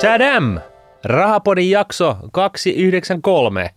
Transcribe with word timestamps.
Tadam! 0.00 0.60
Rahapodin 1.04 1.70
jakso 1.70 2.16
293. 2.32 3.70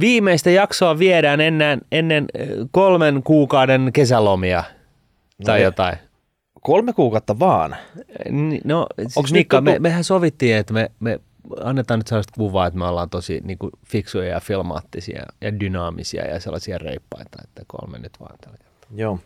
Viimeistä 0.00 0.50
jaksoa 0.50 0.98
viedään 0.98 1.40
ennen, 1.40 1.80
ennen 1.92 2.26
kolmen 2.70 3.22
kuukauden 3.22 3.90
kesälomia 3.92 4.64
tai 5.44 5.58
No, 5.58 5.64
jotain. 5.64 5.96
Kolme 6.62 6.92
kuukautta 6.92 7.38
vaan. 7.38 7.76
No, 8.64 8.86
siis 8.98 9.16
Onks 9.16 9.32
Mikka, 9.32 9.60
nyt 9.60 9.64
me, 9.64 9.78
mehän 9.78 10.04
sovittiin, 10.04 10.56
että 10.56 10.72
me, 10.72 10.90
me 11.00 11.20
annetaan 11.60 12.00
nyt 12.00 12.06
sellaista 12.06 12.32
kuvaa, 12.36 12.66
että 12.66 12.78
me 12.78 12.84
ollaan 12.84 13.10
tosi 13.10 13.40
niin 13.44 13.58
kuin, 13.58 13.70
fiksuja 13.86 14.28
ja 14.28 14.40
filmaattisia 14.40 15.22
ja 15.40 15.60
dynaamisia 15.60 16.24
ja 16.24 16.40
sellaisia 16.40 16.78
reippaita, 16.78 17.38
että 17.44 17.62
kolme 17.66 17.98
nyt 17.98 18.12
vaan 18.20 18.38
tällä 18.40 18.58
kertaa. 18.58 18.90
Joo. 18.94 19.18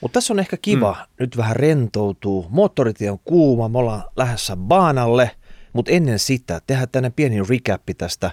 Mutta 0.00 0.14
tässä 0.16 0.32
on 0.32 0.38
ehkä 0.38 0.56
kiva 0.62 0.92
mm. 0.92 1.14
nyt 1.20 1.36
vähän 1.36 1.56
rentoutuu. 1.56 2.46
Moottoritie 2.50 3.10
on 3.10 3.18
kuuma, 3.24 3.68
me 3.68 3.78
ollaan 3.78 4.02
lähdössä 4.16 4.56
baanalle, 4.56 5.30
mutta 5.72 5.92
ennen 5.92 6.18
sitä 6.18 6.60
tehdään 6.66 6.88
tänne 6.92 7.10
pieni 7.16 7.36
recappi 7.50 7.94
tästä 7.94 8.30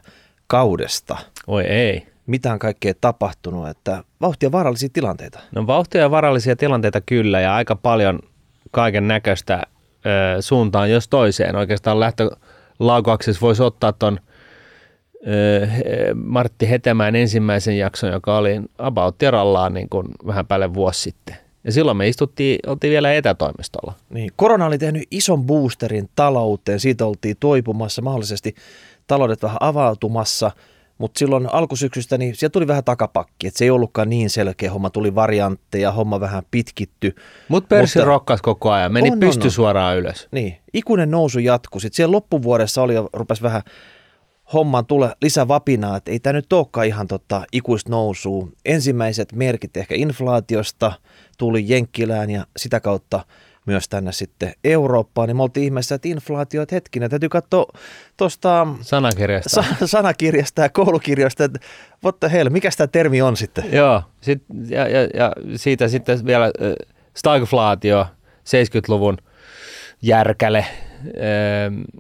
kaudesta. 0.48 1.18
Oi 1.48 1.63
ei. 1.63 2.07
Mitä 2.26 2.54
on 2.54 2.59
kaikkea 2.59 2.94
tapahtunut, 3.02 3.70
että 3.70 4.04
vauhtia 4.21 4.52
vaarallisia 4.52 4.90
tilanteita. 4.94 5.40
No 5.52 5.68
vauhtia 5.68 6.02
ja 6.02 6.12
varallisia 6.12 6.55
tilanteita 6.55 7.02
kyllä 7.02 7.40
ja 7.40 7.55
aika 7.55 7.76
paljon 7.76 8.20
kaiken 8.71 9.07
näköistä 9.07 9.63
suuntaan 10.40 10.91
jos 10.91 11.07
toiseen. 11.07 11.55
Oikeastaan 11.55 11.99
lähtölaukaksessa 11.99 13.41
voisi 13.41 13.63
ottaa 13.63 13.93
he- 15.77 16.13
Martti 16.16 16.70
Hetemäen 16.70 17.16
ensimmäisen 17.16 17.77
jakson, 17.77 18.12
joka 18.12 18.38
oli 18.38 18.62
About 18.77 19.18
Terallaan 19.18 19.73
niin 19.73 19.90
kuin 19.90 20.07
vähän 20.27 20.48
päälle 20.48 20.73
vuosi 20.73 21.02
sitten. 21.02 21.35
Ja 21.63 21.72
silloin 21.72 21.98
me 21.98 22.08
istuttiin, 22.08 22.59
oltiin 22.67 22.91
vielä 22.91 23.13
etätoimistolla. 23.13 23.94
Niin, 24.09 24.31
korona 24.35 24.66
oli 24.66 24.77
tehnyt 24.77 25.04
ison 25.12 25.44
boosterin 25.45 26.09
talouteen, 26.16 26.80
siitä 26.80 27.05
oltiin 27.05 27.38
toipumassa, 27.40 28.02
mahdollisesti 28.02 28.55
taloudet 29.08 29.44
vähän 29.44 29.58
avautumassa, 29.59 30.52
mutta 30.98 31.20
silloin 31.20 31.54
alkusyksystä 31.54 32.18
niin 32.18 32.35
sieltä 32.35 32.54
tuli 32.54 32.68
vähän 32.68 32.84
takapakki, 32.84 33.48
että 33.48 33.57
se 33.57 33.65
ei 33.65 33.70
ollutkaan 33.71 34.10
niin 34.10 34.29
selkeä 34.29 34.71
homma, 34.71 34.90
tuli 34.90 35.15
variantteja, 35.15 35.91
homma 35.91 36.20
vähän 36.20 36.43
pitkitty. 36.52 37.15
Mut 37.48 37.70
pörssi 37.70 37.99
Mutta- 37.99 38.07
rokkas 38.07 38.41
koko 38.41 38.71
ajan, 38.71 38.93
meni 38.93 39.07
On, 39.09 39.13
on, 39.13 39.20
pysty 39.20 39.48
on. 39.48 39.52
suoraan 39.52 39.98
ylös. 39.98 40.27
Niin, 40.32 40.57
ikuinen 40.74 41.12
nousu 41.12 41.40
jatkui. 41.40 41.82
Sitten 41.82 41.96
siellä 41.96 42.12
loppuvuodessa 42.12 42.82
oli 42.82 42.93
jo, 42.93 43.09
rupesi 43.13 43.41
vähän 43.41 43.62
hommaan 44.54 44.85
tule 44.85 45.15
lisää 45.21 45.48
vapinaa, 45.48 45.98
että 45.98 46.12
ei 46.12 46.20
tämä 46.20 46.34
nyt 46.34 46.54
olekaan 46.54 46.87
ihan 46.87 47.07
tota 47.07 47.43
ikuista 47.52 47.90
nousua. 47.90 48.48
Ensimmäiset 48.65 49.34
merkit 49.34 49.77
ehkä 49.77 49.96
inflaatiosta 49.96 50.91
tuli 51.37 51.63
Jenkkilään 51.67 52.29
ja 52.29 52.45
sitä 52.57 52.79
kautta 52.79 53.26
myös 53.65 53.89
tänne 53.89 54.12
sitten 54.12 54.53
Eurooppaan, 54.63 55.27
niin 55.27 55.37
me 55.37 55.43
oltiin 55.43 55.63
ihmeessä, 55.63 55.95
että 55.95 56.07
inflaatio, 56.07 56.62
että 56.62 56.75
hetkinen, 56.75 57.09
täytyy 57.09 57.29
katsoa 57.29 57.65
tuosta 58.17 58.67
Sanakirjasta. 58.81 59.49
sa- 59.49 59.87
sanakirjasta 59.87 60.62
ja 60.62 60.70
koulukirjoista, 60.70 61.43
että 61.43 61.59
what 62.03 62.20
the 62.20 62.31
hell, 62.31 62.49
mikä 62.49 62.70
tämä 62.77 62.87
termi 62.87 63.21
on 63.21 63.37
sitten? 63.37 63.63
Joo, 63.71 64.01
sit, 64.22 64.44
ja, 64.69 64.88
ja, 64.88 65.01
ja 65.13 65.34
siitä 65.56 65.88
sitten 65.88 66.25
vielä 66.25 66.51
stagflaatio, 67.17 68.06
70-luvun 68.45 69.18
järkäle. 70.01 70.66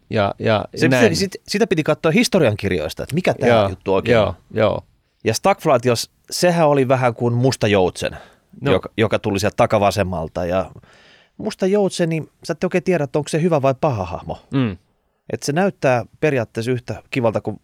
ja, 0.09 0.35
ja 0.39 0.65
Se, 0.75 0.87
näin. 0.87 1.15
se, 1.15 1.19
sit, 1.19 1.31
sitä 1.47 1.67
piti 1.67 1.83
katsoa 1.83 2.11
historiankirjoista, 2.11 3.03
että 3.03 3.15
mikä 3.15 3.33
tämä 3.33 3.67
juttu 3.69 3.93
oikein 3.93 4.13
joo, 4.13 4.27
on. 4.27 4.33
joo. 4.53 4.81
Ja 5.23 5.33
stagflaatios, 5.33 6.11
sehän 6.31 6.67
oli 6.67 6.87
vähän 6.87 7.13
kuin 7.13 7.33
musta 7.33 7.67
joutsen, 7.67 8.17
no. 8.61 8.71
Joka, 8.71 8.89
joka 8.97 9.19
tuli 9.19 9.39
sieltä 9.39 9.55
takavasemmalta. 9.57 10.45
Ja 10.45 10.71
musta 11.37 11.67
joutsen, 11.67 12.09
niin 12.09 12.29
sä 12.43 12.53
et 12.53 12.63
oikein 12.63 12.83
tiedä, 12.83 13.03
että 13.03 13.19
onko 13.19 13.29
se 13.29 13.41
hyvä 13.41 13.61
vai 13.61 13.75
paha 13.81 14.05
hahmo. 14.05 14.37
Mm. 14.51 14.77
Et 15.29 15.43
se 15.43 15.51
näyttää 15.51 16.05
periaatteessa 16.19 16.71
yhtä 16.71 17.03
kivalta 17.11 17.41
kuin 17.41 17.61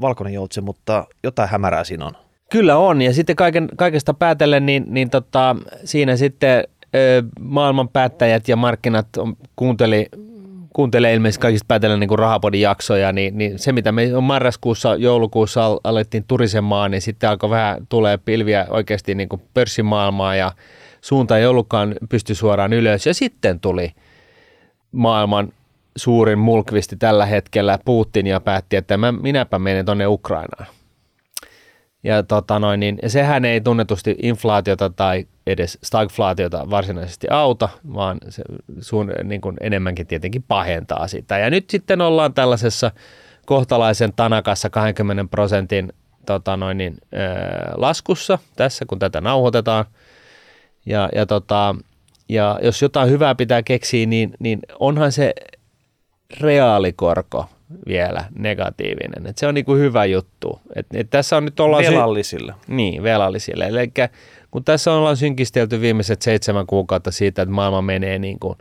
valkoinen 0.00 0.34
joutsen, 0.34 0.64
mutta 0.64 1.06
jotain 1.24 1.48
hämärää 1.48 1.84
siinä 1.84 2.06
on. 2.06 2.12
Kyllä 2.50 2.76
on, 2.76 3.02
ja 3.02 3.14
sitten 3.14 3.36
kaiken, 3.36 3.68
kaikesta 3.76 4.14
päätellen, 4.14 4.66
niin, 4.66 4.84
niin 4.88 5.10
tota, 5.10 5.56
siinä 5.84 6.16
sitten 6.16 6.64
ö, 6.94 7.22
maailman 7.40 7.88
päättäjät 7.88 8.48
ja 8.48 8.56
markkinat 8.56 9.16
on, 9.16 9.36
kuunteli, 9.56 10.06
kuuntelee 10.72 11.14
ilmeisesti 11.14 11.42
kaikista 11.42 11.66
päätellen 11.68 12.00
niin 12.00 12.08
kuin 12.08 12.18
rahapodin 12.18 12.60
jaksoja, 12.60 13.12
niin, 13.12 13.38
niin 13.38 13.58
se 13.58 13.72
mitä 13.72 13.92
me 13.92 14.16
on 14.16 14.24
marraskuussa, 14.24 14.94
joulukuussa 14.94 15.66
al- 15.66 15.80
alettiin 15.84 16.24
turisemaan, 16.28 16.90
niin 16.90 17.02
sitten 17.02 17.30
alkoi 17.30 17.50
vähän 17.50 17.86
tulee 17.88 18.18
pilviä 18.18 18.66
oikeasti 18.70 19.14
niin 19.14 19.28
kuin 19.28 19.42
pörssimaailmaa 19.54 20.36
ja 20.36 20.52
suunta 21.00 21.38
ei 21.38 21.46
ollutkaan 21.46 21.94
pysty 22.08 22.34
suoraan 22.34 22.72
ylös. 22.72 23.06
Ja 23.06 23.14
sitten 23.14 23.60
tuli 23.60 23.92
maailman 24.92 25.52
suurin 25.96 26.38
mulkvisti 26.38 26.96
tällä 26.96 27.26
hetkellä 27.26 27.78
Putin 27.84 28.26
ja 28.26 28.40
päätti, 28.40 28.76
että 28.76 28.96
mä, 28.96 29.12
minäpä 29.12 29.58
menen 29.58 29.86
tuonne 29.86 30.06
Ukrainaan. 30.06 30.66
Ja, 32.04 32.22
tota 32.22 32.58
noin, 32.58 32.80
niin, 32.80 32.98
sehän 33.06 33.44
ei 33.44 33.60
tunnetusti 33.60 34.16
inflaatiota 34.22 34.90
tai 34.90 35.26
edes 35.46 35.78
stagflaatiota 35.82 36.70
varsinaisesti 36.70 37.26
auta, 37.30 37.68
vaan 37.94 38.18
se 38.28 38.42
suun, 38.80 39.12
niin 39.24 39.40
kuin 39.40 39.56
enemmänkin 39.60 40.06
tietenkin 40.06 40.44
pahentaa 40.48 41.08
sitä. 41.08 41.38
Ja 41.38 41.50
nyt 41.50 41.70
sitten 41.70 42.00
ollaan 42.00 42.34
tällaisessa 42.34 42.90
kohtalaisen 43.46 44.12
tanakassa 44.16 44.70
20 44.70 45.24
prosentin 45.30 45.92
tota 46.26 46.56
noin, 46.56 46.78
niin, 46.78 46.96
ö, 47.12 47.16
laskussa 47.76 48.38
tässä, 48.56 48.84
kun 48.86 48.98
tätä 48.98 49.20
nauhoitetaan. 49.20 49.84
Ja, 50.86 51.08
ja, 51.14 51.26
tota, 51.26 51.74
ja 52.28 52.58
jos 52.62 52.82
jotain 52.82 53.10
hyvää 53.10 53.34
pitää 53.34 53.62
keksiä, 53.62 54.06
niin, 54.06 54.30
niin 54.38 54.58
onhan 54.78 55.12
se 55.12 55.34
reaalikorko 56.40 57.48
vielä 57.86 58.24
negatiivinen. 58.38 59.26
Et 59.26 59.38
se 59.38 59.46
on 59.46 59.54
niinku 59.54 59.74
hyvä 59.74 60.04
juttu. 60.04 60.60
Et, 60.76 60.86
et 60.94 61.10
tässä 61.10 61.36
on 61.36 61.44
nyt 61.44 61.60
ollaan... 61.60 61.84
sy- 61.84 61.90
Velallisille. 61.90 62.54
niin, 62.66 63.02
velallisille. 63.02 63.64
Eli 63.64 63.92
kun 64.50 64.64
tässä 64.64 64.92
ollaan 64.92 65.16
synkistelty 65.16 65.80
viimeiset 65.80 66.22
seitsemän 66.22 66.66
kuukautta 66.66 67.10
siitä, 67.10 67.42
että 67.42 67.54
maailma 67.54 67.82
menee 67.82 68.18
niin 68.18 68.38
kuin 68.38 68.58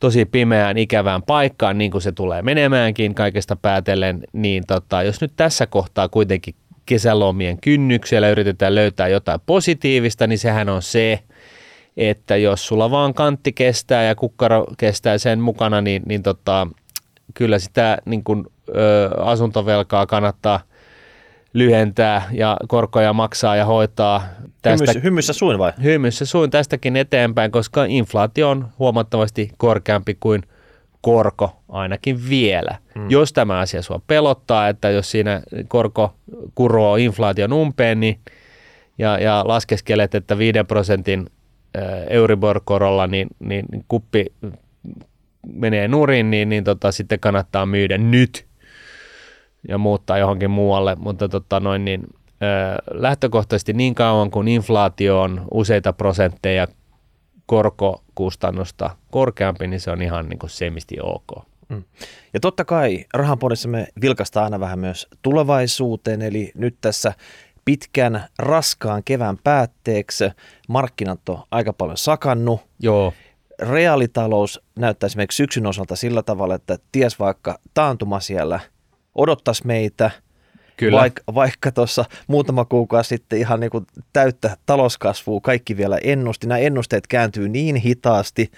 tosi 0.00 0.24
pimeään, 0.24 0.78
ikävään 0.78 1.22
paikkaan, 1.22 1.78
niin 1.78 1.90
kuin 1.90 2.02
se 2.02 2.12
tulee 2.12 2.42
menemäänkin 2.42 3.14
kaikesta 3.14 3.56
päätellen, 3.56 4.20
niin 4.32 4.64
tota, 4.66 5.02
jos 5.02 5.20
nyt 5.20 5.32
tässä 5.36 5.66
kohtaa 5.66 6.08
kuitenkin 6.08 6.54
kesälomien 6.86 7.60
kynnyksellä 7.60 8.30
yritetään 8.30 8.74
löytää 8.74 9.08
jotain 9.08 9.40
positiivista, 9.46 10.26
niin 10.26 10.38
sehän 10.38 10.68
on 10.68 10.82
se, 10.82 11.20
että 11.96 12.36
jos 12.36 12.66
sulla 12.66 12.90
vaan 12.90 13.14
kantti 13.14 13.52
kestää 13.52 14.04
ja 14.04 14.14
kukkaro 14.14 14.66
kestää 14.78 15.18
sen 15.18 15.40
mukana, 15.40 15.80
niin, 15.80 16.02
niin 16.06 16.22
tota, 16.22 16.66
kyllä 17.34 17.58
sitä 17.58 17.98
niin 18.04 18.24
kuin, 18.24 18.46
ö, 18.68 19.10
asuntovelkaa 19.18 20.06
kannattaa 20.06 20.60
lyhentää 21.52 22.22
ja 22.32 22.56
korkoja 22.68 23.12
maksaa 23.12 23.56
ja 23.56 23.64
hoitaa 23.64 24.22
tästä 24.62 24.84
Hymyssä, 24.84 25.00
hymyssä 25.00 25.32
suin 25.32 25.58
vai? 25.58 25.72
hymyssä 25.82 26.26
suin 26.26 26.50
tästäkin 26.50 26.96
eteenpäin, 26.96 27.50
koska 27.50 27.84
inflaatio 27.84 28.50
on 28.50 28.68
huomattavasti 28.78 29.50
korkeampi 29.56 30.16
kuin 30.20 30.42
korko 31.00 31.56
ainakin 31.68 32.28
vielä. 32.28 32.78
Mm. 32.94 33.10
Jos 33.10 33.32
tämä 33.32 33.58
asia 33.58 33.82
sua 33.82 34.00
pelottaa, 34.06 34.68
että 34.68 34.90
jos 34.90 35.10
siinä 35.10 35.42
korko 35.68 36.14
kuroo 36.54 36.96
inflaation 36.96 37.52
umpeen 37.52 38.00
niin, 38.00 38.18
ja, 38.98 39.18
ja 39.18 39.42
laskeskelet, 39.46 40.14
että 40.14 40.38
5 40.38 40.58
prosentin 40.68 41.26
Euribor-korolla 42.08 43.06
niin, 43.06 43.28
niin 43.38 43.66
kuppi 43.88 44.26
menee 45.52 45.88
nurin, 45.88 46.30
niin, 46.30 46.48
niin 46.48 46.64
tota, 46.64 46.92
sitten 46.92 47.20
kannattaa 47.20 47.66
myydä 47.66 47.98
nyt 47.98 48.46
ja 49.68 49.78
muuttaa 49.78 50.18
johonkin 50.18 50.50
muualle, 50.50 50.94
mutta 50.94 51.28
tota 51.28 51.60
noin, 51.60 51.84
niin, 51.84 52.02
ö, 52.42 52.46
lähtökohtaisesti 52.90 53.72
niin 53.72 53.94
kauan 53.94 54.30
kuin 54.30 54.48
inflaatio 54.48 55.20
on 55.20 55.48
useita 55.54 55.92
prosentteja 55.92 56.66
korkokustannusta 57.46 58.90
korkeampi, 59.10 59.66
niin 59.66 59.80
se 59.80 59.90
on 59.90 60.02
ihan 60.02 60.28
niin 60.28 60.38
kuin 60.38 60.50
semisti 60.50 60.96
ok. 61.02 61.50
Ja 62.34 62.40
totta 62.40 62.64
kai 62.64 63.04
rahanpodissa 63.14 63.68
me 63.68 63.86
vilkastaan 64.00 64.44
aina 64.44 64.60
vähän 64.60 64.78
myös 64.78 65.08
tulevaisuuteen, 65.22 66.22
eli 66.22 66.52
nyt 66.54 66.76
tässä 66.80 67.12
pitkän, 67.64 68.24
raskaan 68.38 69.04
kevään 69.04 69.38
päätteeksi 69.44 70.24
markkinat 70.68 71.28
on 71.28 71.42
aika 71.50 71.72
paljon 71.72 71.96
sakannut. 71.96 72.60
Joo, 72.80 73.12
Reaalitalous 73.60 74.60
näyttää 74.76 75.06
esimerkiksi 75.06 75.36
syksyn 75.36 75.66
osalta 75.66 75.96
sillä 75.96 76.22
tavalla, 76.22 76.54
että 76.54 76.78
ties 76.92 77.18
vaikka 77.18 77.58
taantuma 77.74 78.20
siellä 78.20 78.60
odottaisi 79.14 79.66
meitä, 79.66 80.10
kyllä. 80.76 80.98
Vaik, 80.98 81.20
vaikka 81.34 81.72
tuossa 81.72 82.04
muutama 82.26 82.64
kuukausi 82.64 83.08
sitten 83.08 83.38
ihan 83.38 83.60
niin 83.60 83.70
kuin 83.70 83.86
täyttä 84.12 84.56
talouskasvua 84.66 85.40
kaikki 85.40 85.76
vielä 85.76 85.98
ennusti. 86.04 86.46
Nämä 86.46 86.58
ennusteet 86.58 87.06
kääntyy 87.06 87.48
niin 87.48 87.76
hitaasti, 87.76 88.50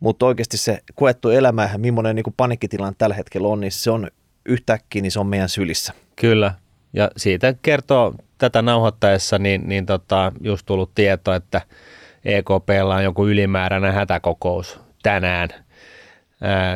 mutta 0.00 0.26
oikeasti 0.26 0.56
se 0.56 0.78
koettu 0.94 1.30
elämä 1.30 1.68
ja 1.72 1.78
millainen 1.78 2.16
niin 2.16 2.34
panikkitilanne 2.36 2.94
tällä 2.98 3.14
hetkellä 3.14 3.48
on, 3.48 3.60
niin 3.60 3.72
se 3.72 3.90
on 3.90 4.10
yhtäkkiä, 4.46 5.02
niin 5.02 5.12
se 5.12 5.20
on 5.20 5.26
meidän 5.26 5.48
sylissä. 5.48 5.92
Kyllä. 6.16 6.54
Ja 6.92 7.10
siitä 7.16 7.54
kertoo 7.62 8.14
tätä 8.38 8.62
nauhoittaessa, 8.62 9.38
niin, 9.38 9.68
niin 9.68 9.86
tota, 9.86 10.32
just 10.40 10.66
tullut 10.66 10.94
tieto, 10.94 11.34
että 11.34 11.60
EKPlla 12.24 12.94
on 12.94 13.04
joku 13.04 13.26
ylimääräinen 13.26 13.92
hätäkokous 13.92 14.80
tänään 15.02 15.48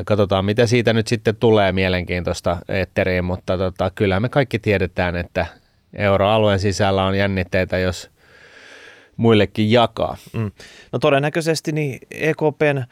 Katsotaan, 0.04 0.44
mitä 0.44 0.66
siitä 0.66 0.92
nyt 0.92 1.06
sitten 1.06 1.36
tulee 1.36 1.72
mielenkiintoista 1.72 2.58
etteriin, 2.68 3.24
mutta 3.24 3.58
tota, 3.58 3.90
kyllä 3.94 4.20
me 4.20 4.28
kaikki 4.28 4.58
tiedetään, 4.58 5.16
että 5.16 5.46
euroalueen 5.94 6.58
sisällä 6.58 7.04
on 7.04 7.18
jännitteitä, 7.18 7.78
jos 7.78 8.10
muillekin 9.16 9.70
jakaa. 9.70 10.16
Mm. 10.32 10.50
No 10.92 10.98
todennäköisesti 10.98 11.72
niin 11.72 11.98
EKPn 12.10 12.82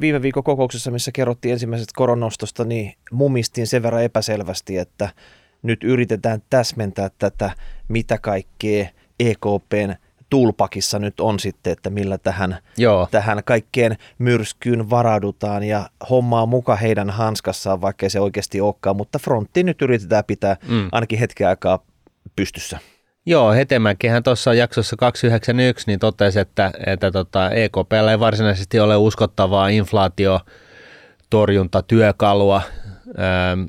viime 0.00 0.22
viikon 0.22 0.44
kokouksessa, 0.44 0.90
missä 0.90 1.12
kerrottiin 1.12 1.52
ensimmäisestä 1.52 1.92
koronostosta, 1.96 2.64
niin 2.64 2.94
mumistiin 3.12 3.66
sen 3.66 3.82
verran 3.82 4.04
epäselvästi, 4.04 4.78
että 4.78 5.08
nyt 5.62 5.84
yritetään 5.84 6.42
täsmentää 6.50 7.10
tätä, 7.18 7.50
mitä 7.88 8.18
kaikkea 8.18 8.86
EKPn 9.20 9.94
tulpakissa 10.30 10.98
nyt 10.98 11.20
on 11.20 11.40
sitten, 11.40 11.72
että 11.72 11.90
millä 11.90 12.18
tähän, 12.18 12.58
Joo. 12.76 13.08
tähän 13.10 13.42
kaikkeen 13.44 13.96
myrskyyn 14.18 14.90
varaudutaan 14.90 15.62
ja 15.62 15.90
hommaa 16.10 16.46
muka 16.46 16.76
heidän 16.76 17.10
hanskassaan, 17.10 17.80
vaikka 17.80 18.08
se 18.08 18.20
oikeasti 18.20 18.60
olekaan, 18.60 18.96
mutta 18.96 19.18
frontti 19.18 19.62
nyt 19.62 19.82
yritetään 19.82 20.24
pitää 20.26 20.56
mm. 20.68 20.88
ainakin 20.92 21.18
hetken 21.18 21.48
aikaa 21.48 21.78
pystyssä. 22.36 22.78
Joo, 23.26 23.52
Hetemäkihän 23.52 24.22
tuossa 24.22 24.54
jaksossa 24.54 24.96
291 24.96 25.86
niin 25.86 25.98
totesi, 25.98 26.40
että, 26.40 26.70
että 26.86 27.10
tota 27.10 27.50
EKP 27.50 27.92
ei 28.10 28.20
varsinaisesti 28.20 28.80
ole 28.80 28.96
uskottavaa 28.96 29.68
inflaatiotorjuntatyökalua, 29.68 32.62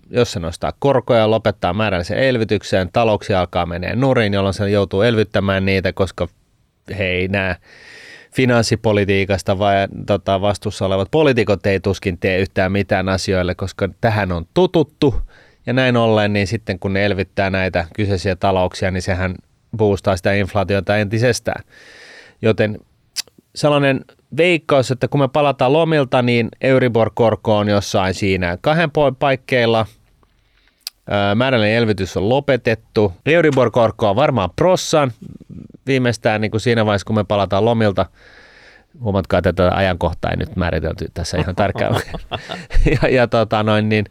jos 0.10 0.32
se 0.32 0.40
nostaa 0.40 0.74
korkoja, 0.80 1.32
lopettaa 1.32 1.74
määrällisen 1.74 2.18
elvytykseen, 2.18 2.90
talouksia 2.94 3.40
alkaa 3.40 3.66
menee 3.66 3.96
nurin, 3.96 4.34
jolloin 4.34 4.54
se 4.54 4.70
joutuu 4.70 5.02
elvyttämään 5.02 5.66
niitä, 5.66 5.94
koska 5.94 6.28
he 6.98 7.06
ei 7.06 7.28
näe 7.28 7.56
finanssipolitiikasta 8.36 9.60
vai 9.60 9.76
tota, 10.06 10.42
vastuussa 10.42 10.86
olevat 10.86 11.12
poliitikot 11.12 11.66
ei 11.66 11.80
tuskin 11.80 12.18
tee 12.18 12.40
yhtään 12.40 12.72
mitään 12.72 13.10
asioille, 13.10 13.56
koska 13.56 13.90
tähän 14.02 14.32
on 14.32 14.46
tututtu. 14.54 15.16
Ja 15.66 15.74
näin 15.74 15.98
ollen, 15.98 16.34
niin 16.34 16.48
sitten 16.48 16.80
kun 16.80 16.94
ne 16.94 17.06
elvyttää 17.06 17.50
näitä 17.50 17.86
kyseisiä 17.96 18.36
talouksia, 18.36 18.92
niin 18.92 19.02
sehän 19.02 19.36
boostaa 19.78 20.18
sitä 20.18 20.34
inflaatiota 20.34 20.98
entisestään. 20.98 21.64
Joten 22.42 22.80
sellainen 23.56 24.06
veikkaus, 24.38 24.92
että 24.92 25.08
kun 25.08 25.20
me 25.20 25.28
palataan 25.28 25.74
lomilta, 25.74 26.22
niin 26.22 26.50
Euribor-korko 26.62 27.58
on 27.58 27.68
jossain 27.68 28.14
siinä 28.14 28.58
kahden 28.62 28.92
paikkeilla. 29.20 29.86
Määrällinen 31.36 31.76
elvytys 31.76 32.18
on 32.18 32.30
lopetettu. 32.30 33.14
Euribor-korko 33.26 34.10
on 34.10 34.16
varmaan 34.16 34.50
prossan 34.56 35.12
viimeistään 35.88 36.42
niin 36.42 36.52
kuin 36.52 36.62
siinä 36.62 36.86
vaiheessa, 36.86 37.06
kun 37.06 37.16
me 37.16 37.24
palataan 37.24 37.66
lomilta. 37.66 38.06
Huomatkaa, 39.02 39.38
että 39.38 39.54
tätä 39.54 39.76
ajankohtaa 39.76 40.32
ei 40.32 40.38
nyt 40.38 40.56
määritelty 40.56 41.06
tässä 41.14 41.38
ihan 41.38 41.56
tarkkaan. 41.56 41.96
ja, 43.02 43.10
ja, 43.10 43.28
tota 43.28 43.64
noin, 43.64 43.90
niin, 43.90 44.06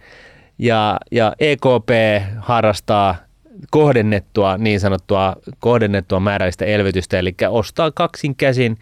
ja, 0.58 0.98
ja 1.10 1.32
EKP 1.40 1.90
harrastaa 2.38 3.16
kohdennettua, 3.70 4.58
niin 4.58 4.80
sanottua 4.80 5.36
kohdennettua 5.58 6.20
määrällistä 6.20 6.64
elvytystä, 6.64 7.18
eli 7.18 7.34
ostaa 7.48 7.90
kaksin 7.90 8.36
käsin 8.36 8.78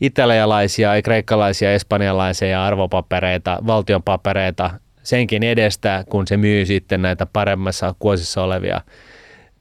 italialaisia, 0.00 1.02
kreikkalaisia, 1.02 1.72
espanjalaisia 1.72 2.64
arvopapereita, 2.64 3.58
valtionpapereita 3.66 4.70
senkin 5.04 5.42
edestä, 5.42 6.04
kun 6.08 6.26
se 6.26 6.36
myy 6.36 6.66
sitten 6.66 7.02
näitä 7.02 7.26
paremmassa 7.26 7.94
kuosissa 7.98 8.42
olevia 8.42 8.80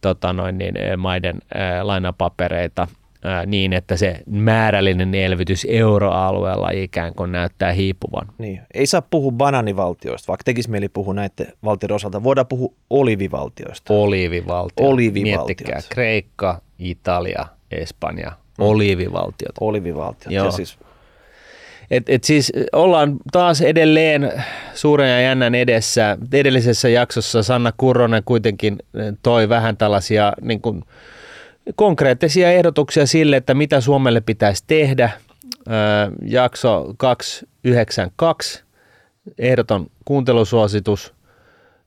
tota 0.02 0.34
noin, 0.34 0.58
niin, 0.58 0.76
maiden 0.98 1.42
ää, 1.54 1.88
lainapapereita 1.88 2.88
ää, 3.24 3.46
niin, 3.46 3.74
että 3.74 3.98
se 3.98 4.20
määrällinen 4.26 5.16
elvytys 5.16 5.68
euroalueella 5.70 6.70
ikään 6.70 7.14
kuin 7.14 7.32
näyttää 7.32 7.72
hiipuvan. 7.72 8.28
Niin. 8.38 8.62
Ei 8.74 8.86
saa 8.86 9.02
puhua 9.02 9.32
bananivaltioista, 9.32 10.28
vaikka 10.28 10.44
tekisi 10.44 10.70
mieli 10.70 10.90
puhua 10.90 11.14
näiden 11.14 11.48
valtioiden 11.64 11.96
osalta. 11.96 12.24
Voidaan 12.24 12.48
puhua 12.48 12.74
olivivaltioista. 12.90 13.94
Olivivaltio. 13.94 14.88
Olivivaltiot. 14.88 15.48
Miettikää, 15.48 15.80
Kreikka, 15.90 16.62
Italia, 16.80 17.46
Espanja, 17.72 18.30
mm. 18.30 18.66
olivivaltiot. 18.66 19.56
Olivivaltiot. 19.60 20.34
Joo. 20.34 20.46
Ja 20.46 20.52
siis 20.52 20.80
et, 21.92 22.10
et 22.10 22.24
siis 22.24 22.52
ollaan 22.72 23.18
taas 23.32 23.62
edelleen 23.62 24.44
suuren 24.74 25.10
ja 25.10 25.22
jännän 25.22 25.56
edessä. 25.56 26.18
Edellisessä 26.34 26.90
jaksossa 26.90 27.44
Sanna 27.44 27.74
Kurronen 27.78 28.24
kuitenkin 28.26 28.78
toi 29.24 29.50
vähän 29.50 29.78
tällaisia 29.78 30.34
niin 30.42 30.62
kuin, 30.62 30.84
konkreettisia 31.76 32.52
ehdotuksia 32.52 33.06
sille, 33.06 33.38
että 33.38 33.54
mitä 33.54 33.82
Suomelle 33.82 34.22
pitäisi 34.22 34.64
tehdä. 34.68 35.10
jakso 36.26 36.94
292, 36.98 38.64
ehdoton 39.38 39.88
kuuntelusuositus. 40.06 41.14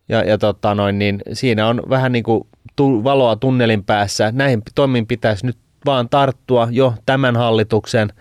Ja, 0.09 0.25
ja 0.25 0.39
tota 0.39 0.75
noin, 0.75 0.99
niin 0.99 1.23
siinä 1.33 1.69
on 1.69 1.83
vähän 1.89 2.13
niin 2.13 2.25
kuin 2.25 2.47
tu, 2.77 3.05
valoa 3.05 3.37
tunnelin 3.37 3.85
päässä. 3.85 4.33
Näihin 4.33 4.63
toimiin 4.75 5.07
pitäisi 5.07 5.47
nyt 5.47 5.57
vaan 5.87 6.09
tarttua 6.09 6.69
jo 6.71 6.95
tämän 7.07 7.37
hallituksen– 7.37 8.13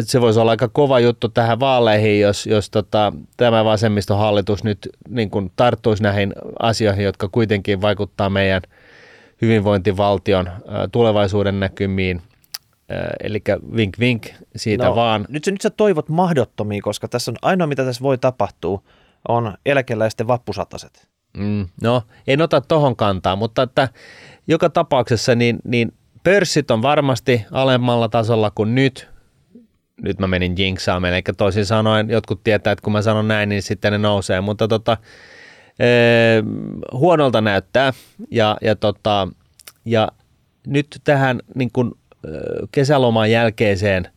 se 0.00 0.20
voisi 0.20 0.40
olla 0.40 0.50
aika 0.50 0.68
kova 0.68 1.00
juttu 1.00 1.28
tähän 1.28 1.60
vaaleihin, 1.60 2.20
jos, 2.20 2.46
jos 2.46 2.70
tota, 2.70 3.12
tämä 3.36 3.64
vasemmistohallitus 3.64 4.64
nyt 4.64 4.88
niin 5.08 5.30
kuin 5.30 5.52
tarttuisi 5.56 6.02
näihin 6.02 6.32
asioihin, 6.58 7.04
jotka 7.04 7.28
kuitenkin 7.28 7.80
vaikuttaa 7.80 8.30
meidän 8.30 8.62
hyvinvointivaltion 9.42 10.50
tulevaisuuden 10.92 11.60
näkymiin. 11.60 12.22
Eli 13.22 13.42
vink 13.76 13.98
vink 13.98 14.26
siitä 14.56 14.84
no, 14.84 14.96
vaan. 14.96 15.26
Nyt, 15.28 15.46
nyt 15.46 15.60
sä 15.60 15.70
toivot 15.70 16.08
mahdottomia, 16.08 16.82
koska 16.82 17.08
tässä 17.08 17.30
on 17.30 17.36
ainoa 17.42 17.66
mitä 17.66 17.84
tässä 17.84 18.02
voi 18.02 18.18
tapahtua, 18.18 18.82
on 19.28 19.54
eläkeläisten 19.66 20.26
vappusataset. 20.26 21.08
Mm, 21.36 21.68
no, 21.82 22.02
en 22.26 22.42
ota 22.42 22.60
tohon 22.60 22.96
kantaa, 22.96 23.36
mutta 23.36 23.62
että 23.62 23.88
joka 24.46 24.70
tapauksessa 24.70 25.34
niin, 25.34 25.58
niin 25.64 25.92
pörssit 26.24 26.70
on 26.70 26.82
varmasti 26.82 27.44
alemmalla 27.52 28.08
tasolla 28.08 28.50
kuin 28.50 28.74
nyt, 28.74 29.08
nyt 30.02 30.18
mä 30.18 30.26
menin 30.26 30.54
jinksaamaan, 30.58 31.12
eli 31.12 31.22
toisin 31.36 31.66
sanoen 31.66 32.10
jotkut 32.10 32.44
tietää, 32.44 32.72
että 32.72 32.82
kun 32.82 32.92
mä 32.92 33.02
sanon 33.02 33.28
näin, 33.28 33.48
niin 33.48 33.62
sitten 33.62 33.92
ne 33.92 33.98
nousee, 33.98 34.40
mutta 34.40 34.68
tota, 34.68 34.96
ee, 35.78 36.42
huonolta 36.92 37.40
näyttää. 37.40 37.92
Ja, 38.30 38.56
ja, 38.62 38.76
tota, 38.76 39.28
ja 39.84 40.08
nyt 40.66 40.86
tähän 41.04 41.40
niin 41.54 41.70
kun, 41.72 41.98
kesäloman 42.72 43.30
jälkeiseen 43.30 44.08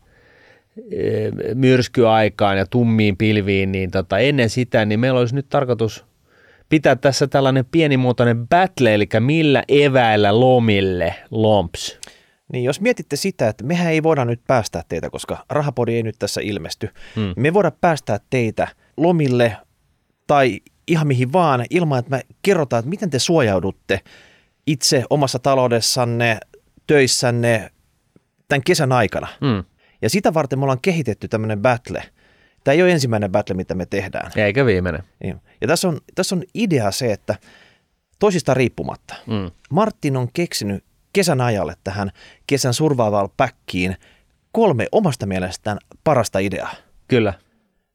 myrskyaikaan 1.53 2.57
ja 2.57 2.65
tummiin 2.65 3.17
pilviin, 3.17 3.71
niin 3.71 3.91
tota, 3.91 4.19
ennen 4.19 4.49
sitä, 4.49 4.85
niin 4.85 4.99
meillä 4.99 5.19
olisi 5.19 5.35
nyt 5.35 5.49
tarkoitus 5.49 6.05
pitää 6.69 6.95
tässä 6.95 7.27
tällainen 7.27 7.65
pienimuotoinen 7.71 8.47
battle, 8.47 8.93
eli 8.93 9.07
millä 9.19 9.63
eväillä 9.67 10.39
lomille 10.39 11.15
lomps. 11.31 11.99
Niin 12.53 12.63
jos 12.63 12.81
mietitte 12.81 13.15
sitä, 13.15 13.49
että 13.49 13.63
mehän 13.63 13.91
ei 13.91 14.03
voida 14.03 14.25
nyt 14.25 14.41
päästää 14.47 14.83
teitä, 14.89 15.09
koska 15.09 15.45
rahapodi 15.49 15.95
ei 15.95 16.03
nyt 16.03 16.15
tässä 16.19 16.41
ilmesty, 16.41 16.89
hmm. 17.15 17.23
Niin 17.23 17.41
me 17.41 17.53
voidaan 17.53 17.77
päästää 17.81 18.19
teitä 18.29 18.67
lomille 18.97 19.57
tai 20.27 20.59
ihan 20.87 21.07
mihin 21.07 21.33
vaan 21.33 21.65
ilman, 21.69 21.99
että 21.99 22.11
me 22.11 22.21
kerrotaan, 22.41 22.79
että 22.79 22.89
miten 22.89 23.09
te 23.09 23.19
suojaudutte 23.19 23.99
itse 24.67 25.03
omassa 25.09 25.39
taloudessanne, 25.39 26.37
töissänne 26.87 27.71
tämän 28.47 28.63
kesän 28.63 28.91
aikana. 28.91 29.27
Hmm. 29.41 29.63
Ja 30.01 30.09
sitä 30.09 30.33
varten 30.33 30.59
me 30.59 30.63
ollaan 30.63 30.81
kehitetty 30.81 31.27
tämmöinen 31.27 31.61
battle. 31.61 32.03
Tämä 32.63 32.73
ei 32.73 32.81
ole 32.81 32.91
ensimmäinen 32.91 33.31
battle, 33.31 33.55
mitä 33.55 33.75
me 33.75 33.85
tehdään. 33.85 34.31
Eikä 34.35 34.65
viimeinen. 34.65 35.03
Niin. 35.23 35.41
Ja 35.61 35.67
tässä 35.67 35.87
on, 35.87 35.99
tässä 36.15 36.35
on 36.35 36.43
idea 36.53 36.91
se, 36.91 37.11
että 37.11 37.35
toisista 38.19 38.53
riippumatta. 38.53 39.15
Mm. 39.27 39.51
Martin 39.69 40.17
on 40.17 40.27
keksinyt 40.33 40.83
kesän 41.13 41.41
ajalle 41.41 41.73
tähän 41.83 42.11
kesän 42.47 42.73
survival 42.73 43.29
packiin 43.37 43.97
kolme 44.51 44.87
omasta 44.91 45.25
mielestään 45.25 45.77
parasta 46.03 46.39
ideaa. 46.39 46.73
Kyllä. 47.07 47.33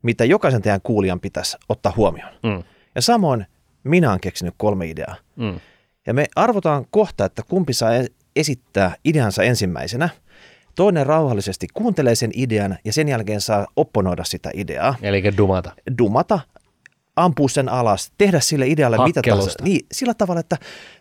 Mitä 0.03 0.25
jokaisen 0.25 0.63
teidän 0.63 0.81
kuulijan 0.83 1.21
pitäisi 1.21 1.57
ottaa 1.69 1.93
huomioon. 1.97 2.33
Mm. 2.43 2.63
Ja 2.95 3.03
samoin 3.03 3.47
minä 3.85 4.09
olen 4.09 4.21
keksinyt 4.21 4.55
kolme 4.57 4.87
ideaa. 4.87 5.17
Mm. 5.37 5.61
Ja 6.07 6.15
me 6.15 6.27
arvotaan 6.37 6.87
kohta, 6.91 7.25
että 7.25 7.43
kumpi 7.49 7.73
saa 7.73 7.95
e- 7.95 8.07
esittää 8.37 8.95
ideansa 9.05 9.43
ensimmäisenä. 9.43 10.09
Toinen 10.75 11.07
rauhallisesti 11.07 11.67
kuuntelee 11.75 12.15
sen 12.15 12.31
idean 12.35 12.79
ja 12.85 12.93
sen 12.93 13.09
jälkeen 13.09 13.41
saa 13.41 13.67
opponoida 13.77 14.25
sitä 14.25 14.51
ideaa. 14.55 14.95
Eli 15.03 15.23
dumata. 15.37 15.73
Dumata, 15.99 16.41
ampua 17.17 17.49
sen 17.49 17.69
alas, 17.69 18.13
tehdä 18.19 18.41
sille 18.41 18.67
idealle 18.67 19.05
mitä 19.05 19.23
tahansa. 19.29 19.63
Niin, 19.63 19.87
sillä 19.93 20.15
tavalla, 20.15 20.41
että 20.41 20.57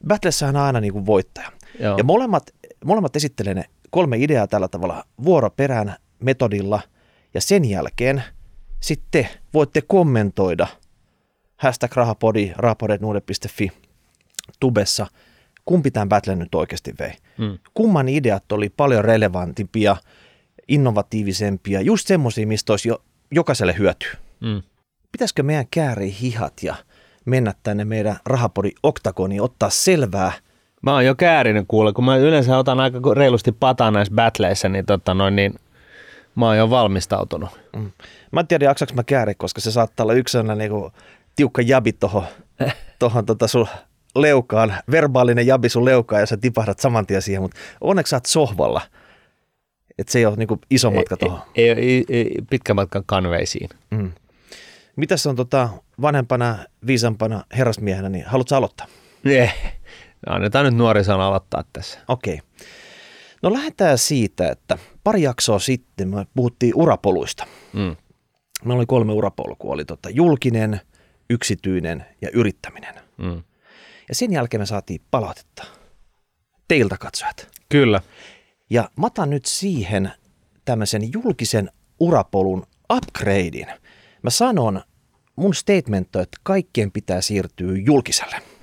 Battlessa 0.08 0.48
on 0.48 0.56
aina 0.56 0.82
niin 0.82 0.94
kuin 0.94 1.06
voittaja. 1.06 1.52
Joo. 1.80 1.98
Ja 1.98 2.04
molemmat, 2.04 2.44
molemmat 2.86 3.16
esittelee 3.16 3.54
ne 3.54 3.66
kolme 3.90 4.18
ideaa 4.18 4.48
tällä 4.48 4.68
tavalla 4.68 5.04
vuoroperään 5.24 5.96
metodilla 6.20 6.82
ja 7.34 7.42
sen 7.42 7.66
jälkeen 7.66 8.24
sitten 8.80 9.28
voitte 9.54 9.82
kommentoida 9.82 10.68
hashtag 11.58 11.94
rahapodi, 11.96 12.54
rahapodetnuude.fi 12.58 13.72
tubessa, 14.60 15.08
kumpi 15.66 15.92
tämän 15.92 16.10
battlen 16.10 16.40
nyt 16.40 16.56
oikeasti 16.56 16.94
vei. 17.00 17.12
Hmm. 17.38 17.60
Kumman 17.74 18.10
ideat 18.10 18.52
oli 18.52 18.70
paljon 18.70 19.06
relevantimpia, 19.06 19.98
innovatiivisempia, 20.68 21.82
just 21.82 22.08
semmoisia, 22.08 22.48
mistä 22.48 22.74
olisi 22.74 22.90
jo, 22.90 23.02
jokaiselle 23.32 23.76
hyötyä. 23.78 24.12
Hmm. 24.46 24.64
pitäisikö 25.12 25.44
meidän 25.44 25.68
kääriä 25.72 26.16
hihat 26.22 26.64
ja 26.64 26.76
mennä 27.26 27.54
tänne 27.64 27.86
meidän 27.86 28.18
rahapodi 28.26 28.72
oktagoniin, 28.84 29.42
ottaa 29.42 29.70
selvää. 29.70 30.32
Mä 30.86 30.94
oon 30.94 31.06
jo 31.06 31.16
käärinyt 31.16 31.66
kuule, 31.68 31.94
kun 31.94 32.06
mä 32.06 32.18
yleensä 32.18 32.58
otan 32.58 32.80
aika 32.80 33.00
reilusti 33.14 33.52
pataa 33.52 33.92
näissä 33.92 34.14
battleissä, 34.14 34.70
niin, 34.70 34.86
tota 34.86 35.14
noin, 35.14 35.36
niin 35.36 35.56
mä 36.36 36.46
oon 36.46 36.58
jo 36.58 36.70
valmistautunut. 36.70 37.50
Mm. 37.76 37.92
Mä 38.32 38.40
en 38.40 38.48
tiedä, 38.48 38.66
jaksaks 38.66 38.94
mä 38.94 39.04
kääri, 39.04 39.36
koska 39.36 39.62
se 39.62 39.72
saattaa 39.72 40.04
olla 40.04 40.14
yksi 40.14 40.32
sellainen 40.32 40.72
niin 40.72 40.92
tiukka 41.36 41.62
jabi 41.62 41.94
tohon, 41.94 42.24
tohon 43.00 43.26
tota 43.26 43.48
sun 43.48 43.68
leukaan, 44.16 44.74
verbaalinen 44.92 45.48
jabi 45.48 45.70
sun 45.70 45.86
leukaan 45.86 46.22
ja 46.22 46.26
sä 46.26 46.38
tipahdat 46.38 46.80
saman 46.80 47.06
tien 47.06 47.22
siihen, 47.22 47.42
mutta 47.42 47.60
onneksi 47.82 48.10
sä 48.10 48.16
oot 48.16 48.26
sohvalla. 48.26 48.82
Että 49.98 50.12
se 50.12 50.20
ei 50.20 50.26
ole 50.26 50.36
niin 50.36 50.48
iso 50.70 50.92
matka 50.92 51.18
tuohon. 51.18 51.40
Ei, 51.56 51.70
ei, 51.70 51.78
ei, 51.80 52.06
ei, 52.10 52.32
pitkä 52.50 52.74
matka 52.74 53.04
kanveisiin. 53.06 53.70
Mm. 53.92 54.12
Mitäs 54.96 55.28
on 55.28 55.36
tota 55.36 55.70
vanhempana, 56.02 56.58
viisampana 56.88 57.44
herrasmiehenä, 57.58 58.10
niin 58.10 58.26
haluatko 58.26 58.56
aloittaa? 58.56 58.88
Eh, 59.26 59.76
annetaan 60.26 60.66
nyt 60.66 60.76
nuorison 60.76 61.22
aloittaa 61.22 61.64
tässä. 61.74 62.00
Okei. 62.08 62.34
Okay. 62.34 62.68
No 63.44 63.54
lähdetään 63.54 63.98
siitä, 63.98 64.50
että 64.50 64.78
pari 65.04 65.22
jaksoa 65.22 65.60
sitten 65.60 66.10
me 66.10 66.26
puhuttiin 66.36 66.74
urapoluista. 66.76 67.46
Mm. 67.74 67.96
Meillä 68.66 68.80
oli 68.80 68.86
kolme 68.86 69.14
urapolkua. 69.14 69.74
Oli 69.74 69.86
tota 69.86 70.10
julkinen, 70.10 70.82
yksityinen 71.30 72.06
ja 72.22 72.30
yrittäminen. 72.34 72.96
Mm. 73.18 73.44
Ja 74.10 74.16
sen 74.16 74.34
jälkeen 74.34 74.62
me 74.62 74.66
saatiin 74.66 75.02
palautetta 75.12 75.64
teiltä 76.68 76.98
katsojat. 76.98 77.48
Kyllä. 77.70 78.02
Ja 78.70 78.90
mä 78.98 79.06
otan 79.08 79.30
nyt 79.30 79.46
siihen 79.46 80.12
tämmöisen 80.66 81.02
julkisen 81.14 81.72
urapolun 82.00 82.66
upgradein. 82.94 83.68
Mä 84.24 84.30
sanon, 84.30 84.82
mun 85.36 85.54
statement 85.54 86.16
on, 86.16 86.22
että 86.22 86.38
kaikkien 86.44 86.92
pitää 86.92 87.22
siirtyä 87.22 87.72
julkiselle. 87.86 88.55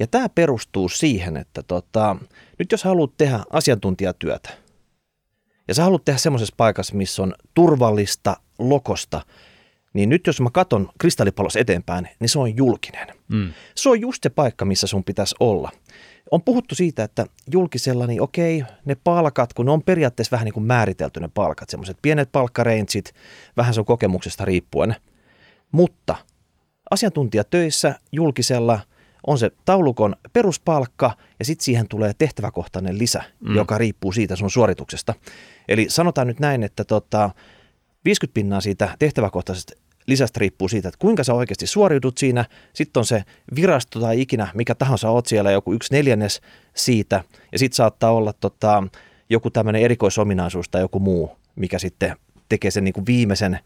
Ja 0.00 0.06
tämä 0.06 0.28
perustuu 0.28 0.88
siihen, 0.88 1.36
että 1.36 1.62
tota, 1.62 2.16
nyt 2.58 2.72
jos 2.72 2.84
haluat 2.84 3.10
tehdä 3.16 3.40
asiantuntijatyötä, 3.50 4.50
ja 5.68 5.74
sä 5.74 5.82
haluat 5.82 6.04
tehdä 6.04 6.18
semmoisessa 6.18 6.54
paikassa, 6.56 6.94
missä 6.94 7.22
on 7.22 7.34
turvallista, 7.54 8.36
lokosta, 8.58 9.22
niin 9.92 10.08
nyt 10.08 10.26
jos 10.26 10.40
mä 10.40 10.50
katon 10.52 10.90
kristallipallossa 10.98 11.58
eteenpäin, 11.58 12.08
niin 12.20 12.28
se 12.28 12.38
on 12.38 12.56
julkinen. 12.56 13.08
Mm. 13.28 13.52
Se 13.74 13.88
on 13.88 14.00
just 14.00 14.22
se 14.22 14.30
paikka, 14.30 14.64
missä 14.64 14.86
sun 14.86 15.04
pitäisi 15.04 15.34
olla. 15.40 15.70
On 16.30 16.42
puhuttu 16.42 16.74
siitä, 16.74 17.04
että 17.04 17.26
julkisella, 17.52 18.06
niin 18.06 18.22
okei, 18.22 18.64
ne 18.84 18.94
palkat, 19.04 19.52
kun 19.52 19.66
ne 19.66 19.72
on 19.72 19.82
periaatteessa 19.82 20.32
vähän 20.32 20.44
niin 20.44 20.54
kuin 20.54 20.66
määritelty 20.66 21.20
ne 21.20 21.28
palkat, 21.34 21.70
semmoiset 21.70 21.96
pienet 22.02 22.32
palkkareinsit, 22.32 23.14
vähän 23.56 23.74
sun 23.74 23.84
kokemuksesta 23.84 24.44
riippuen. 24.44 24.96
Mutta 25.72 26.16
asiantuntijatöissä 26.90 27.94
julkisella 28.12 28.80
on 29.26 29.38
se 29.38 29.50
taulukon 29.64 30.16
peruspalkka 30.32 31.16
ja 31.38 31.44
sitten 31.44 31.64
siihen 31.64 31.88
tulee 31.88 32.12
tehtäväkohtainen 32.18 32.98
lisä, 32.98 33.22
mm. 33.40 33.56
joka 33.56 33.78
riippuu 33.78 34.12
siitä 34.12 34.36
sun 34.36 34.50
suorituksesta. 34.50 35.14
Eli 35.68 35.86
sanotaan 35.88 36.26
nyt 36.26 36.40
näin, 36.40 36.62
että 36.62 36.84
tota, 36.84 37.30
50 38.04 38.34
pinnaa 38.34 38.60
siitä 38.60 38.96
tehtäväkohtaisesta 38.98 39.72
lisästä 40.06 40.40
riippuu 40.40 40.68
siitä, 40.68 40.88
että 40.88 40.98
kuinka 40.98 41.24
sä 41.24 41.34
oikeasti 41.34 41.66
suoriudut 41.66 42.18
siinä. 42.18 42.44
Sitten 42.72 43.00
on 43.00 43.04
se 43.04 43.24
virasto 43.56 44.00
tai 44.00 44.20
ikinä, 44.20 44.48
mikä 44.54 44.74
tahansa 44.74 45.10
oot 45.10 45.26
siellä, 45.26 45.50
joku 45.50 45.72
yksi 45.72 45.94
neljännes 45.94 46.40
siitä. 46.76 47.24
Ja 47.52 47.58
sitten 47.58 47.76
saattaa 47.76 48.12
olla 48.12 48.32
tota, 48.32 48.82
joku 49.30 49.50
tämmöinen 49.50 49.82
erikoisominaisuus 49.82 50.68
tai 50.68 50.80
joku 50.80 51.00
muu, 51.00 51.36
mikä 51.56 51.78
sitten 51.78 52.16
tekee 52.48 52.70
sen 52.70 52.84
niin 52.84 52.94
kuin 52.94 53.06
viimeisen 53.06 53.58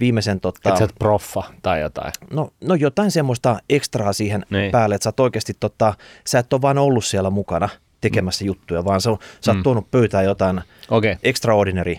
viimeisen... 0.00 0.40
Tota, 0.40 0.68
että 0.68 0.78
sä 0.78 0.88
proffa 0.98 1.42
tai 1.62 1.80
jotain. 1.80 2.12
No, 2.30 2.50
no 2.64 2.74
jotain 2.74 3.10
semmoista 3.10 3.58
ekstraa 3.70 4.12
siihen 4.12 4.46
niin. 4.50 4.70
päälle, 4.70 4.94
että 4.94 5.04
sä 5.04 5.08
oot 5.08 5.20
oikeasti, 5.20 5.54
tota, 5.60 5.94
sä 6.26 6.38
et 6.38 6.52
ole 6.52 6.62
vaan 6.62 6.78
ollut 6.78 7.04
siellä 7.04 7.30
mukana 7.30 7.68
tekemässä 8.00 8.44
mm. 8.44 8.46
juttuja, 8.46 8.84
vaan 8.84 9.00
sä, 9.00 9.10
sä 9.40 9.50
oot 9.50 9.56
mm. 9.56 9.62
tuonut 9.62 9.90
pöytään 9.90 10.24
jotain 10.24 10.60
okay. 10.90 11.16
extraordinary 11.22 11.96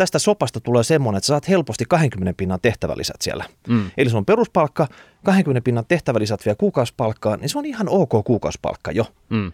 tästä 0.00 0.18
sopasta 0.18 0.60
tulee 0.60 0.84
semmoinen, 0.84 1.18
että 1.18 1.26
sä 1.26 1.32
saat 1.32 1.48
helposti 1.48 1.84
20 1.88 2.36
pinnan 2.36 2.58
tehtävälisät 2.62 3.22
siellä. 3.22 3.44
Mm. 3.68 3.90
Eli 3.96 4.10
sun 4.10 4.18
on 4.18 4.24
peruspalkka, 4.24 4.88
20 5.24 5.64
pinnan 5.64 5.84
tehtävälisät 5.88 6.44
vielä 6.44 6.56
kuukausipalkkaa, 6.56 7.36
niin 7.36 7.48
se 7.48 7.58
on 7.58 7.66
ihan 7.66 7.88
ok 7.88 8.10
kuukausipalkka 8.24 8.90
jo. 8.92 9.06
Mm. 9.28 9.52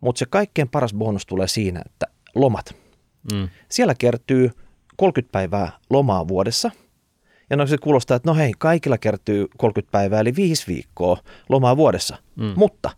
Mutta 0.00 0.18
se 0.18 0.26
kaikkein 0.26 0.68
paras 0.68 0.94
bonus 0.94 1.26
tulee 1.26 1.48
siinä, 1.48 1.82
että 1.86 2.06
lomat. 2.34 2.76
Mm. 3.32 3.48
Siellä 3.68 3.94
kertyy 3.98 4.50
30 4.96 5.32
päivää 5.32 5.72
lomaa 5.90 6.28
vuodessa. 6.28 6.70
Ja 7.50 7.56
no 7.56 7.66
se 7.66 7.78
kuulostaa, 7.78 8.16
että 8.16 8.30
no 8.30 8.34
hei, 8.34 8.52
kaikilla 8.58 8.98
kertyy 8.98 9.46
30 9.56 9.92
päivää, 9.92 10.20
eli 10.20 10.36
viisi 10.36 10.66
viikkoa 10.66 11.16
lomaa 11.48 11.76
vuodessa. 11.76 12.16
Mm. 12.36 12.52
Mutta 12.56 12.90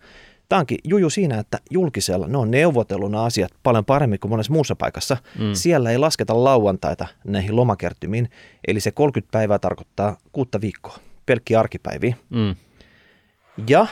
Tämä 0.53 0.61
onkin 0.61 0.79
juju 0.85 1.11
siinä, 1.11 1.39
että 1.39 1.59
julkisella 1.71 2.27
ne 2.27 2.39
on 2.39 2.51
neuvotellut 2.51 3.15
asiat 3.15 3.53
paljon 3.63 3.85
paremmin 3.85 4.21
kuin 4.21 4.31
monessa 4.31 4.53
muussa 4.53 4.77
paikassa. 4.77 5.17
Mm. 5.39 5.55
Siellä 5.55 5.91
ei 5.91 5.99
lasketa 5.99 6.45
lauantaita 6.45 7.07
näihin 7.25 7.57
lomakertymiin, 7.57 8.31
eli 8.69 8.81
se 8.81 8.91
30 8.91 9.33
päivää 9.33 9.59
tarkoittaa 9.59 10.17
kuutta 10.33 10.61
viikkoa, 10.61 10.99
pelkkiä 11.27 11.61
arkipäiviä. 11.61 12.17
Mm. 12.31 12.57
Ja 13.69 13.87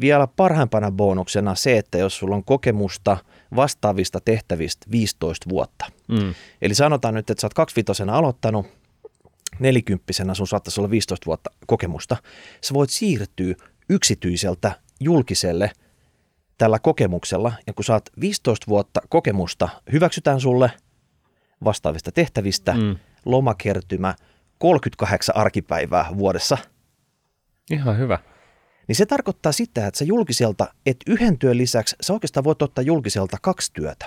vielä 0.00 0.26
parhaimpana 0.26 0.90
bonuksena 0.90 1.54
se, 1.54 1.78
että 1.78 1.98
jos 1.98 2.18
sulla 2.18 2.34
on 2.34 2.44
kokemusta 2.44 3.16
vastaavista 3.56 4.20
tehtävistä 4.24 4.86
15 4.90 5.48
vuotta. 5.48 5.86
Mm. 6.08 6.34
Eli 6.62 6.74
sanotaan 6.74 7.14
nyt, 7.14 7.30
että 7.30 7.40
sä 7.40 7.46
oot 7.46 7.54
kaksivitosena 7.54 8.16
aloittanut, 8.16 8.66
nelikymppisenä 9.58 10.34
sun 10.34 10.46
saattaisi 10.46 10.80
olla 10.80 10.90
15 10.90 11.26
vuotta 11.26 11.50
kokemusta. 11.66 12.16
Sä 12.60 12.74
voit 12.74 12.90
siirtyä 12.90 13.54
yksityiseltä 13.88 14.72
julkiselle– 15.00 15.70
tällä 16.58 16.78
kokemuksella, 16.78 17.52
ja 17.66 17.72
kun 17.72 17.84
saat 17.84 18.10
15 18.20 18.66
vuotta 18.68 19.00
kokemusta, 19.08 19.68
hyväksytään 19.92 20.40
sulle 20.40 20.70
vastaavista 21.64 22.12
tehtävistä 22.12 22.72
mm. 22.74 22.96
lomakertymä 23.24 24.14
38 24.58 25.36
arkipäivää 25.36 26.06
vuodessa. 26.18 26.58
Ihan 27.70 27.98
hyvä. 27.98 28.18
Niin 28.88 28.96
se 28.96 29.06
tarkoittaa 29.06 29.52
sitä, 29.52 29.86
että 29.86 29.98
sä 29.98 30.04
julkiselta, 30.04 30.74
että 30.86 31.12
yhden 31.12 31.38
työn 31.38 31.58
lisäksi 31.58 31.96
sä 32.00 32.12
oikeastaan 32.12 32.44
voit 32.44 32.62
ottaa 32.62 32.82
julkiselta 32.82 33.36
kaksi 33.42 33.72
työtä. 33.72 34.06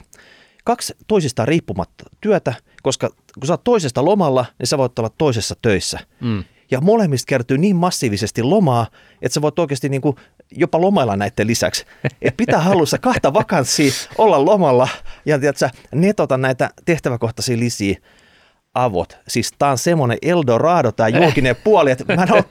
Kaksi 0.63 0.93
toisistaan 1.07 1.47
riippumatta 1.47 2.03
työtä, 2.21 2.53
koska 2.83 3.09
kun 3.09 3.47
sä 3.47 3.53
oot 3.53 3.63
toisesta 3.63 4.05
lomalla, 4.05 4.45
niin 4.59 4.67
sä 4.67 4.77
voit 4.77 4.99
olla 4.99 5.11
toisessa 5.17 5.55
töissä. 5.61 5.99
Mm 6.19 6.43
ja 6.71 6.81
molemmista 6.81 7.29
kertyy 7.29 7.57
niin 7.57 7.75
massiivisesti 7.75 8.43
lomaa, 8.43 8.87
että 9.21 9.33
sä 9.33 9.41
voit 9.41 9.59
oikeasti 9.59 9.89
niin 9.89 10.01
kuin 10.01 10.15
jopa 10.51 10.81
lomailla 10.81 11.15
näiden 11.15 11.47
lisäksi. 11.47 11.85
Et 12.21 12.37
pitää 12.37 12.59
halussa 12.59 12.97
kahta 12.97 13.33
vakanssia 13.33 13.91
olla 14.17 14.45
lomalla 14.45 14.87
ja 15.25 15.39
tiedätkö, 15.39 15.69
netota 15.95 16.37
näitä 16.37 16.69
tehtäväkohtaisia 16.85 17.59
lisiä 17.59 17.97
avot. 18.73 19.17
Siis 19.27 19.51
tää 19.59 19.71
on 19.71 19.77
semmoinen 19.77 20.17
Eldorado, 20.21 20.91
tämä 20.91 21.09
julkinen 21.21 21.55
puoli, 21.63 21.91
että 21.91 22.15
mä 22.15 22.23
en 22.23 22.33
ole 22.33 22.45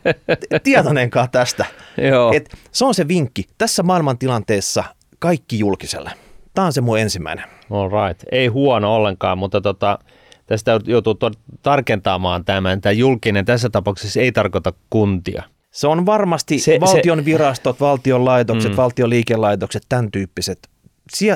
tietoinenkaan 0.62 1.30
tästä. 1.30 1.64
Joo. 2.10 2.32
Et 2.32 2.56
se 2.72 2.84
on 2.84 2.94
se 2.94 3.08
vinkki. 3.08 3.44
Tässä 3.58 3.82
maailmantilanteessa 3.82 4.84
kaikki 5.18 5.58
julkiselle. 5.58 6.10
Tämä 6.54 6.66
on 6.66 6.72
se 6.72 6.80
mun 6.80 6.98
ensimmäinen. 6.98 7.44
All 7.70 7.88
right. 7.88 8.22
Ei 8.32 8.46
huono 8.46 8.94
ollenkaan, 8.94 9.38
mutta 9.38 9.60
tota, 9.60 9.98
tästä 10.46 10.80
joutuu 10.84 11.18
tarkentamaan 11.62 12.44
tämän. 12.44 12.80
Tämä 12.80 12.92
julkinen 12.92 13.44
tässä 13.44 13.70
tapauksessa 13.70 14.20
ei 14.20 14.32
tarkoita 14.32 14.72
kuntia. 14.90 15.42
Se 15.70 15.86
on 15.86 16.06
varmasti 16.06 16.58
se, 16.58 16.80
valtion 16.80 17.18
se, 17.18 17.24
virastot, 17.24 17.80
valtion 17.80 18.24
laitokset, 18.24 18.70
mm. 18.70 18.76
valtion 18.76 19.10
liikelaitokset, 19.10 19.82
tämän 19.88 20.10
tyyppiset. 20.10 20.68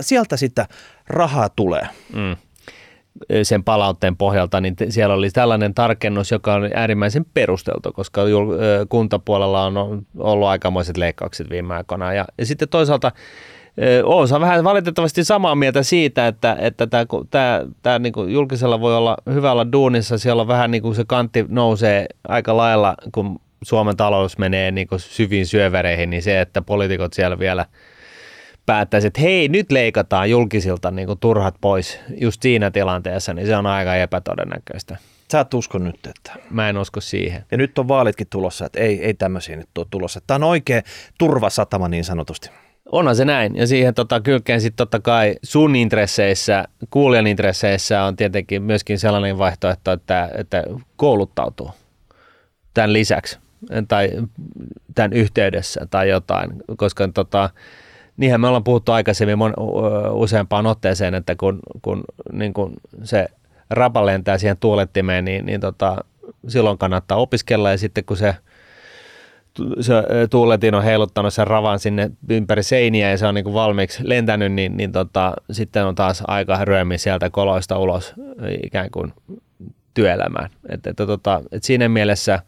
Sieltä 0.00 0.36
sitä 0.36 0.66
rahaa 1.06 1.48
tulee. 1.48 1.88
Mm. 2.14 2.36
Sen 3.42 3.64
palautteen 3.64 4.16
pohjalta, 4.16 4.60
niin 4.60 4.76
siellä 4.88 5.14
oli 5.14 5.30
tällainen 5.30 5.74
tarkennus, 5.74 6.30
joka 6.30 6.54
on 6.54 6.70
äärimmäisen 6.74 7.24
perusteltu, 7.34 7.92
koska 7.92 8.22
kuntapuolella 8.88 9.64
on 9.64 10.06
ollut 10.18 10.48
aikamoiset 10.48 10.96
leikkaukset 10.96 11.50
viime 11.50 11.74
aikoina. 11.74 12.12
Ja, 12.12 12.24
ja 12.38 12.46
sitten 12.46 12.68
toisaalta 12.68 13.12
Oosa 14.04 14.40
vähän 14.40 14.64
valitettavasti 14.64 15.24
samaa 15.24 15.54
mieltä 15.54 15.82
siitä, 15.82 16.26
että, 16.26 16.56
että 16.60 16.86
tämä, 16.86 17.06
tämä, 17.30 17.60
tämä 17.82 17.98
niin 17.98 18.12
kuin 18.12 18.32
julkisella 18.32 18.80
voi 18.80 18.96
olla 18.96 19.16
hyvällä 19.32 19.72
duunissa, 19.72 20.18
siellä 20.18 20.42
on 20.42 20.48
vähän 20.48 20.70
niin 20.70 20.82
kuin 20.82 20.94
se 20.94 21.04
kantti 21.06 21.44
nousee 21.48 22.06
aika 22.28 22.56
lailla, 22.56 22.94
kun 23.12 23.40
Suomen 23.62 23.96
talous 23.96 24.38
menee 24.38 24.70
niin 24.70 24.86
kuin 24.86 25.00
syviin 25.00 25.46
syövereihin, 25.46 26.10
niin 26.10 26.22
se, 26.22 26.40
että 26.40 26.62
poliitikot 26.62 27.12
siellä 27.12 27.38
vielä 27.38 27.66
päättäisi, 28.66 29.06
että 29.06 29.20
hei, 29.20 29.48
nyt 29.48 29.72
leikataan 29.72 30.30
julkisilta 30.30 30.90
niin 30.90 31.06
kuin 31.06 31.18
turhat 31.18 31.54
pois 31.60 32.00
just 32.20 32.42
siinä 32.42 32.70
tilanteessa, 32.70 33.34
niin 33.34 33.46
se 33.46 33.56
on 33.56 33.66
aika 33.66 33.96
epätodennäköistä. 33.96 34.96
Sä 35.32 35.40
et 35.40 35.54
usko 35.54 35.78
nyt, 35.78 36.06
että... 36.06 36.32
Mä 36.50 36.68
en 36.68 36.78
usko 36.78 37.00
siihen. 37.00 37.44
Ja 37.50 37.56
nyt 37.56 37.78
on 37.78 37.88
vaalitkin 37.88 38.26
tulossa, 38.30 38.66
että 38.66 38.80
ei, 38.80 39.04
ei 39.04 39.14
tämmöisiä 39.14 39.56
nyt 39.56 39.78
ole 39.78 39.86
tulossa. 39.90 40.20
Tämä 40.26 40.36
on 40.36 40.50
oikein 40.50 40.82
turvasatama 41.18 41.88
niin 41.88 42.04
sanotusti. 42.04 42.50
Onhan 42.92 43.16
se 43.16 43.24
näin. 43.24 43.56
Ja 43.56 43.66
siihen 43.66 43.94
tota, 43.94 44.20
kylkeen 44.20 44.60
sitten 44.60 44.76
totta 44.76 45.00
kai 45.00 45.34
sun 45.42 45.76
intresseissä, 45.76 46.64
kuulijan 46.90 47.26
intresseissä 47.26 48.04
on 48.04 48.16
tietenkin 48.16 48.62
myöskin 48.62 48.98
sellainen 48.98 49.38
vaihtoehto, 49.38 49.92
että, 49.92 50.30
että 50.34 50.64
kouluttautuu. 50.96 51.70
tämän 52.74 52.92
lisäksi 52.92 53.38
tai 53.88 54.10
tämän 54.94 55.12
yhteydessä 55.12 55.86
tai 55.90 56.08
jotain, 56.08 56.50
koska 56.76 57.08
tota, 57.08 57.50
niinhän 58.16 58.40
me 58.40 58.46
ollaan 58.46 58.64
puhuttu 58.64 58.92
aikaisemmin 58.92 59.38
mon, 59.38 59.54
useampaan 60.10 60.66
otteeseen, 60.66 61.14
että 61.14 61.34
kun, 61.36 61.60
kun 61.82 62.04
niin 62.32 62.52
kun 62.54 62.72
se 63.02 63.26
rapa 63.70 64.06
lentää 64.06 64.38
siihen 64.38 64.56
tuulettimeen, 64.56 65.24
niin, 65.24 65.46
niin 65.46 65.60
tota, 65.60 66.04
silloin 66.48 66.78
kannattaa 66.78 67.18
opiskella 67.18 67.70
ja 67.70 67.78
sitten 67.78 68.04
kun 68.04 68.16
se, 68.16 68.34
se 69.80 69.94
tuuletin 70.30 70.74
on 70.74 70.82
heiluttanut 70.82 71.34
sen 71.34 71.46
ravan 71.46 71.78
sinne 71.78 72.10
ympäri 72.28 72.62
seiniä 72.62 73.10
ja 73.10 73.18
se 73.18 73.26
on 73.26 73.34
niin 73.34 73.44
kuin 73.44 73.54
valmiiksi 73.54 74.08
lentänyt, 74.08 74.52
niin, 74.52 74.76
niin 74.76 74.92
tota, 74.92 75.34
sitten 75.50 75.86
on 75.86 75.94
taas 75.94 76.22
aika 76.26 76.64
ryömi 76.64 76.98
sieltä 76.98 77.30
koloista 77.30 77.78
ulos 77.78 78.14
ikään 78.62 78.90
kuin 78.90 79.12
työelämään. 79.94 80.50
Et, 80.68 80.86
et, 80.86 80.96
tota, 80.96 81.42
et 81.52 81.64
siinä 81.64 81.88
mielessä 81.88 82.40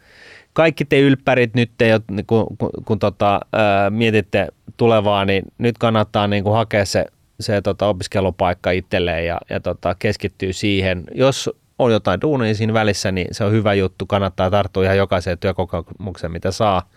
kaikki 0.53 0.85
te 0.85 1.01
ylppärit 1.01 1.55
nyt, 1.55 1.71
te, 1.79 2.01
kun, 2.27 2.47
kun, 2.59 2.71
kun 2.85 2.99
tota, 2.99 3.41
ää, 3.53 3.91
mietitte 3.91 4.49
tulevaa, 4.77 5.25
niin 5.25 5.45
nyt 5.59 5.79
kannattaa 5.79 6.27
niin 6.27 6.45
kuin 6.45 6.55
hakea 6.55 6.85
se, 6.85 7.07
se 7.41 7.63
tota, 7.63 7.87
opiskelupaikka 7.87 8.71
itselleen 8.71 9.27
ja, 9.27 9.41
ja 9.51 9.61
tota, 9.61 9.97
keskittyy 9.99 10.53
siihen. 10.53 11.05
Jos 11.15 11.51
on 11.79 11.93
jotain 11.93 12.21
duunia 12.21 12.55
siinä 12.55 12.73
välissä, 12.73 13.13
niin 13.13 13.29
se 13.33 13.45
on 13.45 13.53
hyvä 13.53 13.75
juttu. 13.75 14.07
Kannattaa 14.07 14.51
tarttua 14.51 14.85
ihan 14.85 14.97
jokaiseen 14.97 15.39
työkokemukseen, 15.39 16.33
mitä 16.33 16.51
saa. 16.51 16.89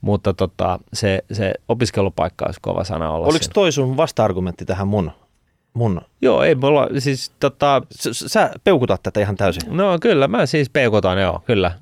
Mutta 0.00 0.34
tota, 0.34 0.78
se, 0.92 1.24
se 1.32 1.52
opiskelupaikka 1.68 2.44
olisi 2.46 2.60
kova 2.62 2.84
sana 2.84 3.10
olla 3.10 3.26
Oliko 3.26 3.42
siinä. 3.42 3.54
toi 3.54 3.72
sun 3.72 3.96
vasta-argumentti 3.96 4.64
tähän 4.64 4.88
mun 4.88 5.12
mun... 5.74 6.00
Joo, 6.22 6.42
ei 6.42 6.54
mulla, 6.54 6.88
siis 6.98 7.32
tota... 7.40 7.82
S- 7.94 8.24
sä 8.26 8.50
peukutat 8.64 9.02
tätä 9.02 9.20
ihan 9.20 9.36
täysin. 9.36 9.76
No 9.76 9.98
kyllä, 10.00 10.28
mä 10.28 10.46
siis 10.46 10.70
peukutan, 10.70 11.22
joo, 11.22 11.42
kyllä. 11.46 11.72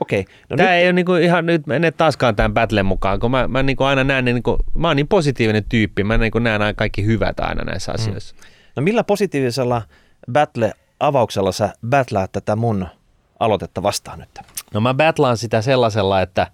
Okei. 0.00 0.24
No 0.50 0.56
Tämä 0.56 0.68
nyt... 0.68 0.78
ei 0.78 0.86
ole 0.86 0.92
niinku 0.92 1.14
ihan 1.14 1.46
nyt 1.46 1.66
mene 1.66 1.90
taaskaan 1.90 2.36
tämän 2.36 2.54
battlen 2.54 2.86
mukaan, 2.86 3.20
kun 3.20 3.30
mä, 3.30 3.48
mä 3.48 3.62
niinku 3.62 3.84
aina 3.84 4.04
näen, 4.04 4.24
niinku, 4.24 4.56
mä 4.74 4.88
oon 4.88 4.96
niin 4.96 5.08
positiivinen 5.08 5.64
tyyppi, 5.68 6.04
mä 6.04 6.18
niinku 6.18 6.38
näen 6.38 6.62
aina 6.62 6.74
kaikki 6.74 7.04
hyvät 7.04 7.40
aina 7.40 7.64
näissä 7.64 7.92
mm. 7.92 7.94
asioissa. 7.94 8.34
Mm. 8.36 8.42
No 8.76 8.82
millä 8.82 9.04
positiivisella 9.04 9.82
battle-avauksella 10.32 11.52
sä 11.52 11.72
battleat 11.86 12.32
tätä 12.32 12.56
mun 12.56 12.86
aloitetta 13.40 13.82
vastaan 13.82 14.18
nyt? 14.18 14.38
No 14.74 14.80
mä 14.80 14.94
battlaan 14.94 15.36
sitä 15.36 15.62
sellaisella, 15.62 16.22
että 16.22 16.46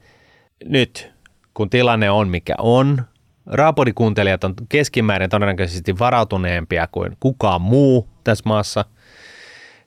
nyt 0.64 1.12
kun 1.54 1.70
tilanne 1.70 2.10
on 2.10 2.28
mikä 2.28 2.54
on, 2.58 3.02
Raapodikuuntelijat 3.46 4.44
on 4.44 4.54
keskimäärin 4.68 5.30
todennäköisesti 5.30 5.98
varautuneempia 5.98 6.86
kuin 6.86 7.16
kukaan 7.20 7.62
muu 7.62 8.08
tässä 8.24 8.42
maassa. 8.46 8.84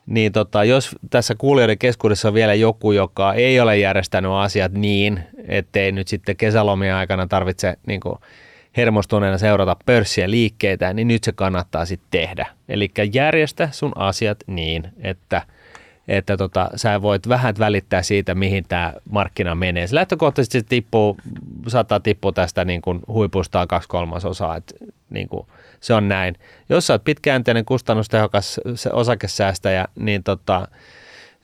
Niin 0.05 0.31
tota, 0.31 0.63
jos 0.63 0.95
tässä 1.09 1.35
kuulijoiden 1.35 1.77
keskuudessa 1.77 2.27
on 2.27 2.33
vielä 2.33 2.53
joku, 2.53 2.91
joka 2.91 3.33
ei 3.33 3.59
ole 3.59 3.77
järjestänyt 3.77 4.31
asiat 4.31 4.71
niin, 4.71 5.23
ettei 5.47 5.91
nyt 5.91 6.07
sitten 6.07 6.37
kesälomien 6.37 6.95
aikana 6.95 7.27
tarvitse 7.27 7.77
niin 7.87 7.99
kuin, 7.99 8.15
hermostuneena 8.77 9.37
seurata 9.37 9.75
pörssiä 9.85 10.29
liikkeitä, 10.29 10.93
niin 10.93 11.07
nyt 11.07 11.23
se 11.23 11.31
kannattaa 11.31 11.85
sitten 11.85 12.07
tehdä. 12.11 12.45
Eli 12.69 12.91
järjestä 13.13 13.69
sun 13.71 13.91
asiat 13.95 14.37
niin, 14.47 14.87
että– 15.03 15.41
että 16.09 16.37
tota, 16.37 16.69
sä 16.75 17.01
voit 17.01 17.29
vähän 17.29 17.55
välittää 17.59 18.01
siitä, 18.01 18.35
mihin 18.35 18.65
tämä 18.67 18.93
markkina 19.09 19.55
menee. 19.55 19.87
Se 19.87 19.95
lähtökohtaisesti 19.95 20.59
se 20.59 20.65
tippuu, 20.69 21.17
saattaa 21.67 21.99
tippua 21.99 22.31
tästä 22.31 22.65
niin 22.65 22.81
kuin 22.81 22.99
huipustaa 23.07 23.67
kaksi 23.67 23.89
kolmasosaa, 23.89 24.55
että 24.55 24.75
niin 25.09 25.29
kuin, 25.29 25.47
se 25.79 25.93
on 25.93 26.07
näin. 26.07 26.35
Jos 26.69 26.87
sä 26.87 26.93
oot 26.93 27.03
pitkäjänteinen 27.03 27.65
kustannustehokas 27.65 28.59
osakesäästäjä, 28.93 29.85
niin 29.95 30.23
tota, 30.23 30.67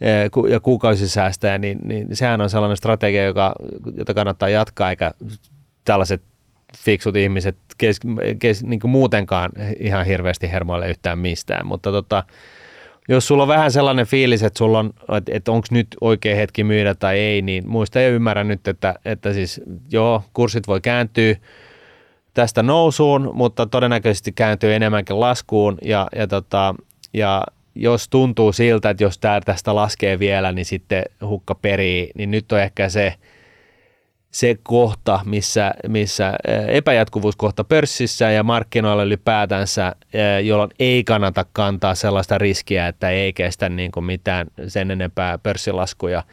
e, 0.01 0.10
ja 0.50 0.60
kuukausisäästäjä, 0.60 1.58
niin, 1.58 1.77
niin 1.84 2.15
sehän 2.15 2.41
on 2.41 2.50
sellainen 2.50 2.77
strategia, 2.77 3.25
joka, 3.25 3.55
jota 3.98 4.13
kannattaa 4.13 4.50
jatkaa, 4.50 4.89
eikä 4.89 5.12
tällaiset 5.84 6.22
fiksut 6.78 7.16
ihmiset 7.16 7.58
kes, 7.78 8.00
kes, 8.40 8.64
niin 8.64 8.80
kuin 8.80 8.92
muutenkaan 8.92 9.52
ihan 9.80 10.06
hirveästi 10.06 10.52
hermoille 10.52 10.90
yhtään 10.90 11.20
mistään, 11.20 11.68
mutta 11.68 11.92
tota, 11.92 12.24
jos 13.10 13.28
sulla 13.28 13.44
on 13.44 13.48
vähän 13.48 13.72
sellainen 13.72 14.06
fiilis, 14.06 14.44
että 14.44 14.58
sulla 14.58 14.80
on, 14.80 14.94
että, 15.18 15.32
että 15.36 15.52
onko 15.52 15.68
nyt 15.72 15.88
oikea 16.02 16.36
hetki 16.36 16.64
myydä 16.64 16.96
tai 16.96 17.20
ei, 17.20 17.42
niin 17.42 17.70
muista 17.70 18.00
ja 18.00 18.10
ymmärrä 18.10 18.44
nyt, 18.44 18.68
että, 18.68 18.96
että 19.06 19.34
siis 19.34 19.62
joo, 19.92 20.24
kurssit 20.34 20.68
voi 20.68 20.82
kääntyä 20.82 21.36
tästä 22.34 22.64
nousuun, 22.64 23.32
mutta 23.34 23.66
todennäköisesti 23.66 24.32
kääntyy 24.32 24.74
enemmänkin 24.74 25.20
laskuun. 25.20 25.78
Ja, 25.82 26.08
ja, 26.16 26.28
tota, 26.28 26.76
ja 27.14 27.44
jos 27.76 28.10
tuntuu 28.10 28.54
siltä, 28.54 28.90
että 28.90 29.04
jos 29.04 29.18
tämä 29.18 29.42
tästä 29.42 29.76
laskee 29.76 30.20
vielä, 30.20 30.52
niin 30.52 30.66
sitten 30.66 31.04
hukka 31.22 31.56
perii, 31.56 32.12
niin 32.16 32.32
nyt 32.32 32.52
on 32.52 32.60
ehkä 32.60 32.90
se– 32.90 33.14
se 34.36 34.58
kohta, 34.63 35.19
missä, 35.26 35.71
missä 35.88 36.34
epäjatkuvuuskohta 36.67 37.63
pörssissä 37.63 38.32
ja 38.32 38.43
markkinoilla 38.43 39.04
ylipäätänsä, 39.04 39.95
jolloin 40.43 40.71
ei 40.80 41.04
kannata 41.04 41.45
kantaa 41.54 41.95
sellaista 41.95 42.38
riskiä, 42.38 42.88
että 42.88 43.10
ei 43.10 43.34
kestä 43.34 43.69
niin 43.69 43.91
kuin 43.91 44.04
mitään 44.04 44.48
sen 44.67 44.91
enempää 44.91 45.38
pörssilaskuja. 45.38 46.24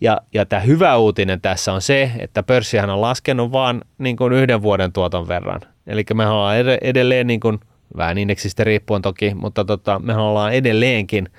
Ja, 0.00 0.20
ja 0.34 0.46
tämä 0.46 0.60
hyvä 0.60 0.96
uutinen 0.96 1.40
tässä 1.40 1.72
on 1.72 1.82
se, 1.82 2.10
että 2.18 2.42
pörssihän 2.42 2.90
on 2.90 3.00
laskenut 3.00 3.52
vain 3.52 3.80
niin 3.98 4.16
kuin 4.16 4.32
yhden 4.32 4.62
vuoden 4.62 4.92
tuoton 4.92 5.28
verran. 5.28 5.60
Eli 5.86 6.04
me 6.14 6.26
ollaan 6.26 6.56
edelleen, 6.80 7.26
niin 7.26 7.40
kuin, 7.40 7.60
vähän 7.96 8.18
indeksistä 8.18 8.64
riippuen 8.64 9.02
toki, 9.02 9.34
mutta 9.34 9.64
tota, 9.64 9.98
me 9.98 10.16
ollaan 10.16 10.52
edelleenkin– 10.52 11.28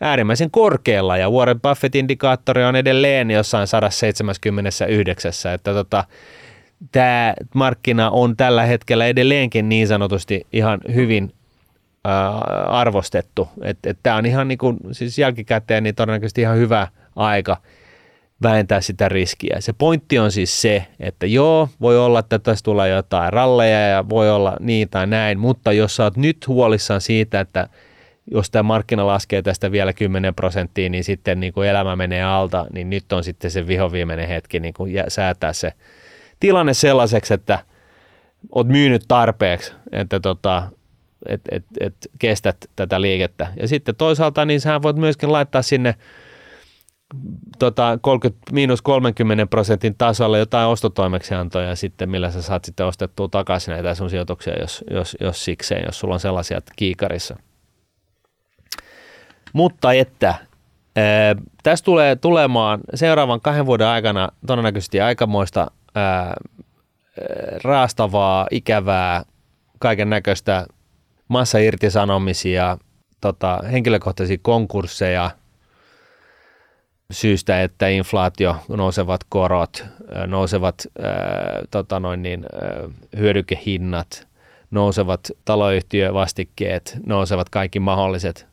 äärimmäisen 0.00 0.50
korkealla 0.50 1.16
ja 1.16 1.30
Warren 1.30 1.60
Buffett-indikaattori 1.60 2.64
on 2.64 2.76
edelleen 2.76 3.30
jossain 3.30 3.66
179, 3.66 5.54
että 5.54 5.72
tota, 5.72 6.04
tämä 6.92 7.34
markkina 7.54 8.10
on 8.10 8.36
tällä 8.36 8.66
hetkellä 8.66 9.06
edelleenkin 9.06 9.68
niin 9.68 9.88
sanotusti 9.88 10.46
ihan 10.52 10.80
hyvin 10.94 11.32
ää, 12.04 12.38
arvostettu. 12.66 13.48
Että 13.62 13.90
et 13.90 13.98
tämä 14.02 14.16
on 14.16 14.26
ihan 14.26 14.48
niin 14.48 14.58
siis 14.92 15.18
jälkikäteen 15.18 15.82
niin 15.82 15.94
todennäköisesti 15.94 16.40
ihan 16.40 16.56
hyvä 16.56 16.88
aika 17.16 17.56
vähentää 18.42 18.80
sitä 18.80 19.08
riskiä. 19.08 19.56
Se 19.60 19.72
pointti 19.72 20.18
on 20.18 20.32
siis 20.32 20.62
se, 20.62 20.86
että 21.00 21.26
joo, 21.26 21.68
voi 21.80 21.98
olla, 21.98 22.18
että 22.18 22.38
tässä 22.38 22.62
tulee 22.62 22.88
jotain 22.88 23.32
ralleja 23.32 23.88
ja 23.88 24.08
voi 24.08 24.30
olla 24.30 24.56
niin 24.60 24.88
tai 24.88 25.06
näin, 25.06 25.38
mutta 25.38 25.72
jos 25.72 25.96
sä 25.96 26.04
oot 26.04 26.16
nyt 26.16 26.48
huolissaan 26.48 27.00
siitä, 27.00 27.40
että 27.40 27.68
jos 28.30 28.50
tämä 28.50 28.62
markkina 28.62 29.06
laskee 29.06 29.42
tästä 29.42 29.72
vielä 29.72 29.92
10 29.92 30.34
prosenttia, 30.34 30.88
niin 30.88 31.04
sitten 31.04 31.40
niin 31.40 31.52
kuin 31.52 31.68
elämä 31.68 31.96
menee 31.96 32.22
alta, 32.22 32.66
niin 32.72 32.90
nyt 32.90 33.12
on 33.12 33.24
sitten 33.24 33.50
se 33.50 33.66
vihoviimeinen 33.66 34.28
hetki 34.28 34.60
niin 34.60 34.74
kuin 34.74 34.92
säätää 35.08 35.52
se 35.52 35.72
tilanne 36.40 36.74
sellaiseksi, 36.74 37.34
että 37.34 37.58
oot 38.54 38.68
myynyt 38.68 39.04
tarpeeksi, 39.08 39.72
että 39.92 40.20
tota, 40.20 40.62
et, 41.26 41.40
et, 41.50 41.64
et 41.80 41.94
kestät 42.18 42.56
tätä 42.76 43.00
liikettä. 43.00 43.46
Ja 43.60 43.68
sitten 43.68 43.96
toisaalta 43.96 44.44
niin 44.44 44.60
sä 44.60 44.82
voit 44.82 44.96
myöskin 44.96 45.32
laittaa 45.32 45.62
sinne 45.62 45.94
tota, 47.58 47.98
30, 48.02 48.52
miinus 48.52 48.82
30 48.82 49.46
prosentin 49.46 49.94
tasolle 49.98 50.38
jotain 50.38 50.68
ostotoimeksiantoja 50.68 51.76
sitten, 51.76 52.10
millä 52.10 52.30
sä 52.30 52.42
saat 52.42 52.64
sitten 52.64 52.86
ostettua 52.86 53.28
takaisin 53.28 53.72
näitä 53.72 53.94
sun 53.94 54.10
sijoituksia, 54.10 54.60
jos, 54.60 54.84
jos, 54.90 55.16
jos 55.20 55.44
sikseen, 55.44 55.82
jos 55.86 55.98
sulla 55.98 56.14
on 56.14 56.20
sellaisia 56.20 56.60
kiikarissa– 56.76 57.36
mutta 59.52 59.92
että 59.92 60.34
ää, 60.96 61.34
tässä 61.62 61.84
tulee 61.84 62.16
tulemaan 62.16 62.80
seuraavan 62.94 63.40
kahden 63.40 63.66
vuoden 63.66 63.86
aikana 63.86 64.28
todennäköisesti 64.46 65.00
aikamoista 65.00 65.70
ää, 65.94 66.34
raastavaa, 67.64 68.46
ikävää, 68.50 69.22
kaiken 69.78 70.10
näköistä 70.10 70.66
massairtisanomisia, 71.28 72.78
tota, 73.20 73.60
henkilökohtaisia 73.72 74.38
konkursseja 74.42 75.30
syystä, 77.10 77.62
että 77.62 77.88
inflaatio, 77.88 78.56
nousevat 78.68 79.20
korot, 79.28 79.84
nousevat 80.26 80.86
ää, 81.02 81.12
tota 81.70 82.00
noin 82.00 82.22
niin, 82.22 82.46
ää, 82.52 82.88
hyödykehinnat, 83.16 84.28
nousevat 84.70 85.30
taloyhtiövastikkeet, 85.44 86.98
nousevat 87.06 87.48
kaikki 87.48 87.80
mahdolliset 87.80 88.46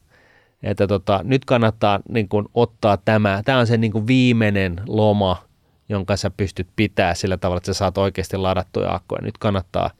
että 0.66 0.88
tota, 0.88 1.20
nyt 1.24 1.46
kannattaa 1.46 2.00
niin 2.10 2.30
kuin, 2.30 2.46
ottaa 2.54 2.98
tämä, 2.98 3.42
tämä 3.46 3.60
on 3.60 3.68
se 3.68 3.78
niin 3.78 3.92
kuin 3.92 4.08
viimeinen 4.08 4.82
loma, 4.88 5.44
jonka 5.90 6.18
sä 6.18 6.30
pystyt 6.30 6.68
pitää 6.76 7.14
sillä 7.14 7.38
tavalla, 7.38 7.58
että 7.58 7.74
sä 7.74 7.78
saat 7.78 7.98
oikeasti 7.98 8.38
ladattuja 8.38 8.94
akkoja. 8.94 9.22
Nyt 9.22 9.38
kannattaa 9.38 9.92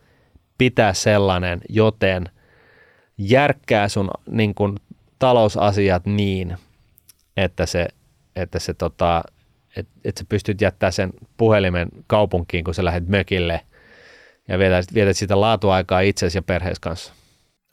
pitää 0.58 0.94
sellainen, 0.94 1.62
joten 1.70 2.30
järkkää 3.18 3.88
sun 3.88 4.10
niin 4.30 4.56
kuin, 4.56 4.76
talousasiat 5.20 6.06
niin, 6.06 6.58
että 7.38 7.66
se, 7.66 7.88
että 8.36 8.60
se 8.60 8.74
tota, 8.74 9.24
et, 9.76 9.88
et 10.06 10.18
sä 10.18 10.26
pystyt 10.30 10.62
jättämään 10.62 10.94
sen 10.94 11.14
puhelimen 11.38 11.88
kaupunkiin, 12.08 12.64
kun 12.64 12.74
sä 12.74 12.86
lähdet 12.86 13.08
mökille 13.08 13.62
ja 14.48 14.60
vietät, 14.60 14.86
vietät 14.94 15.18
sitä 15.18 15.42
laatuaikaa 15.42 16.00
itsesi 16.00 16.38
ja 16.38 16.42
perheesi 16.42 16.82
kanssa. 16.82 17.14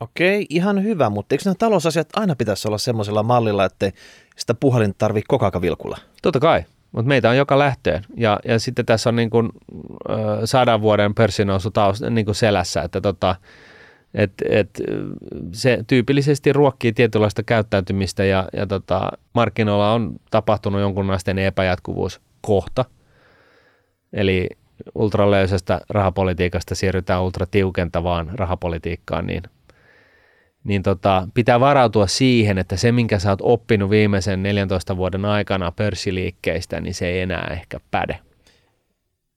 Okei, 0.03 0.47
ihan 0.49 0.83
hyvä, 0.83 1.11
mutta 1.11 1.35
eikö 1.35 1.43
nämä 1.45 1.55
talousasiat 1.59 2.09
aina 2.17 2.37
pitäisi 2.37 2.69
olla 2.69 2.79
semmoisella 2.79 3.23
mallilla, 3.23 3.65
että 3.65 3.93
sitä 4.37 4.55
puhelinta 4.55 4.99
tarvii 4.99 5.23
kokakavilkulla? 5.29 5.99
Totta 6.23 6.41
kai, 6.41 6.65
mutta 6.93 7.09
meitä 7.09 7.31
on 7.31 7.37
joka 7.37 7.59
lähtöön. 7.59 8.05
Ja, 8.17 8.41
ja 8.45 8.59
sitten 8.59 8.87
tässä 8.87 9.11
on 9.11 9.17
niin 9.17 9.31
kuin, 9.31 9.49
äh, 10.11 10.17
sadan 10.45 10.81
vuoden 10.81 11.15
pörssinousu 11.15 11.71
taus, 11.71 12.03
niin 12.11 12.25
kuin 12.25 12.35
selässä, 12.35 12.83
että 12.83 13.01
tota, 13.01 13.37
et, 14.15 14.33
et, 14.49 14.71
se 15.53 15.85
tyypillisesti 15.87 16.53
ruokkii 16.53 16.93
tietynlaista 16.93 17.43
käyttäytymistä 17.43 18.25
ja, 18.25 18.49
ja 18.53 18.67
tota, 18.67 19.11
markkinoilla 19.35 19.93
on 19.93 20.13
tapahtunut 20.31 20.81
jonkunlaisten 20.81 21.39
epäjatkuvuus 21.39 22.21
kohta. 22.41 22.85
Eli 24.13 24.49
ultralöysästä 24.95 25.81
rahapolitiikasta 25.89 26.75
siirrytään 26.75 27.23
ultratiukentavaan 27.23 28.31
rahapolitiikkaan, 28.35 29.27
niin, 29.27 29.43
niin 30.65 30.83
tota, 30.83 31.29
pitää 31.35 31.61
varautua 31.61 32.07
siihen, 32.07 32.59
että 32.59 32.77
se, 32.77 32.93
minkä 32.93 33.19
sä 33.19 33.31
oot 33.31 33.39
oppinut 33.43 33.91
viimeisen 33.91 34.43
14 34.43 34.97
vuoden 34.97 35.25
aikana 35.25 35.73
pörssiliikkeistä, 35.73 36.81
niin 36.81 36.95
se 36.95 37.07
ei 37.07 37.21
enää 37.21 37.49
ehkä 37.53 37.81
päde. 37.91 38.19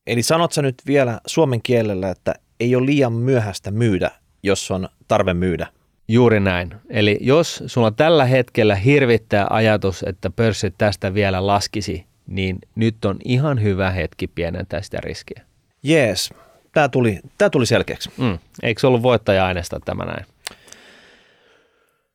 Eli 0.08 0.24
sanot 0.24 0.52
sä 0.52 0.62
nyt 0.62 0.76
vielä 0.88 1.20
suomen 1.28 1.62
kielellä, 1.62 2.10
että 2.10 2.34
ei 2.60 2.76
ole 2.76 2.86
liian 2.86 3.14
myöhäistä 3.14 3.72
myydä, 3.72 4.12
jos 4.44 4.72
on 4.72 4.90
tarve 5.08 5.34
myydä? 5.34 5.68
Juuri 6.08 6.40
näin. 6.40 6.74
Eli 6.90 7.18
jos 7.22 7.64
sulla 7.68 7.92
tällä 7.92 8.26
hetkellä 8.26 8.76
hirvittää 8.76 9.48
ajatus, 9.50 10.04
että 10.08 10.30
pörssit 10.30 10.74
tästä 10.78 11.14
vielä 11.14 11.48
laskisi, 11.48 12.06
niin 12.28 12.58
nyt 12.76 13.06
on 13.06 13.18
ihan 13.26 13.62
hyvä 13.64 13.92
hetki 13.92 14.28
pienentää 14.28 14.82
sitä 14.82 14.98
riskiä. 15.02 15.42
Jees, 15.84 16.34
tämä 16.74 16.90
tuli, 16.90 17.20
tää 17.38 17.50
tuli 17.50 17.66
selkeäksi. 17.66 18.12
Mm. 18.18 18.40
Eikö 18.64 18.82
se 18.82 18.88
ollut 18.88 19.04
voittaja-aineesta 19.04 19.80
tämä 19.86 20.06
näin? 20.06 20.26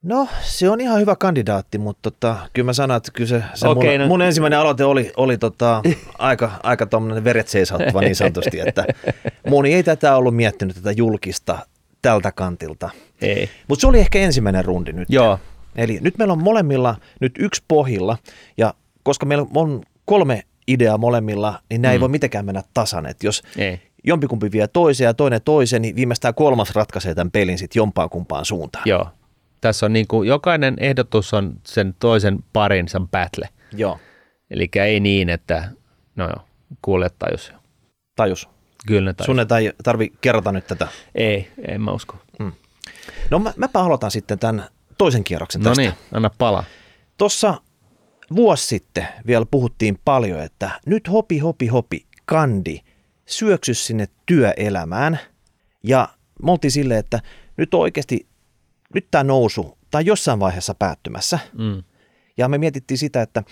No, 0.03 0.29
se 0.43 0.71
on 0.71 0.81
ihan 0.81 1.01
hyvä 1.01 1.17
kandidaatti, 1.17 1.79
mutta 1.79 2.11
tota, 2.11 2.37
kyllä 2.53 2.67
mä 2.67 2.73
sanon, 2.73 2.97
että 2.97 3.13
kyllä 3.13 3.29
se, 3.29 3.43
se 3.55 3.69
Okei, 3.69 3.99
mun, 3.99 4.01
no- 4.01 4.07
mun 4.07 4.23
ensimmäinen 4.23 4.59
aloite 4.59 4.85
oli, 4.85 5.13
oli 5.17 5.39
tota, 5.39 5.83
aika, 6.19 6.51
aika 6.63 6.87
tuommoinen 6.87 7.25
veret 7.25 7.49
seisauttava 7.49 8.01
niin 8.01 8.17
sanotusti, 8.17 8.61
että 8.67 8.85
moni 9.49 9.75
ei 9.75 9.83
tätä 9.83 10.17
ollut 10.17 10.37
miettinyt 10.37 10.77
tätä 10.77 10.93
julkista 10.93 11.59
tältä 12.03 12.33
kantilta. 12.33 12.91
Ei. 13.23 13.51
Mutta 13.69 13.81
se 13.81 13.87
oli 13.87 14.01
ehkä 14.01 14.19
ensimmäinen 14.19 14.65
rundi 14.65 14.93
nyt. 14.93 15.11
Joo, 15.11 15.39
Eli 15.77 15.99
nyt 16.01 16.19
meillä 16.19 16.33
on 16.33 16.43
molemmilla 16.43 16.97
nyt 17.21 17.33
yksi 17.39 17.63
pohjilla, 17.69 18.19
ja 18.57 18.75
koska 19.03 19.27
meillä 19.27 19.47
on 19.55 19.83
kolme 20.05 20.43
ideaa 20.69 20.99
molemmilla, 20.99 21.61
niin 21.71 21.83
nämä 21.83 21.91
mm. 21.91 21.95
ei 21.95 22.01
voi 22.01 22.09
mitenkään 22.09 22.45
mennä 22.45 22.63
tasan. 22.75 23.07
Et 23.07 23.23
jos 23.23 23.43
ei. 23.57 23.81
jompikumpi 24.05 24.53
vie 24.53 24.69
toisen 24.69 25.05
ja 25.05 25.15
toinen 25.15 25.41
toisen, 25.45 25.83
niin 25.83 25.97
viimeistään 25.97 26.35
kolmas 26.35 26.75
ratkaisee 26.75 27.15
tämän 27.15 27.31
pelin 27.31 27.59
sitten 27.59 27.81
jompaan 27.81 28.11
kumpaan 28.11 28.45
suuntaan. 28.45 28.83
Joo. 28.87 29.09
Tässä 29.61 29.87
on 29.87 29.93
niin 29.93 30.07
kuin, 30.09 30.29
jokainen 30.29 30.77
ehdotus 30.81 31.35
on 31.35 31.53
sen 31.67 31.95
toisen 31.99 32.39
parinsa 32.53 33.01
battle. 33.01 33.49
Joo. 33.73 33.99
Eli 34.51 34.69
ei 34.75 35.01
niin, 35.01 35.29
että 35.29 35.69
no 36.17 36.25
joo, 36.29 36.45
kuulijat 36.83 37.15
tajus. 37.19 37.53
Tajus. 38.17 38.49
Kyllä 38.87 39.11
ne 39.11 39.15
tajus. 39.15 39.27
Sun 39.27 39.39
ei 39.41 39.47
tai- 39.47 39.73
tarvi 39.85 40.13
kerrata 40.21 40.53
nyt 40.53 40.67
tätä. 40.67 40.89
Ei, 41.15 41.51
en 41.69 41.81
mä 41.83 41.93
usko. 41.93 42.17
No 43.31 43.39
mä, 43.39 43.53
mäpä 43.57 43.81
aloitan 43.81 44.11
sitten 44.11 44.39
tämän 44.39 44.65
toisen 44.99 45.25
kierroksen 45.25 45.63
No 45.63 45.71
tästä. 45.71 45.83
niin, 45.83 45.93
anna 46.13 46.31
palaa. 46.39 46.65
Tuossa 47.17 47.61
vuosi 48.37 48.67
sitten 48.67 49.09
vielä 49.27 49.47
puhuttiin 49.51 49.99
paljon, 50.05 50.41
että 50.43 50.71
nyt 50.87 51.11
hopi, 51.11 51.39
hopi, 51.39 51.67
hopi, 51.67 52.07
kandi, 52.25 52.81
syöksy 53.27 53.75
sinne 53.75 54.09
työelämään. 54.27 55.19
Ja 55.85 56.09
me 56.43 56.51
oltiin 56.51 56.71
silleen, 56.71 57.01
että 57.01 57.21
nyt 57.57 57.75
on 57.75 57.81
oikeasti, 57.81 58.27
nyt 58.95 59.07
tämä 59.11 59.25
nousu, 59.25 59.79
tai 59.91 60.07
jossain 60.07 60.41
vaiheessa 60.41 60.75
päättymässä. 60.75 61.39
Mm. 61.59 61.83
Ja 62.37 62.49
me 62.49 62.59
mietittiin 62.59 62.99
sitä, 62.99 63.23
että 63.23 63.43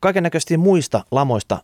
kaiken 0.00 0.22
näköisesti 0.22 0.56
muista 0.56 1.04
lamoista 1.10 1.62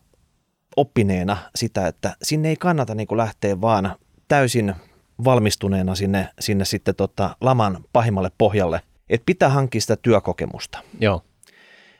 oppineena 0.75 1.37
sitä, 1.55 1.87
että 1.87 2.15
sinne 2.23 2.49
ei 2.49 2.55
kannata 2.55 2.95
niin 2.95 3.07
kuin 3.07 3.17
lähteä 3.17 3.61
vaan 3.61 3.95
täysin 4.27 4.75
valmistuneena 5.23 5.95
sinne, 5.95 6.29
sinne 6.39 6.65
sitten 6.65 6.95
tota 6.95 7.35
laman 7.41 7.85
pahimmalle 7.93 8.31
pohjalle, 8.37 8.81
että 9.09 9.25
pitää 9.25 9.49
hankkia 9.49 9.81
sitä 9.81 9.95
työkokemusta. 9.95 10.79
Joo. 10.99 11.23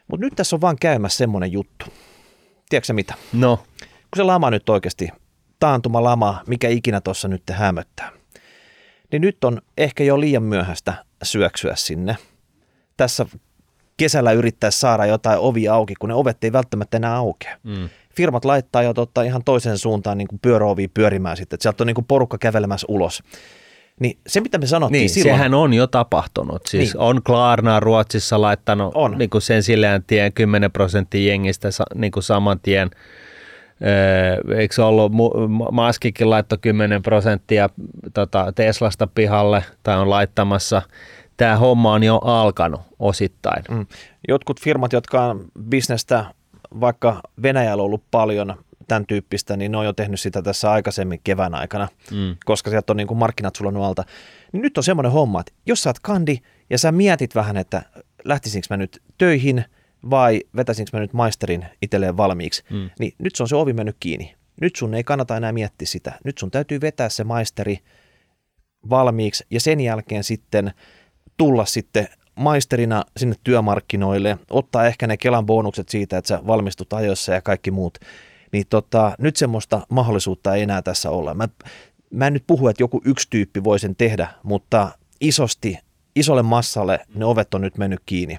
Mutta 0.08 0.26
nyt 0.26 0.34
tässä 0.36 0.56
on 0.56 0.62
vaan 0.62 0.76
käymässä 0.82 1.18
semmoinen 1.18 1.52
juttu. 1.52 1.86
Tiedätkö 2.70 2.94
mitä? 2.94 3.14
No, 3.34 3.58
Kun 3.80 4.18
se 4.18 4.24
lama 4.24 4.50
nyt 4.50 4.70
oikeasti, 4.70 5.10
taantuma 5.60 6.04
lama, 6.04 6.44
mikä 6.48 6.70
ikinä 6.70 7.02
tuossa 7.02 7.28
nyt 7.28 7.44
hämöttää, 7.52 8.12
niin 9.12 9.22
nyt 9.22 9.44
on 9.44 9.62
ehkä 9.78 10.04
jo 10.04 10.20
liian 10.20 10.44
myöhäistä 10.44 10.94
syöksyä 11.24 11.76
sinne. 11.76 12.18
Tässä 12.98 13.26
kesällä 13.98 14.32
yrittää 14.32 14.72
saada 14.72 15.06
jotain 15.06 15.40
ovi 15.40 15.68
auki, 15.68 15.94
kun 16.00 16.10
ne 16.10 16.16
ovet 16.16 16.44
ei 16.44 16.52
välttämättä 16.52 16.98
enää 16.98 17.16
aukea. 17.16 17.58
mm. 17.64 17.90
Firmat 18.16 18.46
laittaa 18.46 18.84
jo 18.84 18.94
totta 18.94 19.24
ihan 19.24 19.44
toiseen 19.44 19.78
suuntaan 19.78 20.18
niin 20.18 20.28
kuin 20.28 20.40
pyöräovi 20.40 20.88
pyörimään 20.88 21.38
sitten, 21.38 21.56
että 21.56 21.64
sieltä 21.64 21.84
on 21.84 21.88
niin 21.88 21.96
kuin 21.96 22.06
porukka 22.06 22.38
kävelemässä 22.38 22.88
ulos. 22.90 23.24
Niin 24.00 24.18
se, 24.28 24.42
mitä 24.42 24.58
me 24.58 24.68
sanottiin 24.68 25.00
niin, 25.00 25.10
silloin, 25.10 25.36
sehän 25.38 25.54
on 25.54 25.74
jo 25.74 25.88
tapahtunut. 25.88 26.68
Siis 26.68 26.94
Niin. 26.94 27.02
on 27.02 27.24
Klarna 27.24 27.80
Ruotsissa 27.80 28.42
laittanut 28.42 28.92
On. 28.96 29.18
Niin 29.18 29.30
kuin 29.30 29.42
sen 29.42 29.64
silleen 29.64 30.04
tien 30.04 30.34
10 30.34 30.72
prosenttia 30.72 31.28
jengistä 31.32 31.70
niin 31.96 32.12
kuin 32.12 32.24
saman 32.24 32.60
tien. 32.60 32.90
Öö, 33.86 34.58
eikö 34.58 34.76
se 34.76 34.82
ollut, 34.82 35.12
Maskikin 35.72 36.30
laittoi 36.30 36.58
10 36.62 37.02
prosenttia 37.02 37.70
tota, 38.14 38.52
Teslasta 38.56 39.08
pihalle 39.08 39.64
tai 39.84 39.98
on 39.98 40.10
laittamassa. 40.10 40.82
Tämä 41.38 41.56
homma 41.56 41.94
on 41.94 42.04
jo 42.04 42.18
alkanut 42.18 42.82
osittain. 43.00 43.64
Mm. 43.70 43.86
Jotkut 44.28 44.62
firmat, 44.62 44.94
jotka 44.94 45.24
on 45.26 45.46
bisnestä, 45.70 46.26
vaikka 46.80 47.22
Venäjällä 47.44 47.82
on 47.82 47.86
ollut 47.86 48.04
paljon 48.12 48.56
tämän 48.88 49.06
tyyppistä, 49.08 49.58
niin 49.58 49.72
ne 49.72 49.78
on 49.78 49.86
jo 49.86 49.94
tehnyt 49.94 50.20
sitä 50.20 50.42
tässä 50.42 50.72
aikaisemmin 50.72 51.20
kevään 51.24 51.56
aikana, 51.56 51.88
Mm. 52.12 52.36
koska 52.46 52.70
sieltä 52.70 52.94
on 52.94 52.98
niin 52.98 53.08
kuin 53.08 53.18
markkinat 53.18 53.56
sulannut 53.56 53.84
alta. 53.84 54.04
Niin 54.52 54.62
nyt 54.62 54.78
on 54.78 54.84
semmoinen 54.84 55.12
homma, 55.12 55.40
että 55.40 55.52
jos 55.66 55.84
sä 55.84 55.90
oot 55.90 56.00
kandi 56.00 56.38
ja 56.70 56.78
sä 56.78 56.92
mietit 56.92 57.36
vähän, 57.36 57.58
että 57.58 57.82
lähtisinkö 58.24 58.68
mä 58.70 58.78
nyt 58.78 59.02
töihin 59.18 59.66
vai 60.10 60.42
vetäisinkö 60.56 60.90
mä 60.94 61.00
nyt 61.02 61.14
maisterin 61.14 61.66
itselleen 61.82 62.18
valmiiksi, 62.18 62.64
Mm. 62.70 62.90
niin 63.00 63.14
nyt 63.20 63.36
se 63.36 63.44
on 63.44 63.50
se 63.50 63.56
ovi 63.56 63.74
mennyt 63.74 63.96
kiinni. 64.00 64.36
Nyt 64.62 64.76
sun 64.76 64.94
ei 64.94 65.04
kannata 65.04 65.38
enää 65.38 65.52
miettiä 65.52 65.86
sitä. 65.86 66.14
Nyt 66.24 66.38
sun 66.38 66.52
täytyy 66.52 66.82
vetää 66.82 67.10
se 67.10 67.24
maisteri 67.24 67.80
valmiiksi 68.90 69.46
ja 69.52 69.60
sen 69.60 69.80
jälkeen 69.80 70.24
sitten 70.24 70.72
tulla 71.38 71.66
sitten 71.66 72.08
maisterina 72.36 73.04
sinne 73.18 73.36
työmarkkinoille, 73.44 74.38
ottaa 74.50 74.86
ehkä 74.88 75.08
ne 75.08 75.18
Kelan 75.18 75.46
bonukset 75.46 75.90
siitä, 75.90 76.18
että 76.18 76.28
sä 76.28 76.40
valmistut 76.48 76.94
ajoissa 76.94 77.34
ja 77.34 77.42
kaikki 77.42 77.72
muut. 77.72 77.98
Niin 78.52 78.66
tota, 78.70 79.16
nyt 79.20 79.36
semmoista 79.36 79.88
mahdollisuutta 79.90 80.56
ei 80.56 80.62
enää 80.62 80.82
tässä 80.82 81.10
olla. 81.10 81.34
Mä, 81.34 81.48
mä 82.14 82.28
en 82.28 82.34
nyt 82.34 82.44
puhu, 82.48 82.68
että 82.68 82.84
joku 82.84 83.02
yksi 83.06 83.28
tyyppi 83.30 83.64
voi 83.64 83.80
sen 83.80 83.96
tehdä, 83.96 84.28
mutta 84.44 84.92
isosti, 85.22 85.80
isolle 86.20 86.44
massalle 86.44 87.00
ne 87.16 87.26
ovet 87.26 87.54
on 87.54 87.62
nyt 87.62 87.78
mennyt 87.78 88.00
kiinni. 88.06 88.38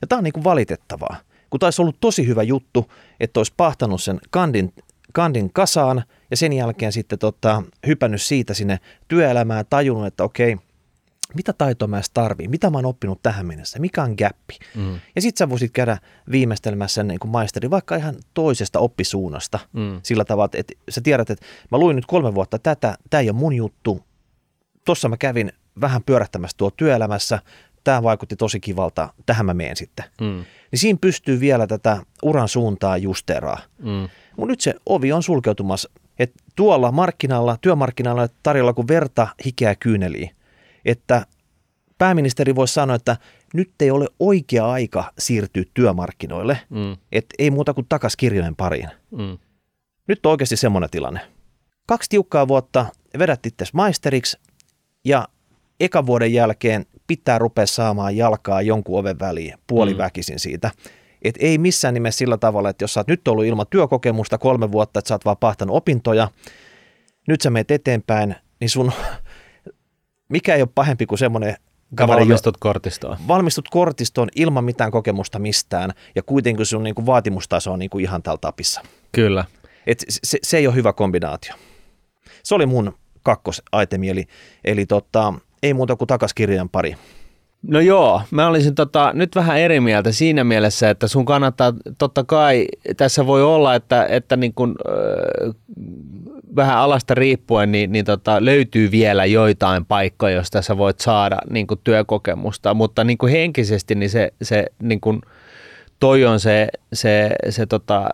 Ja 0.00 0.06
tämä 0.06 0.18
on 0.18 0.24
niin 0.24 0.32
kuin 0.32 0.44
valitettavaa, 0.44 1.16
kun 1.50 1.60
taisi 1.60 1.82
ollut 1.82 1.96
tosi 2.00 2.26
hyvä 2.26 2.42
juttu, 2.42 2.92
että 3.20 3.40
olisi 3.40 3.52
pahtanut 3.56 4.02
sen 4.02 4.20
kandin, 4.30 4.74
kandin 5.12 5.52
kasaan 5.52 6.02
ja 6.30 6.36
sen 6.36 6.52
jälkeen 6.52 6.92
sitten 6.92 7.18
tota, 7.18 7.62
hypännyt 7.86 8.22
siitä 8.22 8.54
sinne 8.54 8.78
työelämään, 9.08 9.64
tajunnut, 9.70 10.06
että 10.06 10.24
okei, 10.24 10.56
mitä 11.34 11.52
taitoa 11.52 11.88
mä 11.88 11.96
edes 11.96 12.10
tarviin, 12.10 12.50
mitä 12.50 12.70
mä 12.70 12.78
oon 12.78 12.86
oppinut 12.86 13.22
tähän 13.22 13.46
mennessä, 13.46 13.78
mikä 13.78 14.02
on 14.02 14.14
gappi. 14.18 14.58
Mm. 14.74 15.00
Ja 15.16 15.22
sit 15.22 15.36
sä 15.36 15.48
voisit 15.48 15.72
käydä 15.72 15.98
viimeistelmässä 16.30 17.02
niin 17.02 17.20
kuin 17.20 17.30
maisteri 17.30 17.70
vaikka 17.70 17.96
ihan 17.96 18.14
toisesta 18.34 18.78
oppisuunnasta 18.78 19.58
Mm. 19.72 20.00
sillä 20.02 20.24
tavalla, 20.24 20.50
että 20.54 20.74
sä 20.88 21.00
tiedät, 21.00 21.30
että 21.30 21.46
mä 21.70 21.78
luin 21.78 21.96
nyt 21.96 22.06
kolme 22.06 22.34
vuotta 22.34 22.58
tätä, 22.58 22.98
tämä 23.10 23.20
ei 23.20 23.30
ole 23.30 23.38
mun 23.38 23.52
juttu. 23.52 24.04
Tossa 24.84 25.08
mä 25.08 25.16
kävin 25.16 25.52
vähän 25.80 26.02
pyörähtämässä 26.02 26.56
tuolla 26.56 26.74
työelämässä, 26.76 27.38
tämä 27.84 28.02
vaikutti 28.02 28.36
tosi 28.36 28.60
kivalta, 28.60 29.14
tähän 29.26 29.46
mä 29.46 29.54
meen 29.54 29.76
sitten. 29.76 30.04
Mm. 30.20 30.44
Niin 30.72 30.78
siinä 30.78 30.98
pystyy 31.00 31.40
vielä 31.40 31.66
tätä 31.66 32.02
uran 32.22 32.48
suuntaa 32.48 32.96
justeeraa. 32.96 33.58
Mm. 33.78 34.08
Mutta 34.36 34.52
nyt 34.52 34.60
se 34.60 34.74
ovi 34.86 35.12
on 35.12 35.22
sulkeutumassa, 35.22 35.90
että 36.18 36.42
tuolla 36.56 36.92
markkinalla, 36.92 37.56
työmarkkinalla 37.60 38.28
tarjolla 38.42 38.72
kuin 38.72 38.88
verta, 38.88 39.28
hikeä 39.44 39.74
kyyneliä. 39.74 40.30
Että 40.84 41.26
pääministeri 41.98 42.54
voisi 42.54 42.74
sanoa, 42.74 42.96
että 42.96 43.16
nyt 43.54 43.70
ei 43.80 43.90
ole 43.90 44.06
oikea 44.20 44.70
aika 44.70 45.12
siirtyä 45.18 45.64
työmarkkinoille, 45.74 46.60
Mm. 46.70 46.96
että 47.12 47.34
ei 47.38 47.50
muuta 47.50 47.74
kuin 47.74 47.86
takas 47.88 48.16
kirjojen 48.16 48.56
pariin. 48.56 48.88
Mm. 49.10 49.38
Nyt 50.08 50.26
on 50.26 50.30
oikeasti 50.30 50.56
semmoinen 50.56 50.90
tilanne. 50.90 51.20
Kaksi 51.86 52.10
tiukkaa 52.10 52.48
vuotta 52.48 52.86
vedät 53.18 53.46
itse 53.46 53.64
maisteriksi 53.72 54.38
ja 55.04 55.28
eka 55.80 56.06
vuoden 56.06 56.32
jälkeen 56.32 56.86
pitää 57.06 57.38
rupea 57.38 57.66
saamaan 57.66 58.16
jalkaa 58.16 58.62
jonkun 58.62 58.98
oven 58.98 59.18
väliin 59.18 59.54
puoliväkisin 59.66 60.38
siitä. 60.38 60.70
Et 61.22 61.34
ei 61.40 61.58
missään 61.58 61.94
nimessä 61.94 62.18
sillä 62.18 62.36
tavalla, 62.36 62.68
että 62.68 62.84
jos 62.84 62.94
sä 62.94 63.00
oot 63.00 63.08
nyt 63.08 63.28
ollut 63.28 63.44
ilman 63.44 63.66
työkokemusta 63.70 64.38
kolme 64.38 64.72
vuotta, 64.72 64.98
että 64.98 65.08
sä 65.08 65.14
oot 65.14 65.24
vaan 65.24 65.36
pahtanut 65.36 65.76
opintoja, 65.76 66.28
nyt 67.28 67.40
sä 67.40 67.50
meet 67.50 67.70
eteenpäin, 67.70 68.36
niin 68.60 68.70
sun 68.70 68.92
mikä 70.28 70.54
ei 70.54 70.62
ole 70.62 70.68
pahempi 70.74 71.06
kuin 71.06 71.18
semmoinen 71.18 71.56
kaveri, 71.94 72.20
valmistut 72.20 72.56
kortistoon. 72.56 73.16
Valmistut 73.28 73.68
kortistoon 73.68 74.28
ilman 74.36 74.64
mitään 74.64 74.90
kokemusta 74.90 75.38
mistään 75.38 75.90
ja 76.14 76.22
kuitenkin 76.22 76.66
sun 76.66 76.82
niin 76.82 76.94
kuin 76.94 77.06
vaatimustaso 77.06 77.72
on 77.72 77.78
niin 77.78 77.90
kuin 77.90 78.04
ihan 78.04 78.22
täällä 78.22 78.38
tapissa. 78.40 78.80
Kyllä. 79.12 79.44
Et 79.86 80.04
se, 80.08 80.38
se 80.42 80.58
ei 80.58 80.66
ole 80.66 80.74
hyvä 80.74 80.92
kombinaatio. 80.92 81.54
Se 82.42 82.54
oli 82.54 82.66
mun 82.66 82.92
kakkositemi, 83.22 84.08
eli, 84.08 84.26
eli 84.64 84.86
tota, 84.86 85.34
ei 85.62 85.74
muuta 85.74 85.96
kuin 85.96 86.08
takas 86.08 86.34
kirjan 86.34 86.68
pari. 86.68 86.94
No 87.62 87.80
joo, 87.80 88.22
mä 88.30 88.48
olisin 88.48 88.74
tota, 88.74 89.10
nyt 89.14 89.36
vähän 89.36 89.58
eri 89.58 89.80
mieltä 89.80 90.12
siinä 90.12 90.44
mielessä, 90.44 90.90
että 90.90 91.08
sun 91.08 91.24
kannattaa, 91.24 91.72
totta 91.98 92.24
kai 92.24 92.66
tässä 92.96 93.26
voi 93.26 93.42
olla, 93.42 93.74
että, 93.74 94.06
että 94.06 94.36
niin 94.36 94.54
kun, 94.54 94.74
äh, 94.88 95.54
vähän 96.56 96.78
alasta 96.78 97.14
riippuen, 97.14 97.72
niin, 97.72 97.92
niin 97.92 98.04
tota, 98.04 98.44
löytyy 98.44 98.90
vielä 98.90 99.24
joitain 99.24 99.84
paikkoja, 99.84 100.34
joista 100.34 100.62
sä 100.62 100.78
voit 100.78 101.00
saada 101.00 101.38
niin 101.50 101.66
kun, 101.66 101.78
työkokemusta, 101.84 102.74
mutta 102.74 103.04
niin 103.04 103.18
kun 103.18 103.28
henkisesti 103.28 103.94
niin 103.94 104.10
se, 104.10 104.32
se 104.42 104.66
niin 104.82 105.00
kun, 105.00 105.22
toi 106.00 106.24
on 106.24 106.40
se, 106.40 106.68
se, 106.92 107.30
se 107.50 107.66
tota, 107.66 108.10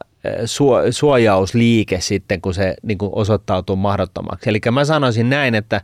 suojausliike 0.91 2.01
sitten, 2.01 2.41
kun 2.41 2.55
se 2.55 2.75
niin 2.83 2.99
kun, 2.99 3.11
osoittautuu 3.13 3.77
mahdottomaksi. 3.77 4.51
Eli 4.51 4.61
mä 4.71 4.85
sanoisin 4.85 5.31
näin, 5.31 5.55
että 5.55 5.81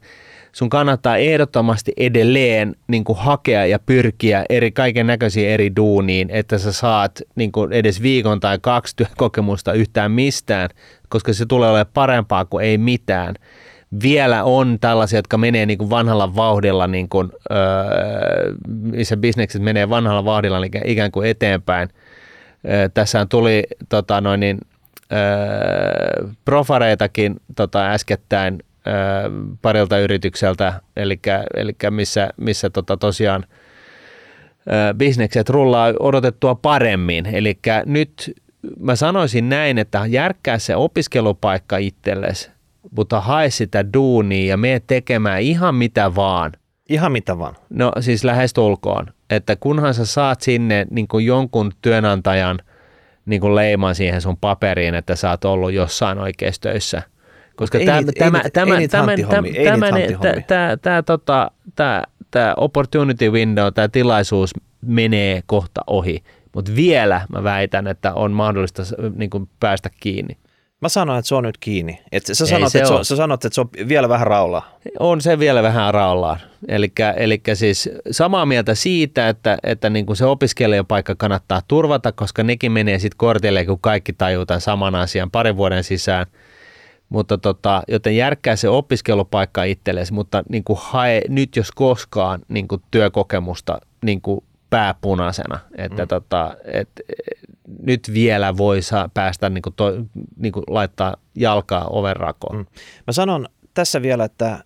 sun 0.52 0.70
kannattaa 0.70 1.16
ehdottomasti 1.16 1.92
edelleen 1.96 2.76
niin 2.88 3.04
kuin 3.04 3.18
hakea 3.18 3.66
ja 3.66 3.78
pyrkiä 3.78 4.44
eri 4.48 4.70
kaiken 4.70 5.06
näköisiin 5.06 5.48
eri 5.48 5.76
duuniin, 5.76 6.30
että 6.30 6.58
sä 6.58 6.72
saat 6.72 7.20
niin 7.34 7.52
kuin 7.52 7.72
edes 7.72 8.02
viikon 8.02 8.40
tai 8.40 8.58
kaksi 8.60 8.96
työkokemusta 8.96 9.72
yhtään 9.72 10.12
mistään, 10.12 10.68
koska 11.08 11.32
se 11.32 11.46
tulee 11.46 11.70
olemaan 11.70 11.86
parempaa 11.94 12.44
kuin 12.44 12.64
ei 12.64 12.78
mitään. 12.78 13.34
Vielä 14.02 14.44
on 14.44 14.78
tällaisia, 14.80 15.18
jotka 15.18 15.38
menee 15.38 15.66
niin 15.66 15.78
kuin 15.78 15.90
vanhalla 15.90 16.36
vauhdilla, 16.36 16.86
niin 16.86 17.08
kuin, 17.08 17.32
öö, 17.50 18.54
missä 18.68 19.16
bisnekset 19.16 19.62
menee 19.62 19.88
vanhalla 19.88 20.24
vauhdilla 20.24 20.58
eli 20.58 20.70
ikään 20.84 21.12
kuin 21.12 21.28
eteenpäin. 21.28 21.88
Öö, 22.70 22.88
tässä 22.88 23.26
tuli 23.26 23.62
tota, 23.88 24.20
noin 24.20 24.40
niin, 24.40 24.58
öö, 25.12 26.28
profareitakin 26.44 27.36
tota, 27.56 27.90
äskettäin 27.90 28.58
parilta 29.62 29.98
yritykseltä, 29.98 30.80
eli, 30.96 31.20
eli 31.56 31.72
missä, 31.90 32.30
missä 32.36 32.70
tota 32.70 32.96
tosiaan 32.96 33.44
bisnekset 34.96 35.48
rullaa 35.48 35.92
odotettua 36.00 36.54
paremmin. 36.54 37.26
Eli 37.26 37.58
nyt 37.86 38.32
mä 38.80 38.96
sanoisin 38.96 39.48
näin, 39.48 39.78
että 39.78 40.02
järkkää 40.06 40.58
se 40.58 40.76
opiskelupaikka 40.76 41.76
itsellesi, 41.76 42.50
mutta 42.96 43.20
hae 43.20 43.50
sitä 43.50 43.92
duunia 43.92 44.48
ja 44.48 44.56
mene 44.56 44.82
tekemään 44.86 45.42
ihan 45.42 45.74
mitä 45.74 46.14
vaan. 46.14 46.52
Ihan 46.88 47.12
mitä 47.12 47.38
vaan? 47.38 47.56
No 47.70 47.92
siis 48.00 48.24
lähestulkoon. 48.24 49.06
Että 49.30 49.56
kunhan 49.56 49.94
sä 49.94 50.06
saat 50.06 50.40
sinne 50.40 50.86
niin 50.90 51.08
kuin 51.08 51.26
jonkun 51.26 51.72
työnantajan 51.82 52.58
niin 53.26 53.40
kuin 53.40 53.54
leiman 53.54 53.94
siihen 53.94 54.20
sun 54.20 54.36
paperiin, 54.36 54.94
että 54.94 55.16
sä 55.16 55.30
oot 55.30 55.44
ollut 55.44 55.72
jossain 55.72 56.18
oikeassa 56.18 56.60
töissä– 56.60 57.02
koska 57.56 57.78
tämä, 62.30 62.54
opportunity 62.56 63.30
window, 63.30 63.66
tämä 63.74 63.88
tilaisuus 63.88 64.50
menee 64.86 65.42
kohta 65.46 65.80
ohi, 65.86 66.22
mutta 66.54 66.72
vielä 66.76 67.26
mä 67.28 67.44
väitän, 67.44 67.86
että 67.86 68.14
on 68.14 68.32
mahdollista 68.32 68.82
niin 69.16 69.30
kuin 69.30 69.48
päästä 69.60 69.90
kiinni. 70.00 70.36
Mä 70.80 70.88
sanoin, 70.88 71.18
että 71.18 71.28
se 71.28 71.34
on 71.34 71.44
nyt 71.44 71.58
kiinni. 71.58 71.98
Et 72.12 72.26
sä, 72.26 72.46
sanot, 72.46 72.72
se 72.72 72.78
että 72.78 72.88
se 72.88 72.94
on, 72.94 73.04
sä 73.04 73.16
sanot, 73.16 73.44
että 73.44 73.54
se 73.54 73.60
on 73.60 73.68
vielä 73.88 74.08
vähän 74.08 74.26
raolla. 74.26 74.62
On 74.98 75.20
se 75.20 75.38
vielä 75.38 75.62
vähän 75.62 75.94
raollaan. 75.94 76.40
Eli 77.16 77.40
siis 77.54 77.90
samaa 78.10 78.46
mieltä 78.46 78.74
siitä, 78.74 79.28
että, 79.28 79.58
että 79.62 79.90
niin 79.90 80.06
kuin 80.06 80.16
se 80.16 80.24
opiskelijapaikka 80.24 81.14
kannattaa 81.14 81.62
turvata, 81.68 82.12
koska 82.12 82.42
nekin 82.42 82.72
menee 82.72 82.98
sitten 82.98 83.16
kortille, 83.16 83.64
kun 83.64 83.78
kaikki 83.80 84.12
tajutaan 84.12 84.60
saman 84.60 84.94
asian 84.94 85.30
parin 85.30 85.56
vuoden 85.56 85.84
sisään– 85.84 86.26
mutta 87.12 87.38
tota, 87.38 87.82
joten 87.88 88.16
järkkää 88.16 88.56
se 88.56 88.68
opiskelupaikka 88.68 89.64
itsellesi, 89.64 90.12
mutta 90.12 90.42
niin 90.48 90.64
kuin 90.64 90.78
hae 90.82 91.22
nyt 91.28 91.56
jos 91.56 91.72
koskaan 91.72 92.40
niin 92.48 92.68
kuin 92.68 92.82
työkokemusta 92.90 93.80
niin 94.04 94.20
kuin 94.20 94.44
pääpunaisena, 94.70 95.58
että 95.76 96.02
mm. 96.02 96.08
tota, 96.08 96.56
et, 96.64 96.88
nyt 97.82 98.10
vielä 98.14 98.56
voi 98.56 98.82
saa 98.82 99.10
päästä 99.14 99.48
niin 99.48 99.62
kuin 99.62 99.74
to, 99.76 99.92
niin 100.36 100.52
kuin 100.52 100.64
laittaa 100.68 101.16
jalkaa 101.34 101.86
oven 101.86 102.16
rakoon. 102.16 102.56
Mm. 102.56 102.66
Mä 103.06 103.12
sanon 103.12 103.48
tässä 103.74 104.02
vielä, 104.02 104.24
että, 104.24 104.64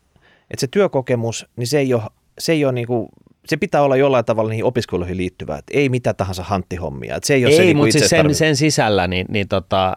että 0.51 0.61
se 0.61 0.67
työkokemus, 0.71 1.47
niin 1.57 1.67
se 1.67 1.79
ei 1.79 1.95
ole, 1.95 2.03
se 2.39 2.53
ei 2.53 2.65
ole 2.65 2.73
niin 2.73 2.87
kuin 2.87 3.09
se 3.47 3.57
pitää 3.57 3.83
olla 3.83 3.97
jollain 3.97 4.25
tavalla 4.25 4.51
niihin 4.51 4.65
opiskeluihin 4.65 5.17
liittyvää, 5.17 5.59
että 5.59 5.79
ei 5.79 5.89
mitä 5.89 6.15
tahansa 6.15 6.43
hanttihommia. 6.43 7.17
Että 7.17 7.27
se 7.27 7.35
ei, 7.35 7.45
ole 7.45 7.51
ei 7.51 7.57
se, 7.57 7.65
niin 7.65 7.77
mutta 7.77 7.93
siis 7.93 8.09
sen, 8.09 8.35
sen 8.35 8.57
sisällä 8.57 9.07
niin, 9.07 9.27
niin 9.29 9.49
tota, 9.49 9.97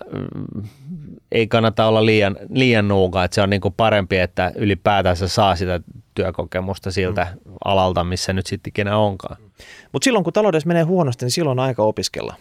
ei 1.32 1.48
kannata 1.48 1.86
olla 1.86 2.06
liian, 2.06 2.38
liian 2.50 2.88
nuuka, 2.88 3.24
että 3.24 3.36
se 3.36 3.42
on 3.42 3.50
niin 3.50 3.62
kuin 3.62 3.74
parempi, 3.78 4.18
että 4.18 4.52
ylipäätänsä 4.56 5.28
saa 5.28 5.56
sitä 5.56 5.80
työkokemusta 6.16 6.92
siltä 6.92 7.28
mm. 7.46 7.52
alalta, 7.66 8.04
missä 8.04 8.34
nyt 8.34 8.48
sitten 8.48 8.70
ikinä 8.70 8.98
onkaan. 8.98 9.38
Mutta 9.92 10.04
silloin 10.04 10.24
kun 10.24 10.34
taloudessa 10.34 10.68
menee 10.68 10.84
huonosti, 10.84 11.26
niin 11.26 11.32
silloin 11.32 11.60
on 11.60 11.66
aika 11.66 11.84
opiskella. 11.84 12.36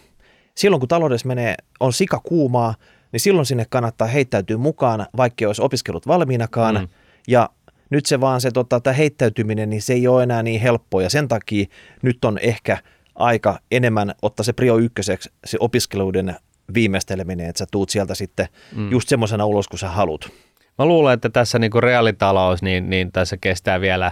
Silloin 0.55 0.79
kun 0.79 0.89
taloudessa 0.89 1.27
menee, 1.27 1.55
on 1.79 1.93
sika 1.93 2.19
kuumaa, 2.19 2.75
niin 3.11 3.19
silloin 3.19 3.45
sinne 3.45 3.65
kannattaa 3.69 4.07
heittäytyä 4.07 4.57
mukaan, 4.57 5.05
vaikka 5.17 5.47
olisi 5.47 5.61
opiskelut 5.61 6.07
valmiinakaan. 6.07 6.75
Mm. 6.75 6.87
Ja 7.27 7.49
nyt 7.89 8.05
se 8.05 8.21
vaan 8.21 8.41
se 8.41 8.51
tota, 8.51 8.79
tämä 8.79 8.93
heittäytyminen, 8.93 9.69
niin 9.69 9.81
se 9.81 9.93
ei 9.93 10.07
ole 10.07 10.23
enää 10.23 10.43
niin 10.43 10.61
helppoa 10.61 11.01
ja 11.01 11.09
sen 11.09 11.27
takia 11.27 11.65
nyt 12.01 12.25
on 12.25 12.37
ehkä 12.37 12.77
aika 13.15 13.59
enemmän 13.71 14.15
ottaa 14.21 14.43
se 14.43 14.53
prio 14.53 14.77
ykköseksi 14.77 15.29
se 15.45 15.57
opiskeluiden 15.59 16.35
viimeisteleminen, 16.73 17.49
että 17.49 17.59
sä 17.59 17.65
tuut 17.71 17.89
sieltä 17.89 18.15
sitten 18.15 18.47
mm. 18.75 18.91
just 18.91 19.09
semmoisena 19.09 19.45
ulos 19.45 19.67
kuin 19.67 19.79
sä 19.79 19.89
haluat. 19.89 20.29
Mä 20.77 20.85
luulen, 20.85 21.13
että 21.13 21.29
tässä 21.29 21.59
niin 21.59 21.71
kuin 21.71 21.83
reaalitalous, 21.83 22.61
niin, 22.61 22.89
niin 22.89 23.11
tässä 23.11 23.37
kestää 23.37 23.81
vielä 23.81 24.11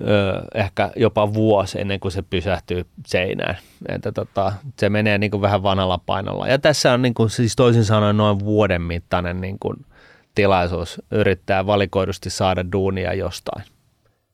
ö, 0.00 0.42
ehkä 0.54 0.90
jopa 0.96 1.34
vuosi 1.34 1.80
ennen 1.80 2.00
kuin 2.00 2.12
se 2.12 2.22
pysähtyy 2.22 2.86
seinään. 3.06 3.56
Että 3.88 4.12
tota, 4.12 4.52
se 4.78 4.88
menee 4.88 5.18
niin 5.18 5.30
kuin 5.30 5.40
vähän 5.40 5.62
vanhalla 5.62 5.98
painolla. 6.06 6.48
Ja 6.48 6.58
tässä 6.58 6.92
on 6.92 7.02
niin 7.02 7.14
kuin, 7.14 7.30
siis 7.30 7.56
toisin 7.56 7.84
sanoen 7.84 8.16
noin 8.16 8.38
vuoden 8.38 8.82
mittainen 8.82 9.40
niin 9.40 9.58
kuin 9.58 9.76
tilaisuus 10.34 11.02
yrittää 11.10 11.66
valikoidusti 11.66 12.30
saada 12.30 12.72
duunia 12.72 13.14
jostain. 13.14 13.64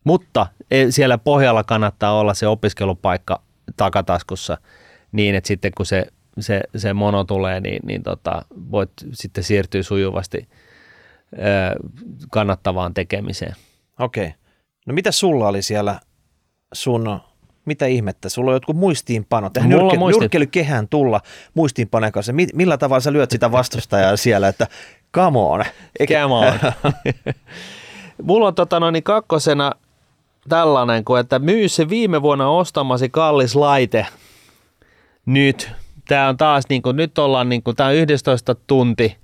Mutta 0.05 0.47
e, 0.71 0.91
siellä 0.91 1.19
pohjalla 1.19 1.65
kannattaa 1.65 2.19
olla 2.19 2.35
se 2.35 2.47
opiskelupaikka 2.47 3.43
takataskussa 3.77 4.59
niin, 5.13 5.35
että 5.35 5.49
sitten 5.49 5.73
kun 5.77 5.87
se 5.87 6.07
se, 6.39 6.61
se 6.77 6.95
mono 6.95 7.25
tulee, 7.25 7.61
niin, 7.61 7.81
niin 7.87 8.03
tota, 8.03 8.43
voit 8.71 8.91
sitten 9.13 9.45
siirtyä 9.45 9.83
sujuvasti 9.83 10.49
ö, 11.33 11.89
kannattavaan 12.31 12.95
tekemiseen. 12.95 13.55
Okei. 13.99 14.27
Okay. 14.27 14.39
No 14.87 14.95
mitä 14.95 15.13
sulla 15.13 15.49
oli 15.49 15.63
siellä 15.63 16.01
sun, 16.73 17.21
mitä 17.65 17.87
ihmettä, 17.87 18.29
sulla 18.29 18.51
on 18.51 18.55
jotkut 18.57 18.77
muistiinpanot. 18.77 19.57
Eihän 19.57 19.71
nyrkke, 19.71 19.99
muisti... 19.99 20.21
nyrkkelykehän 20.21 20.89
tulla 20.89 21.21
muistiinpaneen 21.55 22.13
kanssa. 22.13 22.33
Millä 22.55 22.79
tavalla 22.79 23.01
sä 23.01 23.13
lyöt 23.13 23.31
sitä 23.31 23.53
vastustajaa 23.53 24.17
siellä, 24.17 24.49
että 24.49 24.67
come 25.15 25.39
on. 25.39 25.65
Eikä... 26.01 26.23
Come 26.23 26.35
on. 26.35 26.53
Mulla 28.23 28.47
on 28.47 28.55
tota 28.55 28.81
noin, 28.81 28.93
niin 28.93 29.03
kakkosena 29.03 29.73
tällainen, 30.49 31.05
kuin 31.05 31.21
että 31.21 31.39
myy 31.39 31.69
se 31.69 31.89
viime 31.89 32.23
vuonna 32.23 32.49
ostamasi 32.49 33.09
kallis 33.09 33.57
laite 33.57 34.07
nyt 35.27 35.73
tämä 36.15 36.29
on 36.29 36.37
taas, 36.37 36.65
niin 36.69 36.83
kuin, 36.83 36.97
nyt 36.97 37.19
ollaan, 37.19 37.49
niin 37.49 37.63
kuin, 37.63 37.77
tämä 37.77 37.89
on 37.89 37.95
11 37.95 38.55
tunti, 38.67 39.17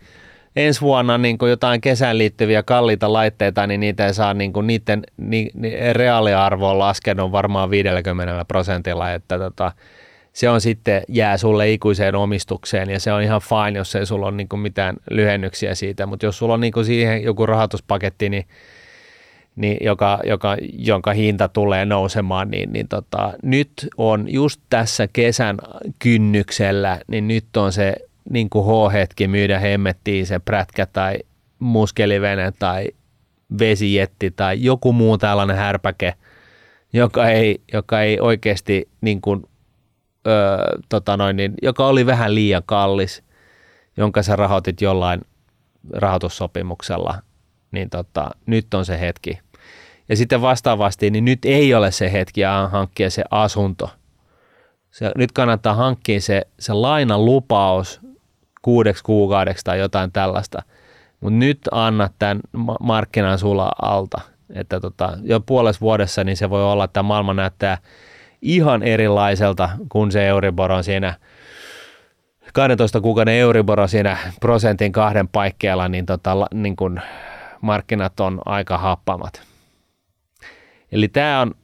ensi 0.57 0.81
vuonna 0.81 1.19
niin 1.19 1.39
kuin 1.39 1.51
jotain 1.51 1.81
kesään 1.81 2.19
liittyviä 2.19 2.63
kalliita 2.63 3.13
laitteita, 3.13 3.67
niin 3.67 3.81
niitä 3.81 4.07
ei 4.07 4.15
saa, 4.15 4.35
niin 4.35 4.53
kuin, 4.53 4.67
niiden 4.67 5.03
ni, 5.17 5.51
ni, 5.55 5.73
reaaliarvo 5.93 6.71
on 6.71 6.79
laskenut 6.79 7.33
varmaan 7.33 7.71
50 7.71 8.45
prosentilla, 8.45 9.13
että 9.13 9.39
tota, 9.39 9.73
se 10.33 10.49
on 10.49 10.61
sitten 10.61 11.03
jää 11.09 11.37
sulle 11.37 11.71
ikuiseen 11.71 12.15
omistukseen 12.15 12.91
ja 12.91 13.01
se 13.01 13.13
on 13.13 13.23
ihan 13.23 13.41
fine, 13.41 13.79
jos 13.79 13.97
ei 13.97 14.07
sulla 14.07 14.27
ole 14.27 14.37
niin 14.37 14.49
kuin 14.49 14.61
mitään 14.61 14.97
lyhennyksiä 15.11 15.75
siitä, 15.75 16.07
mutta 16.07 16.27
jos 16.27 16.39
sulla 16.39 16.55
on 16.55 16.61
niin 16.61 16.73
kuin 16.73 16.87
siihen 16.87 17.23
joku 17.23 17.47
rahoituspaketti, 17.47 18.29
niin 18.29 18.47
niin 19.57 19.77
joka, 19.81 20.19
joka, 20.25 20.57
jonka 20.73 21.13
hinta 21.13 21.49
tulee 21.49 21.85
nousemaan, 21.85 22.51
niin, 22.51 22.73
niin 22.73 22.89
tota, 22.89 23.33
nyt 23.43 23.71
on 23.97 24.33
just 24.33 24.61
tässä 24.71 25.09
kesän 25.13 25.57
kynnyksellä, 25.99 27.01
niin 27.09 27.29
nyt 27.29 27.57
on 27.57 27.73
se 27.73 27.95
niin 28.31 28.51
kuin 28.51 28.67
H-hetki 28.67 29.29
myydä 29.29 29.59
hemmettiin 29.59 30.27
se 30.27 30.39
prätkä 30.39 30.87
tai 30.87 31.19
muskelivene 31.59 32.53
tai 32.59 32.89
vesijetti 33.59 34.31
tai 34.31 34.63
joku 34.63 34.93
muu 34.93 35.19
tällainen 35.19 35.57
härpäke, 35.57 36.15
joka 36.93 37.29
ei, 37.29 37.61
joka 37.73 38.01
ei 38.01 38.21
oikeasti 38.21 38.89
niin 39.01 39.21
kuin, 39.21 39.45
ö, 40.27 40.59
tota 40.89 41.17
noin, 41.17 41.37
niin, 41.37 41.55
joka 41.63 41.87
oli 41.87 42.07
vähän 42.07 42.35
liian 42.35 42.63
kallis, 42.67 43.23
jonka 43.97 44.23
sä 44.23 44.37
rahoitit 44.37 44.81
jollain 44.81 45.21
rahoitussopimuksella, 45.93 47.23
niin 47.71 47.91
tota, 47.91 48.31
nyt 48.47 48.75
on 48.75 48.85
se 48.85 49.01
hetki 49.01 49.39
Ja 50.09 50.17
sitten 50.17 50.43
vastaavasti, 50.43 51.11
niin 51.11 51.25
nyt 51.25 51.45
ei 51.45 51.75
ole 51.75 51.91
se 51.91 52.13
hetki 52.13 52.41
hankkia 52.69 53.11
se 53.11 53.25
asunto. 53.31 53.91
Se, 54.91 55.13
nyt 55.17 55.33
kannattaa 55.33 55.75
hankkia 55.75 56.21
se, 56.21 56.43
se 56.59 56.73
lainan 56.73 57.25
lupaus 57.25 58.01
kuudeksi 58.63 59.05
kuukaudeksi 59.05 59.65
tai 59.65 59.79
jotain 59.79 60.13
tällaista. 60.13 60.63
Mutta 61.21 61.39
nyt 61.39 61.61
anna 61.71 62.11
tämän 62.19 62.41
markkinan 62.81 63.39
sulla 63.39 63.73
alta. 63.83 64.21
Että 64.55 64.81
tota, 64.81 65.19
jo 65.23 65.41
puolessa 65.41 65.81
vuodessa 65.81 66.25
niin 66.25 66.37
se 66.37 66.51
voi 66.51 66.65
olla, 66.65 66.85
että 66.85 67.03
maailma 67.03 67.35
näyttää 67.35 67.79
ihan 68.43 68.83
erilaiselta, 68.83 69.69
kun 69.89 70.13
se 70.13 70.27
Euribor 70.27 70.73
on 70.73 70.85
siinä 70.85 71.15
12 72.53 73.01
kuukauden 73.01 73.35
Euribor 73.35 73.81
on 73.81 73.89
siinä 73.89 74.17
prosentin 74.41 74.93
kahden 74.93 75.29
paikkeilla, 75.29 75.89
niin, 75.89 76.07
tota, 76.07 76.37
niin 76.55 76.77
kun 76.77 77.01
markkinat 77.61 78.21
on 78.21 78.41
aika 78.45 78.79
happamat. 78.79 79.43
Eli 80.93 81.09
tämä 81.09 81.41
on, 81.41 81.55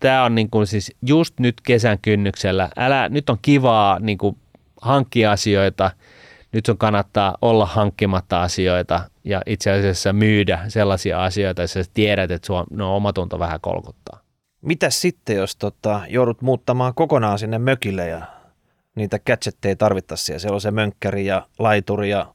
tää 0.00 0.24
on 0.24 0.34
niin 0.34 0.50
kun 0.50 0.66
siis 0.66 0.92
just 1.06 1.40
nyt 1.40 1.60
kesän 1.60 1.98
kynnyksellä. 2.02 2.68
Älä, 2.76 3.08
nyt 3.08 3.30
on 3.30 3.38
kivaa 3.42 3.98
niin 3.98 4.18
hankkia 4.80 5.32
asioita– 5.32 5.90
nyt 6.52 6.66
sun 6.66 6.78
kannattaa 6.78 7.38
olla 7.42 7.66
hankkimatta 7.66 8.42
asioita 8.42 9.00
ja 9.24 9.42
itse 9.46 9.70
asiassa 9.70 10.12
myydä 10.12 10.60
sellaisia 10.68 11.24
asioita, 11.24 11.62
joissa 11.62 11.80
tiedät, 11.94 12.30
että 12.30 12.46
sua 12.46 12.64
no, 12.70 12.96
omatunto 12.96 13.38
vähän 13.38 13.60
kolkuttaa. 13.60 14.20
Mitäs 14.60 15.00
sitten, 15.00 15.36
jos 15.36 15.56
tota, 15.56 16.00
joudut 16.08 16.42
muuttamaan 16.42 16.94
kokonaan 16.94 17.38
sinne 17.38 17.58
mökille 17.58 18.08
ja 18.08 18.22
niitä 18.94 19.18
gadgetteja 19.18 19.76
tarvittaisiin 19.76 20.26
siellä? 20.26 20.38
Siellä 20.38 20.54
on 20.54 20.60
se 20.60 20.70
mönkkäri 20.70 21.26
ja 21.26 21.46
laituri 21.58 22.10
ja 22.10 22.34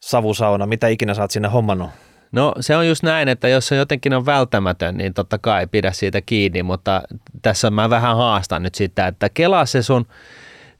savusauna, 0.00 0.66
mitä 0.66 0.88
ikinä 0.88 1.14
saat 1.14 1.30
sinne 1.30 1.48
hommannut? 1.48 1.90
No 2.34 2.54
se 2.60 2.76
on 2.76 2.88
just 2.88 3.02
näin, 3.02 3.28
että 3.28 3.48
jos 3.48 3.68
se 3.68 3.76
jotenkin 3.76 4.14
on 4.14 4.26
välttämätön, 4.26 4.96
niin 4.96 5.14
totta 5.14 5.38
kai 5.38 5.66
pidä 5.66 5.92
siitä 5.92 6.20
kiinni, 6.20 6.62
mutta 6.62 7.02
tässä 7.42 7.70
mä 7.70 7.90
vähän 7.90 8.16
haastan 8.16 8.62
nyt 8.62 8.74
sitä, 8.74 9.06
että 9.06 9.28
kelaa 9.28 9.66
se 9.66 9.82
sun 9.82 10.06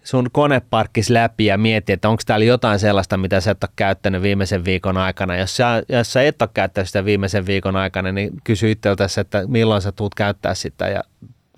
sun 0.04 0.30
koneparkkis 0.32 1.10
läpi 1.10 1.46
ja 1.46 1.58
mieti, 1.58 1.92
että 1.92 2.08
onko 2.08 2.22
täällä 2.26 2.44
jotain 2.44 2.78
sellaista, 2.78 3.16
mitä 3.16 3.40
sä 3.40 3.50
et 3.50 3.64
ole 3.64 3.70
käyttänyt 3.76 4.22
viimeisen 4.22 4.64
viikon 4.64 4.96
aikana. 4.96 5.36
Jos 5.36 5.56
sä, 5.56 5.82
jos 5.88 6.12
sä 6.12 6.22
et 6.22 6.42
ole 6.42 6.50
käyttänyt 6.54 6.88
sitä 6.88 7.04
viimeisen 7.04 7.46
viikon 7.46 7.76
aikana, 7.76 8.12
niin 8.12 8.30
kysy 8.44 8.70
itseltäsi, 8.70 9.20
että 9.20 9.46
milloin 9.46 9.82
sä 9.82 9.92
tuut 9.92 10.14
käyttää 10.14 10.54
sitä 10.54 10.88
ja 10.88 11.04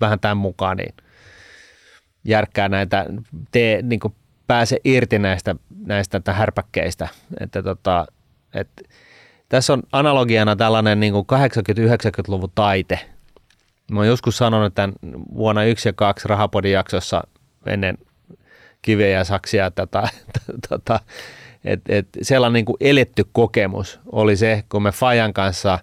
vähän 0.01 0.19
tämän 0.19 0.37
mukaan, 0.37 0.77
niin 0.77 0.93
järkkää 2.23 2.69
näitä, 2.69 3.05
tee, 3.51 3.81
niin 3.81 3.99
pääse 4.47 4.79
irti 4.83 5.19
näistä, 5.19 5.55
näistä 5.85 6.21
härpäkkeistä. 6.27 7.07
Että 7.39 7.63
tota, 7.63 8.07
et, 8.53 8.69
tässä 9.49 9.73
on 9.73 9.83
analogiana 9.91 10.55
tällainen 10.55 10.99
niin 10.99 11.13
80-90-luvun 11.13 12.51
taite. 12.55 12.99
Mä 13.91 13.99
oon 13.99 14.07
joskus 14.07 14.37
sanonut 14.37 14.75
tämän 14.75 14.93
vuonna 15.35 15.63
1 15.63 15.89
ja 15.89 15.93
2 15.93 16.27
Rahapodin 16.27 16.71
jaksossa 16.71 17.23
ennen 17.65 17.97
kiveä 18.81 19.17
ja 19.17 19.23
saksia. 19.23 19.71
Tota, 19.71 20.07
tota, 20.69 20.99
et, 21.65 21.81
et 21.89 22.07
sellainen 22.21 22.53
niin 22.53 22.65
kuin 22.65 22.77
eletty 22.79 23.25
kokemus 23.31 23.99
oli 24.11 24.35
se, 24.37 24.63
kun 24.69 24.83
me 24.83 24.91
Fajan 24.91 25.33
kanssa 25.33 25.79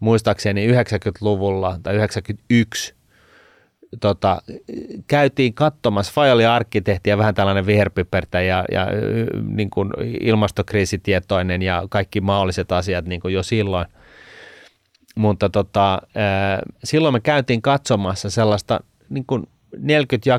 muistaakseni 0.00 0.72
90-luvulla 0.72 1.78
tai 1.82 1.94
91 1.94 2.94
tota, 4.00 4.42
käytiin 5.06 5.54
katsomassa, 5.54 6.12
Faja 6.12 6.32
oli 6.32 6.46
arkkitehti 6.46 7.10
ja 7.10 7.18
vähän 7.18 7.34
tällainen 7.34 7.66
viherpipertä 7.66 8.40
ja, 8.40 8.64
ja 8.72 8.86
niin 9.48 9.70
kuin 9.70 9.90
ilmastokriisitietoinen 10.20 11.62
ja 11.62 11.82
kaikki 11.90 12.20
mahdolliset 12.20 12.72
asiat 12.72 13.04
niin 13.04 13.20
kuin 13.20 13.34
jo 13.34 13.42
silloin. 13.42 13.86
Mutta 15.16 15.48
tota, 15.48 16.02
silloin 16.84 17.14
me 17.14 17.20
käytiin 17.20 17.62
katsomassa 17.62 18.30
sellaista 18.30 18.80
niin 19.08 19.24
kuin 19.26 19.48
40 19.78 20.30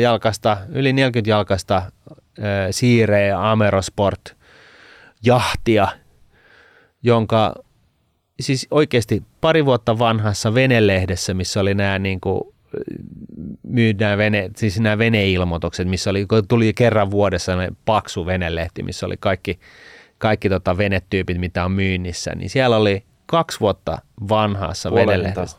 jalkasta, 0.00 0.58
yli 0.68 0.92
40 0.92 1.30
jalkasta 1.30 1.76
äh, 1.76 1.84
siireä 2.70 3.50
Amerosport 3.50 4.36
jahtia, 5.24 5.88
jonka 7.02 7.54
siis 8.40 8.66
oikeasti 8.70 9.22
pari 9.40 9.64
vuotta 9.64 9.98
vanhassa 9.98 10.54
venelehdessä, 10.54 11.34
missä 11.34 11.60
oli 11.60 11.74
nämä 11.74 11.98
niin 11.98 12.20
kuin, 12.20 12.54
myydään 13.62 14.18
vene, 14.18 14.50
siis 14.56 14.80
nämä 14.80 14.98
veneilmoitukset, 14.98 15.88
missä 15.88 16.10
oli, 16.10 16.26
tuli 16.48 16.74
kerran 16.74 17.10
vuodessa 17.10 17.52
paksu 17.84 18.26
venelehti, 18.26 18.82
missä 18.82 19.06
oli 19.06 19.16
kaikki, 19.20 19.58
kaikki 20.18 20.48
tota 20.48 20.78
venetyypit, 20.78 21.38
mitä 21.38 21.64
on 21.64 21.72
myynnissä, 21.72 22.34
niin 22.34 22.50
siellä 22.50 22.76
oli 22.76 23.04
kaksi 23.26 23.60
vuotta 23.60 23.98
vanhassa 24.28 24.94
venelehdessä 24.94 25.58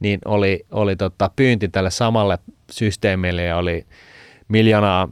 niin 0.00 0.20
oli, 0.24 0.66
oli 0.70 0.96
tota 0.96 1.30
pyynti 1.36 1.68
tälle 1.68 1.90
samalle 1.90 2.38
systeemille 2.70 3.42
ja 3.42 3.56
oli 3.56 3.86
miljoonaa 4.48 5.08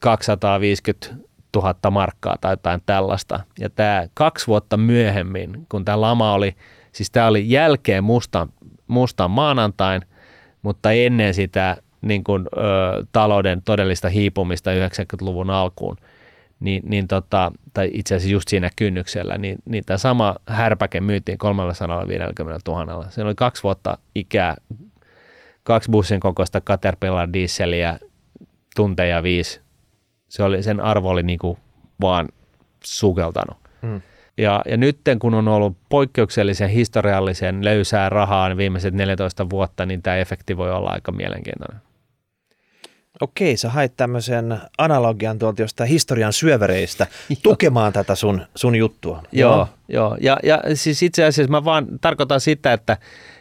250 0.00 1.16
000 1.56 1.90
markkaa 1.90 2.36
tai 2.40 2.52
jotain 2.52 2.82
tällaista. 2.86 3.40
Ja 3.58 3.70
tämä 3.70 4.06
kaksi 4.14 4.46
vuotta 4.46 4.76
myöhemmin, 4.76 5.66
kun 5.68 5.84
tämä 5.84 6.00
lama 6.00 6.32
oli, 6.32 6.56
siis 6.92 7.10
tämä 7.10 7.26
oli 7.26 7.50
jälkeen 7.50 8.04
mustan, 8.04 8.48
mustan 8.86 9.30
maanantain, 9.30 10.02
mutta 10.66 10.92
ennen 10.92 11.34
sitä 11.34 11.76
niin 12.02 12.24
kuin, 12.24 12.46
ö, 12.56 12.60
talouden 13.12 13.62
todellista 13.62 14.08
hiipumista 14.08 14.70
90-luvun 14.70 15.50
alkuun, 15.50 15.96
niin, 16.60 16.82
niin 16.86 17.08
tota, 17.08 17.52
tai 17.74 17.90
itse 17.92 18.14
asiassa 18.14 18.32
just 18.32 18.48
siinä 18.48 18.70
kynnyksellä, 18.76 19.38
niin, 19.38 19.58
niin 19.64 19.84
tämä 19.86 19.98
sama 19.98 20.36
härpäke 20.48 21.00
myytiin 21.00 21.38
350 21.38 22.70
000. 22.70 23.10
Se 23.10 23.22
oli 23.22 23.34
kaksi 23.34 23.62
vuotta 23.62 23.98
ikää, 24.14 24.56
kaksi 25.62 25.90
bussin 25.90 26.20
kokoista 26.20 26.60
Caterpillar 26.60 27.28
dieseliä, 27.32 27.98
tunteja 28.76 29.22
viisi. 29.22 29.60
Se 30.28 30.42
oli, 30.42 30.62
sen 30.62 30.80
arvo 30.80 31.08
oli 31.08 31.22
niinku 31.22 31.58
vaan 32.00 32.28
sukeltanut. 32.84 33.56
Mm. 33.82 34.00
Ja, 34.38 34.62
ja 34.66 34.76
nyt 34.76 34.98
kun 35.18 35.34
on 35.34 35.48
ollut 35.48 35.76
poikkeuksellisen 35.88 36.70
historiallisen 36.70 37.64
löysää 37.64 38.08
rahaa 38.08 38.56
viimeiset 38.56 38.94
14 38.94 39.50
vuotta, 39.50 39.86
niin 39.86 40.02
tämä 40.02 40.16
efekti 40.16 40.56
voi 40.56 40.72
olla 40.72 40.90
aika 40.90 41.12
mielenkiintoinen. 41.12 41.80
Okei, 43.20 43.56
sä 43.56 43.70
hait 43.70 43.96
tämmöisen 43.96 44.60
analogian 44.78 45.38
tuolta 45.38 45.62
jostain 45.62 45.90
historian 45.90 46.32
syövereistä 46.32 47.06
tukemaan 47.42 47.92
tätä 47.92 48.14
sun, 48.14 48.42
sun 48.54 48.76
juttua. 48.76 49.22
Joo, 49.32 49.52
joo. 49.52 49.68
joo. 49.88 50.16
Ja, 50.20 50.36
ja 50.42 50.76
siis 50.76 51.02
itse 51.02 51.24
asiassa 51.24 51.50
mä 51.50 51.64
vaan 51.64 51.86
tarkoitan 52.00 52.40
sitä, 52.40 52.72
että, 52.72 52.96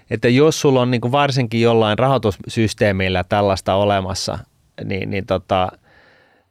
että 0.09 0.29
jos 0.29 0.61
sulla 0.61 0.81
on 0.81 0.91
niin 0.91 1.11
varsinkin 1.11 1.61
jollain 1.61 1.99
rahoitussysteemillä 1.99 3.23
tällaista 3.23 3.75
olemassa, 3.75 4.39
niin, 4.83 5.09
niin, 5.09 5.25
tota, 5.25 5.71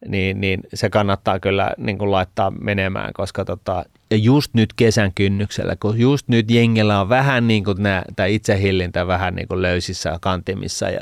niin, 0.08 0.40
niin 0.40 0.60
se 0.74 0.90
kannattaa 0.90 1.40
kyllä 1.40 1.70
niin 1.76 1.98
kuin 1.98 2.10
laittaa 2.10 2.50
menemään, 2.50 3.12
koska 3.12 3.44
tota, 3.44 3.84
ja 4.14 4.18
just 4.18 4.54
nyt 4.54 4.72
kesän 4.72 5.12
kynnyksellä, 5.14 5.76
kun 5.76 5.98
just 5.98 6.28
nyt 6.28 6.50
jengellä 6.50 7.00
on 7.00 7.08
vähän 7.08 7.48
niin 7.48 7.64
kuin 7.64 7.76
tämä 8.16 8.26
itsehillintä 8.26 9.06
vähän 9.06 9.34
niin 9.34 9.48
kuin 9.48 9.62
löysissä 9.62 10.18
kantimissa 10.20 10.90
ja 10.90 11.00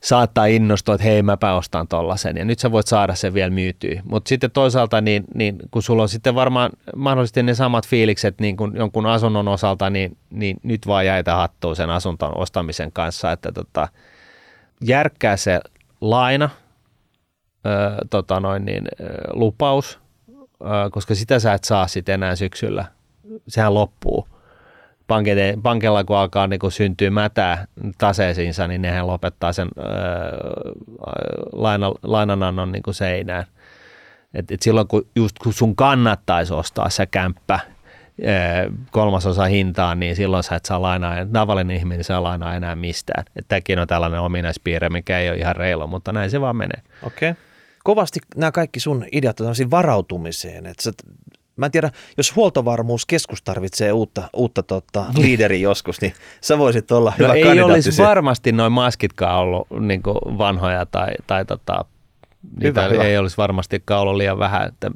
saattaa 0.00 0.46
innostua, 0.46 0.94
että 0.94 1.04
hei 1.04 1.22
mäpä 1.22 1.54
ostan 1.54 1.88
tollasen 1.88 2.36
ja 2.36 2.44
nyt 2.44 2.58
sä 2.58 2.72
voit 2.72 2.86
saada 2.86 3.14
sen 3.14 3.34
vielä 3.34 3.50
myytyä. 3.50 4.02
Mutta 4.04 4.28
sitten 4.28 4.50
toisaalta, 4.50 5.00
niin, 5.00 5.24
niin, 5.34 5.58
kun 5.70 5.82
sulla 5.82 6.02
on 6.02 6.08
sitten 6.08 6.34
varmaan 6.34 6.70
mahdollisesti 6.96 7.42
ne 7.42 7.54
samat 7.54 7.88
fiilikset 7.88 8.40
niin 8.40 8.56
kuin 8.56 8.76
jonkun 8.76 9.06
asunnon 9.06 9.48
osalta, 9.48 9.90
niin, 9.90 10.16
niin 10.30 10.56
nyt 10.62 10.86
vaan 10.86 11.06
jäitä 11.06 11.34
hattuun 11.34 11.76
sen 11.76 11.90
asunton 11.90 12.36
ostamisen 12.36 12.92
kanssa, 12.92 13.32
että 13.32 13.52
tota, 13.52 13.88
järkkää 14.84 15.36
se 15.36 15.60
laina, 16.00 16.50
ö, 17.66 17.70
tota 18.10 18.40
noin 18.40 18.64
niin, 18.64 18.84
ö, 19.00 19.04
lupaus, 19.32 19.98
koska 20.90 21.14
sitä 21.14 21.38
sä 21.38 21.52
et 21.52 21.64
saa 21.64 21.88
sitten 21.88 22.14
enää 22.14 22.36
syksyllä. 22.36 22.84
Sehän 23.48 23.74
loppuu 23.74 24.28
pankille, 25.08 25.58
pankilla 25.62 26.04
kun 26.04 26.16
alkaa 26.16 26.46
niin 26.46 26.60
kun 26.60 26.72
syntyä 26.72 27.10
mätää 27.10 27.66
taseisiinsa, 27.98 28.66
niin 28.68 28.82
nehän 28.82 29.06
lopettaa 29.06 29.52
sen 29.52 29.68
öö, 29.78 29.86
laina, 31.52 31.92
lainanannon 32.02 32.72
niin 32.72 32.82
seinään. 32.90 33.44
Et, 34.34 34.50
et 34.50 34.62
silloin 34.62 34.88
kun 34.88 35.06
just 35.16 35.38
kun 35.38 35.52
sun 35.52 35.76
kannattaisi 35.76 36.54
ostaa 36.54 36.90
se 36.90 37.06
kämppä 37.06 37.60
öö, 38.24 38.70
kolmasosa 38.90 39.44
hintaan, 39.44 40.00
niin 40.00 40.16
silloin 40.16 40.42
sä 40.42 40.56
et 40.56 40.64
saa 40.64 40.82
lainaa, 40.82 41.14
tavallinen 41.32 41.76
ihminen 41.76 42.04
saa 42.04 42.22
lainaa 42.22 42.54
enää 42.54 42.76
mistään. 42.76 43.24
Tämäkin 43.48 43.78
on 43.78 43.86
tällainen 43.86 44.20
ominaispiirre, 44.20 44.88
mikä 44.88 45.18
ei 45.18 45.28
ole 45.28 45.36
ihan 45.36 45.56
reilu, 45.56 45.86
mutta 45.86 46.12
näin 46.12 46.30
se 46.30 46.40
vaan 46.40 46.56
menee. 46.56 46.82
Okei. 47.02 47.30
Okay. 47.30 47.42
Kovasti 47.84 48.20
nämä 48.36 48.52
kaikki 48.52 48.80
sun 48.80 49.04
ideat 49.12 49.40
on 49.40 49.54
varautumiseen, 49.70 50.66
että 50.66 50.82
sä 50.82 50.92
Mä 51.56 51.66
en 51.66 51.72
tiedä, 51.72 51.90
jos 52.16 52.36
huoltovarmuuskeskus 52.36 53.42
tarvitsee 53.42 53.92
uutta, 53.92 54.30
uutta 54.32 54.62
tota, 54.62 55.04
liideriä 55.16 55.58
joskus, 55.58 56.00
niin 56.00 56.12
sä 56.40 56.58
voisit 56.58 56.92
olla 56.92 57.12
no 57.18 57.24
hyvä 57.24 57.34
ei 57.34 57.60
olisi 57.60 57.92
siihen. 57.92 58.08
varmasti 58.08 58.52
noin 58.52 58.72
maskitkaan 58.72 59.38
ollut 59.38 59.66
niin 59.80 60.02
vanhoja 60.38 60.86
tai, 60.86 61.08
tai 61.26 61.44
tota, 61.44 61.84
hyvä, 62.62 62.88
hyvä. 62.88 63.04
ei 63.04 63.18
olisi 63.18 63.36
varmastikaan 63.36 64.02
ollut 64.02 64.16
liian 64.16 64.38
vähän. 64.38 64.68
Että 64.68 64.90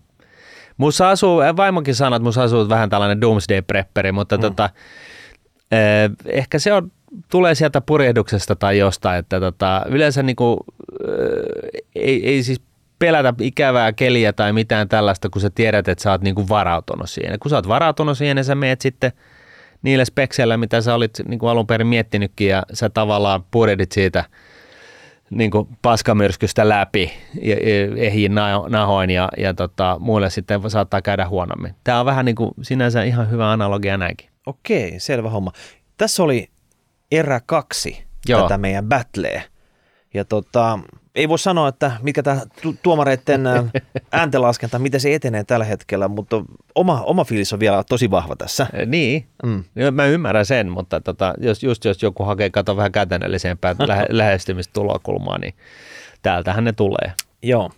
Mussa 0.77 1.11
asuu, 1.11 1.41
vaimokin 1.57 1.95
sanoo, 1.95 2.17
että 2.17 2.25
mussa 2.25 2.43
asuu 2.43 2.69
vähän 2.69 2.91
tällainen 2.91 3.21
doomsday 3.21 3.63
prepperi, 3.63 4.13
mutta 4.13 4.37
mm. 4.37 4.41
tota, 4.41 4.71
Ehkä 6.27 6.59
se 6.59 6.73
on, 6.73 6.93
tulee 7.31 7.55
sieltä 7.55 7.81
purjehduksesta 7.81 8.57
tai 8.57 8.79
jostain, 8.79 9.19
että 9.19 9.41
tota, 9.41 9.87
yleensä 9.89 10.23
niinku, 10.23 10.59
ei, 11.95 12.29
ei 12.29 12.43
siis 12.43 12.61
pelätä 13.03 13.35
ikävää 13.41 13.93
keliä 13.93 14.33
tai 14.33 14.53
mitään 14.53 14.89
tällaista, 14.89 15.31
kun 15.31 15.43
sä 15.43 15.51
tiedät, 15.51 15.89
että 15.89 16.03
sä 16.03 16.11
oot 16.11 16.23
niinku 16.23 16.49
varautunut 16.49 17.11
siihen. 17.11 17.39
Kun 17.39 17.51
sä 17.51 17.57
oot 17.57 17.69
varautunut 17.69 18.19
siihen, 18.19 18.37
niin 18.37 18.45
sä 18.45 18.55
meet 18.55 18.81
sitten 18.81 19.13
niille 19.83 20.05
spekseillä, 20.05 20.57
mitä 20.57 20.81
sä 20.81 20.95
olit 20.95 21.11
niinku 21.29 21.47
alun 21.47 21.67
perin 21.67 21.87
miettinytkin 21.87 22.49
ja 22.49 22.63
sä 22.73 22.91
tavallaan 22.91 23.45
purjehdit 23.51 23.93
siitä 23.93 24.25
niinku 25.31 25.69
paskamyrskystä 25.83 26.69
läpi 26.69 27.13
ja, 27.43 27.57
ehjiin 27.97 28.35
nahoin 28.69 29.11
ja, 29.11 29.29
ja 29.37 29.55
tota, 29.55 29.97
muille 30.01 30.31
sitten 30.31 30.71
saattaa 30.71 31.03
käydä 31.03 31.29
huonommin. 31.29 31.75
Tämä 31.85 32.01
on 32.01 32.07
vähän 32.07 32.25
niin 32.25 32.37
kuin 32.37 32.51
sinänsä 32.63 33.03
ihan 33.03 33.31
hyvä 33.31 33.53
analogia 33.53 33.97
näinkin. 33.97 34.29
Okei, 34.47 35.01
selvä 35.01 35.31
homma. 35.31 35.53
Tässä 35.97 36.23
oli 36.23 36.49
erä 37.13 37.41
kaksi 37.47 38.05
Joo. 38.29 38.43
tätä 38.43 38.59
meidän 38.59 38.89
battleä. 38.89 39.43
Ja 40.15 40.25
tota, 40.25 40.79
ei 41.15 41.29
voi 41.29 41.39
sanoa, 41.39 41.69
että 41.69 41.93
mikä 42.03 42.23
tämä 42.23 42.41
tuomareiden 42.83 43.43
ääntenlaskenta, 44.13 44.79
miten 44.79 45.01
se 45.01 45.15
etenee 45.15 45.45
tällä 45.45 45.65
hetkellä, 45.65 46.09
mutta 46.09 46.45
oma, 46.75 47.03
oma 47.03 47.25
fiilis 47.25 47.53
on 47.53 47.61
vielä 47.61 47.85
tosi 47.89 48.11
vahva 48.11 48.37
tässä. 48.37 48.67
Niin, 48.87 49.27
mm. 49.43 49.65
mä 49.93 50.07
ymmärrän 50.07 50.47
sen, 50.47 50.71
mutta 50.71 51.01
tota, 51.01 51.35
jos, 51.39 51.63
just 51.63 51.85
jos 51.85 52.03
joku 52.03 52.25
hakee 52.25 52.51
kato 52.51 52.77
vähän 52.77 52.93
käytännöllisempää 52.93 53.75
lähe, 53.87 54.07
lähestymistulokulmaa, 54.09 55.39
niin 55.39 55.55
täältähän 56.23 56.65
ne 56.65 56.73
tulee. 56.73 57.13
Joo. 57.43 57.71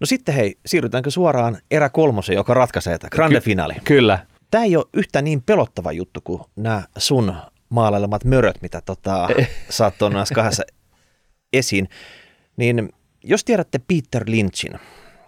No 0.00 0.06
sitten 0.06 0.34
hei, 0.34 0.58
siirrytäänkö 0.66 1.10
suoraan 1.10 1.58
erä 1.70 1.88
kolmosen, 1.88 2.36
joka 2.36 2.54
ratkaisee 2.54 2.98
tämä 2.98 3.10
grande 3.10 3.40
Ky- 3.40 3.44
finaali? 3.44 3.74
Kyllä. 3.84 4.26
Tämä 4.50 4.64
ei 4.64 4.76
ole 4.76 4.84
yhtä 4.94 5.22
niin 5.22 5.42
pelottava 5.42 5.92
juttu 5.92 6.20
kuin 6.24 6.42
nämä 6.56 6.82
sun 6.98 7.34
maalailemat 7.68 8.24
möröt, 8.24 8.62
mitä 8.62 8.80
tota, 8.80 9.28
saat 9.70 9.98
tuonne 9.98 10.18
kahdessa 10.34 10.62
esiin. 11.52 11.88
Niin 12.56 12.88
jos 13.24 13.44
tiedätte 13.44 13.78
Peter 13.78 14.24
Lynchin, 14.26 14.72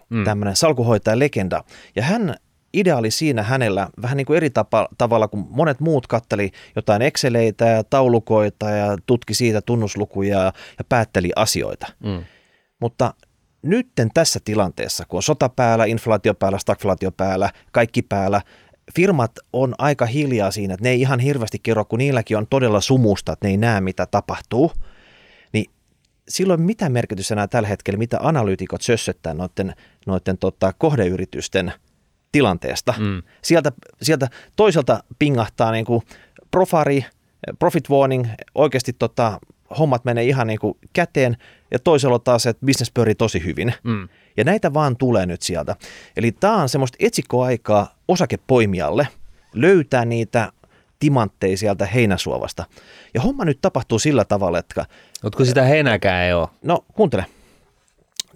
mm. 0.09 0.23
tämmöinen 0.23 0.55
salkuhoitaja 0.55 1.19
legenda, 1.19 1.63
ja 1.95 2.03
hän 2.03 2.35
ideaali 2.73 3.11
siinä 3.11 3.43
hänellä 3.43 3.89
vähän 4.01 4.17
niin 4.17 4.25
kuin 4.25 4.37
eri 4.37 4.49
tapa, 4.49 4.87
tavalla 4.97 5.27
kuin 5.27 5.45
monet 5.49 5.79
muut 5.79 6.07
katteli 6.07 6.51
jotain 6.75 7.01
Exceleitä 7.01 7.65
ja 7.65 7.83
taulukoita 7.83 8.69
ja 8.69 8.97
tutki 9.05 9.33
siitä 9.33 9.61
tunnuslukuja 9.61 10.39
ja 10.77 10.83
päätteli 10.89 11.31
asioita. 11.35 11.87
Mm. 12.03 12.23
Mutta 12.81 13.13
nytten 13.61 14.09
tässä 14.13 14.39
tilanteessa, 14.45 15.05
kun 15.07 15.17
on 15.17 15.23
sota 15.23 15.49
päällä, 15.49 15.85
inflaatio 15.85 16.33
päällä, 16.33 16.57
stagflaatio 16.57 17.11
päällä, 17.11 17.49
kaikki 17.71 18.01
päällä, 18.01 18.41
firmat 18.95 19.31
on 19.53 19.75
aika 19.77 20.05
hiljaa 20.05 20.51
siinä, 20.51 20.73
että 20.73 20.83
ne 20.83 20.89
ei 20.89 21.01
ihan 21.01 21.19
hirveästi 21.19 21.59
kerro, 21.63 21.85
kun 21.85 21.99
niilläkin 21.99 22.37
on 22.37 22.47
todella 22.47 22.81
sumusta, 22.81 23.33
että 23.33 23.47
ne 23.47 23.51
ei 23.51 23.57
näe, 23.57 23.81
mitä 23.81 24.05
tapahtuu– 24.05 24.71
silloin 26.29 26.61
mitä 26.61 26.89
merkitystä 26.89 27.33
enää 27.33 27.47
tällä 27.47 27.67
hetkellä, 27.67 27.97
mitä 27.97 28.17
analyytikot 28.21 28.81
sössöttää 28.81 29.33
noiden, 29.33 29.75
noiden 30.05 30.37
tota, 30.37 30.73
kohdeyritysten 30.73 31.73
tilanteesta. 32.31 32.93
Mm. 32.97 33.23
Sieltä, 33.41 33.71
sieltä 34.01 34.27
toiselta 34.55 35.03
pingahtaa 35.19 35.71
niin 35.71 35.85
kuin 35.85 36.01
profari, 36.51 37.05
profit 37.59 37.89
warning, 37.89 38.27
oikeasti 38.55 38.93
tota, 38.93 39.39
hommat 39.79 40.05
menee 40.05 40.23
ihan 40.23 40.47
niin 40.47 40.59
kuin 40.59 40.77
käteen, 40.93 41.37
ja 41.71 41.79
toisella 41.79 42.19
taas, 42.19 42.45
että 42.45 42.65
business 42.65 42.91
pyörii 42.91 43.15
tosi 43.15 43.45
hyvin. 43.45 43.73
Mm. 43.83 44.09
Ja 44.37 44.43
näitä 44.43 44.73
vaan 44.73 44.97
tulee 44.97 45.25
nyt 45.25 45.41
sieltä. 45.41 45.75
Eli 46.17 46.31
tämä 46.31 46.61
on 46.61 46.69
semmoista 46.69 46.97
etsikkoaikaa 46.99 47.95
osakepoimijalle 48.07 49.07
löytää 49.53 50.05
niitä 50.05 50.51
timantteja 50.99 51.57
sieltä 51.57 51.85
heinäsuovasta. 51.85 52.65
Ja 53.13 53.21
homma 53.21 53.45
nyt 53.45 53.59
tapahtuu 53.61 53.99
sillä 53.99 54.25
tavalla, 54.25 54.59
että... 54.59 54.85
Mutta 55.23 55.45
sitä 55.45 55.63
heinäkään 55.63 56.23
ei 56.23 56.33
ole. 56.33 56.47
No, 56.63 56.85
kuuntele. 56.93 57.25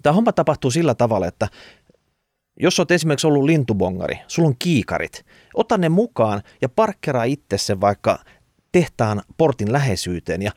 Tämä 0.02 0.14
homma 0.14 0.32
tapahtuu 0.32 0.70
sillä 0.70 0.94
tavalla, 0.94 1.26
että 1.26 1.48
jos 2.60 2.80
olet 2.80 2.90
esimerkiksi 2.90 3.26
ollut 3.26 3.44
lintubongari, 3.44 4.18
sulla 4.28 4.48
on 4.48 4.54
kiikarit, 4.58 5.26
ota 5.54 5.78
ne 5.78 5.88
mukaan 5.88 6.42
ja 6.62 6.68
parkkeraa 6.68 7.24
itse 7.24 7.58
sen 7.58 7.80
vaikka 7.80 8.18
tehtaan 8.72 9.22
portin 9.36 9.72
läheisyyteen 9.72 10.42
ja 10.42 10.52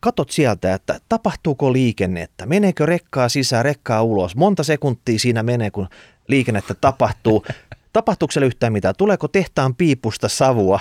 katot 0.00 0.30
sieltä, 0.30 0.74
että 0.74 1.00
tapahtuuko 1.08 1.72
liikennettä, 1.72 2.46
meneekö 2.46 2.86
rekkaa 2.86 3.28
sisään, 3.28 3.64
rekkaa 3.64 4.02
ulos, 4.02 4.36
monta 4.36 4.62
sekuntia 4.62 5.18
siinä 5.18 5.42
menee, 5.42 5.70
kun 5.70 5.88
liikennettä 6.28 6.74
tapahtuu, 6.74 7.44
tapahtuuko 7.92 8.32
yhtään 8.44 8.72
mitään, 8.72 8.94
tuleeko 8.98 9.28
tehtaan 9.28 9.74
piipusta 9.74 10.28
savua, 10.28 10.80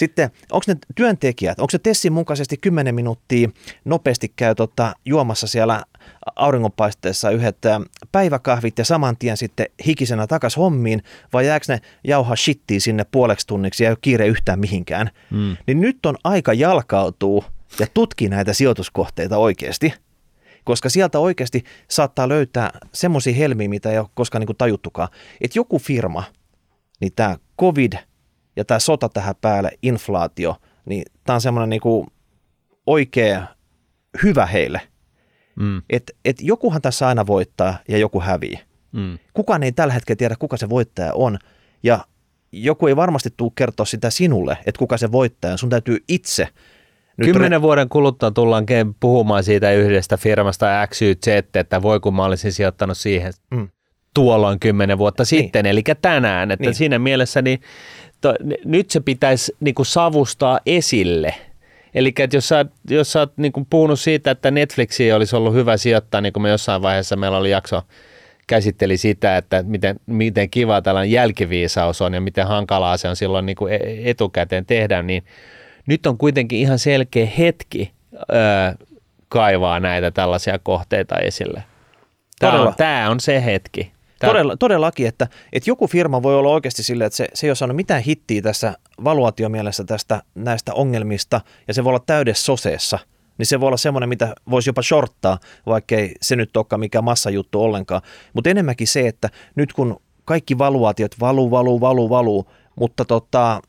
sitten 0.00 0.30
onko 0.52 0.64
ne 0.66 0.76
työntekijät, 0.94 1.60
onko 1.60 1.70
se 1.70 1.78
Tessin 1.78 2.12
mukaisesti 2.12 2.56
10 2.56 2.94
minuuttia 2.94 3.48
nopeasti 3.84 4.32
käy 4.36 4.54
tota, 4.54 4.94
juomassa 5.04 5.46
siellä 5.46 5.82
auringonpaisteessa 6.36 7.30
yhdet 7.30 7.56
päiväkahvit 8.12 8.78
ja 8.78 8.84
saman 8.84 9.16
tien 9.16 9.36
sitten 9.36 9.66
hikisenä 9.86 10.26
takas 10.26 10.56
hommiin, 10.56 11.02
vai 11.32 11.46
jääkö 11.46 11.64
ne 11.68 11.80
jauhaa 12.04 12.36
shittiin 12.36 12.80
sinne 12.80 13.04
puoleksi 13.10 13.46
tunniksi 13.46 13.84
ja 13.84 13.88
ei 13.88 13.92
ole 13.92 13.98
kiire 14.00 14.26
yhtään 14.26 14.60
mihinkään. 14.60 15.10
Mm. 15.30 15.56
Niin 15.66 15.80
nyt 15.80 16.06
on 16.06 16.16
aika 16.24 16.52
jalkautuu 16.52 17.44
ja 17.78 17.86
tutki 17.94 18.28
näitä 18.28 18.52
sijoituskohteita 18.52 19.38
oikeasti 19.38 19.94
koska 20.64 20.88
sieltä 20.88 21.18
oikeasti 21.18 21.64
saattaa 21.88 22.28
löytää 22.28 22.70
semmoisia 22.92 23.34
helmiä, 23.34 23.68
mitä 23.68 23.90
ei 23.90 23.98
ole 23.98 24.08
koskaan 24.14 24.46
niin 24.46 24.56
tajuttukaan. 24.56 25.08
Että 25.40 25.58
joku 25.58 25.78
firma, 25.78 26.24
niin 27.00 27.12
tämä 27.16 27.36
COVID– 27.58 27.92
ja 28.60 28.64
tämä 28.64 28.78
sota 28.78 29.08
tähän 29.08 29.34
päälle, 29.40 29.70
inflaatio, 29.82 30.56
niin 30.84 31.02
tämä 31.24 31.34
on 31.34 31.40
semmoinen 31.40 31.70
niin 31.70 32.06
oikea 32.86 33.46
hyvä 34.22 34.46
heille. 34.46 34.80
Mm. 35.56 35.82
Että 35.90 36.12
et 36.24 36.36
jokuhan 36.40 36.82
tässä 36.82 37.08
aina 37.08 37.26
voittaa 37.26 37.78
ja 37.88 37.98
joku 37.98 38.20
hävii. 38.20 38.58
Mm. 38.92 39.18
Kukaan 39.34 39.62
ei 39.62 39.72
tällä 39.72 39.94
hetkellä 39.94 40.16
tiedä, 40.16 40.36
kuka 40.38 40.56
se 40.56 40.68
voittaja 40.68 41.12
on. 41.14 41.38
Ja 41.82 42.04
joku 42.52 42.86
ei 42.86 42.96
varmasti 42.96 43.30
tule 43.36 43.52
kertoa 43.54 43.86
sitä 43.86 44.10
sinulle, 44.10 44.58
että 44.66 44.78
kuka 44.78 44.96
se 44.96 45.12
voittaja 45.12 45.52
on. 45.52 45.58
Sun 45.58 45.70
täytyy 45.70 46.04
itse 46.08 46.48
nyt 47.16 47.26
Kymmenen 47.32 47.60
re- 47.60 47.62
vuoden 47.62 47.88
kuluttua 47.88 48.30
tullaan 48.30 48.66
puhumaan 49.00 49.44
siitä 49.44 49.72
yhdestä 49.72 50.16
firmasta 50.16 50.86
X, 50.86 51.02
Y, 51.02 51.14
Z, 51.14 51.56
että 51.56 51.82
voi 51.82 52.00
kun 52.00 52.14
mä 52.14 52.24
olisin 52.24 52.52
sijoittanut 52.52 52.98
siihen 52.98 53.32
mm. 53.50 53.68
tuolloin 54.14 54.60
kymmenen 54.60 54.98
vuotta 54.98 55.22
niin. 55.22 55.26
sitten, 55.26 55.66
eli 55.66 55.82
tänään. 56.02 56.50
Että 56.50 56.66
niin. 56.66 56.74
siinä 56.74 56.98
mielessä 56.98 57.42
niin 57.42 57.60
to, 58.20 58.34
nyt 58.64 58.90
se 58.90 59.00
pitäisi 59.00 59.56
niin 59.60 59.74
kuin 59.74 59.86
savustaa 59.86 60.60
esille. 60.66 61.34
Eli 61.94 62.14
jos 62.32 62.48
sä, 62.48 62.64
jos 62.90 63.12
sä 63.12 63.18
oot 63.20 63.32
niin 63.36 63.52
kuin 63.52 63.66
puhunut 63.70 64.00
siitä, 64.00 64.30
että 64.30 64.50
Netflixiin 64.50 65.14
olisi 65.14 65.36
ollut 65.36 65.54
hyvä 65.54 65.76
sijoittaa, 65.76 66.20
niin 66.20 66.32
kuin 66.32 66.42
me 66.42 66.48
jossain 66.48 66.82
vaiheessa 66.82 67.16
meillä 67.16 67.36
oli 67.36 67.50
jakso, 67.50 67.82
käsitteli 68.46 68.96
sitä, 68.96 69.36
että 69.36 69.62
miten, 69.62 70.00
miten 70.06 70.50
kiva 70.50 70.82
tällainen 70.82 71.12
jälkiviisaus 71.12 72.02
on 72.02 72.14
ja 72.14 72.20
miten 72.20 72.46
hankalaa 72.46 72.96
se 72.96 73.08
on 73.08 73.16
silloin 73.16 73.46
niin 73.46 73.56
kuin 73.56 73.72
e-, 73.72 74.10
etukäteen 74.10 74.66
tehdä, 74.66 75.02
niin 75.02 75.24
nyt 75.86 76.06
on 76.06 76.18
kuitenkin 76.18 76.58
ihan 76.58 76.78
selkeä 76.78 77.26
hetki 77.38 77.92
öö, 78.14 78.86
kaivaa 79.28 79.80
näitä 79.80 80.10
tällaisia 80.10 80.58
kohteita 80.58 81.16
esille. 81.16 81.62
Tämä 82.38 82.62
on, 82.62 82.74
tämä 82.76 83.10
on 83.10 83.20
se 83.20 83.44
hetki. 83.44 83.92
Todella, 84.28 84.56
todellakin, 84.56 85.06
että, 85.06 85.28
että 85.52 85.70
joku 85.70 85.86
firma 85.86 86.22
voi 86.22 86.36
olla 86.36 86.50
oikeasti 86.50 86.82
silleen, 86.82 87.06
että 87.06 87.16
se, 87.16 87.28
se 87.34 87.46
ei 87.46 87.50
ole 87.50 87.56
saanut 87.56 87.76
mitään 87.76 88.02
hittiä 88.02 88.42
tässä 88.42 88.74
valuaatiomielessä 89.04 89.84
tästä 89.84 90.22
näistä 90.34 90.74
ongelmista, 90.74 91.40
ja 91.68 91.74
se 91.74 91.84
voi 91.84 91.90
olla 91.90 92.02
täydessä 92.06 92.44
soseessa, 92.44 92.98
niin 93.38 93.46
se 93.46 93.60
voi 93.60 93.66
olla 93.66 93.76
semmoinen, 93.76 94.08
mitä 94.08 94.34
voisi 94.50 94.68
jopa 94.68 94.82
shorttaa, 94.82 95.38
vaikkei 95.66 96.14
se 96.22 96.36
nyt 96.36 96.56
olekaan 96.56 96.80
mikään 96.80 97.04
massajuttu 97.04 97.62
ollenkaan. 97.62 98.02
Mutta 98.32 98.50
enemmänkin 98.50 98.86
se, 98.86 99.08
että 99.08 99.28
nyt 99.54 99.72
kun 99.72 100.00
kaikki 100.24 100.58
valuaatiot 100.58 101.20
valuu, 101.20 101.50
valuu, 101.50 101.80
valuu, 101.80 102.10
valuu, 102.10 102.50
mutta 102.76 103.04
tota, 103.04 103.60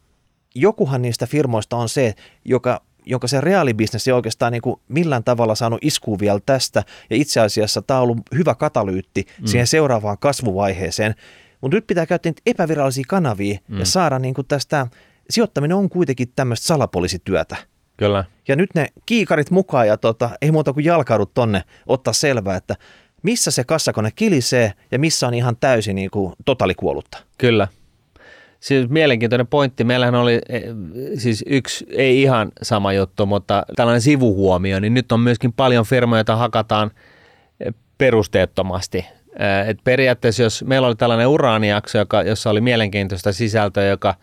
jokuhan 0.56 1.02
niistä 1.02 1.28
firmoista 1.28 1.78
on 1.78 1.90
se, 1.90 2.14
joka 2.46 2.82
jonka 3.06 3.28
se 3.28 3.42
reaalibisnes 3.42 4.08
ei 4.08 4.14
oikeastaan 4.14 4.52
niin 4.52 4.62
kuin 4.62 4.80
millään 4.88 5.24
tavalla 5.24 5.56
saanut 5.56 5.80
iskua 5.82 6.20
vielä 6.20 6.40
tästä. 6.46 6.84
Ja 7.10 7.16
itse 7.16 7.40
asiassa 7.40 7.82
tämä 7.82 7.98
on 7.98 8.04
ollut 8.04 8.20
hyvä 8.36 8.56
katalyytti 8.56 9.26
mm. 9.40 9.48
siihen 9.48 9.68
seuraavaan 9.68 10.18
kasvuvaiheeseen. 10.18 11.16
Mutta 11.62 11.78
nyt 11.78 11.88
pitää 11.88 12.06
käyttää 12.06 12.32
epävirallisia 12.46 13.04
kanavia 13.08 13.60
mm. 13.68 13.80
ja 13.80 13.86
saada 13.86 14.20
niin 14.20 14.34
kuin 14.34 14.48
tästä, 14.48 14.88
sijoittaminen 15.30 15.78
on 15.78 15.90
kuitenkin 15.90 16.32
tämmöistä 16.36 16.68
salapoliisityötä. 16.68 17.56
Kyllä. 17.98 18.26
Ja 18.48 18.56
nyt 18.56 18.70
ne 18.76 18.88
kiikarit 19.06 19.52
mukaan 19.52 19.88
ja 19.88 19.98
tota, 19.98 20.30
ei 20.42 20.52
muuta 20.52 20.74
kuin 20.74 20.86
jalkaudut 20.86 21.34
tonne 21.34 21.64
ottaa 21.88 22.14
selvää, 22.14 22.56
että 22.56 22.76
missä 23.24 23.52
se 23.52 23.64
kassakone 23.64 24.12
kilisee 24.12 24.74
ja 24.92 25.00
missä 25.00 25.28
on 25.28 25.34
ihan 25.34 25.58
täysin 25.58 25.96
niin 25.96 26.12
kuin 26.12 26.34
totaalikuollutta. 26.46 27.18
Kyllä 27.38 27.68
siis 28.62 28.90
mielenkiintoinen 28.90 29.48
pointti. 29.48 29.84
Meillähän 29.84 30.16
oli 30.16 30.42
e, 30.50 30.62
siis 31.18 31.44
yksi, 31.48 31.86
ei 31.90 32.22
ihan 32.22 32.52
sama 32.62 32.94
juttu, 32.94 33.26
mutta 33.26 33.66
tällainen 33.76 34.02
sivuhuomio, 34.02 34.80
niin 34.80 34.94
nyt 34.94 35.12
on 35.12 35.20
myöskin 35.20 35.54
paljon 35.54 35.86
firmoja, 35.86 36.20
joita 36.20 36.36
hakataan 36.36 36.92
e, 37.60 37.72
perusteettomasti. 37.98 39.06
E, 39.40 39.70
et 39.70 39.78
periaatteessa, 39.84 40.44
jos 40.44 40.64
meillä 40.64 40.88
oli 40.88 40.96
tällainen 40.96 41.28
uraanijakso, 41.28 41.98
joka, 41.98 42.24
jossa 42.24 42.50
oli 42.50 42.62
mielenkiintoista 42.62 43.34
sisältöä, 43.34 43.84
joka 43.84 44.16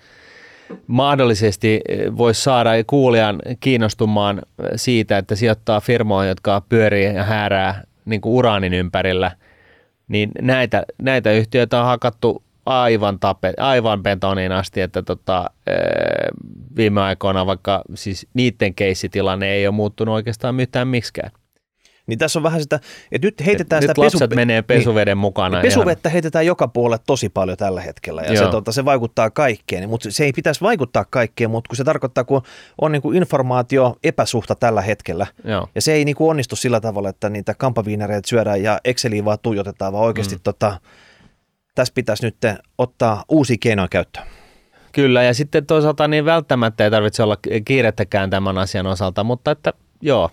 mahdollisesti 0.87 1.81
voisi 2.17 2.43
saada 2.43 2.71
kuulijan 2.87 3.43
kiinnostumaan 3.61 4.43
siitä, 4.77 5.19
että 5.19 5.37
sijoittaa 5.37 5.81
firmoihin, 5.81 6.29
jotka 6.29 6.63
pyörii 6.69 7.05
ja 7.05 7.25
häärää 7.25 7.83
niin 8.05 8.21
kuin 8.21 8.33
uraanin 8.33 8.75
ympärillä, 8.75 9.31
niin 10.09 10.31
näitä, 10.43 10.83
näitä 11.03 11.33
yhtiöitä 11.33 11.81
on 11.81 11.87
hakattu 11.87 12.43
aivan, 12.69 13.19
tape, 13.19 13.53
aivan 13.57 14.03
betoniin 14.03 14.53
asti, 14.53 14.81
että 14.81 15.03
tota, 15.03 15.51
viime 16.77 17.01
aikoina 17.01 17.47
vaikka 17.47 17.83
siis 17.95 18.27
niiden 18.35 18.75
keissitilanne 18.75 19.51
ei 19.51 19.67
ole 19.67 19.75
muuttunut 19.75 20.15
oikeastaan 20.15 20.55
mitään 20.55 20.89
miksikään. 20.89 21.31
Niin 22.09 22.19
tässä 22.19 22.39
on 22.39 22.43
vähän 22.43 22.61
sitä, 22.61 22.81
että 23.13 23.27
nyt 23.27 23.47
heitetään 23.47 23.83
nyt 23.83 23.91
sitä 23.91 24.03
pesu... 24.03 24.19
menee 24.35 24.63
pesuveden 24.63 25.13
niin, 25.13 25.19
mukana. 25.19 25.61
Pesuvettä 25.61 26.09
ihan. 26.09 26.13
heitetään 26.13 26.47
joka 26.47 26.69
puolelle 26.69 27.03
tosi 27.07 27.29
paljon 27.29 27.57
tällä 27.57 27.81
hetkellä 27.81 28.23
ja 28.23 28.39
se, 28.39 28.47
tota, 28.51 28.73
se 28.73 28.85
vaikuttaa 28.85 29.31
kaikkeen, 29.31 29.89
mutta 29.89 30.11
se 30.11 30.25
ei 30.25 30.33
pitäisi 30.33 30.61
vaikuttaa 30.61 31.05
kaikkeen, 31.11 31.51
mutta 31.51 31.69
kun 31.69 31.77
se 31.77 31.85
tarkoittaa, 31.85 32.25
kun 32.25 32.43
on 32.81 32.93
niin 32.93 33.03
kuin 33.03 33.17
informaatio 33.17 33.97
epäsuhta 34.05 34.55
tällä 34.55 34.83
hetkellä 34.83 35.27
Joo. 35.45 35.69
ja 35.75 35.83
se 35.83 35.93
ei 35.93 36.05
niin 36.05 36.17
kuin 36.17 36.31
onnistu 36.31 36.57
sillä 36.57 36.81
tavalla, 36.81 37.09
että 37.09 37.29
niitä 37.29 37.55
kampaviinereitä 37.55 38.29
syödään 38.29 38.63
ja 38.63 38.81
Exceliä 38.85 39.25
vaan 39.25 39.39
tuijotetaan, 39.43 39.93
vaan 39.93 40.05
oikeasti 40.05 40.35
mm. 40.35 40.41
tota, 40.45 40.81
tässä 41.79 41.95
pitäisi 41.95 42.27
nyt 42.27 42.37
ottaa 42.79 43.25
uusi 43.29 43.59
keinoja 43.59 43.89
käyttöön. 43.89 44.27
Kyllä, 44.93 45.23
ja 45.23 45.35
sitten 45.35 45.67
toisaalta 45.67 46.09
niin 46.09 46.25
välttämättä 46.25 46.85
ei 46.85 46.91
tarvitse 46.91 47.23
olla 47.23 47.37
kiirettäkään 47.65 48.31
tämän 48.31 48.59
asian 48.59 48.87
osalta, 48.87 49.25
mutta 49.25 49.51
että 49.51 49.73
joo, 50.01 50.31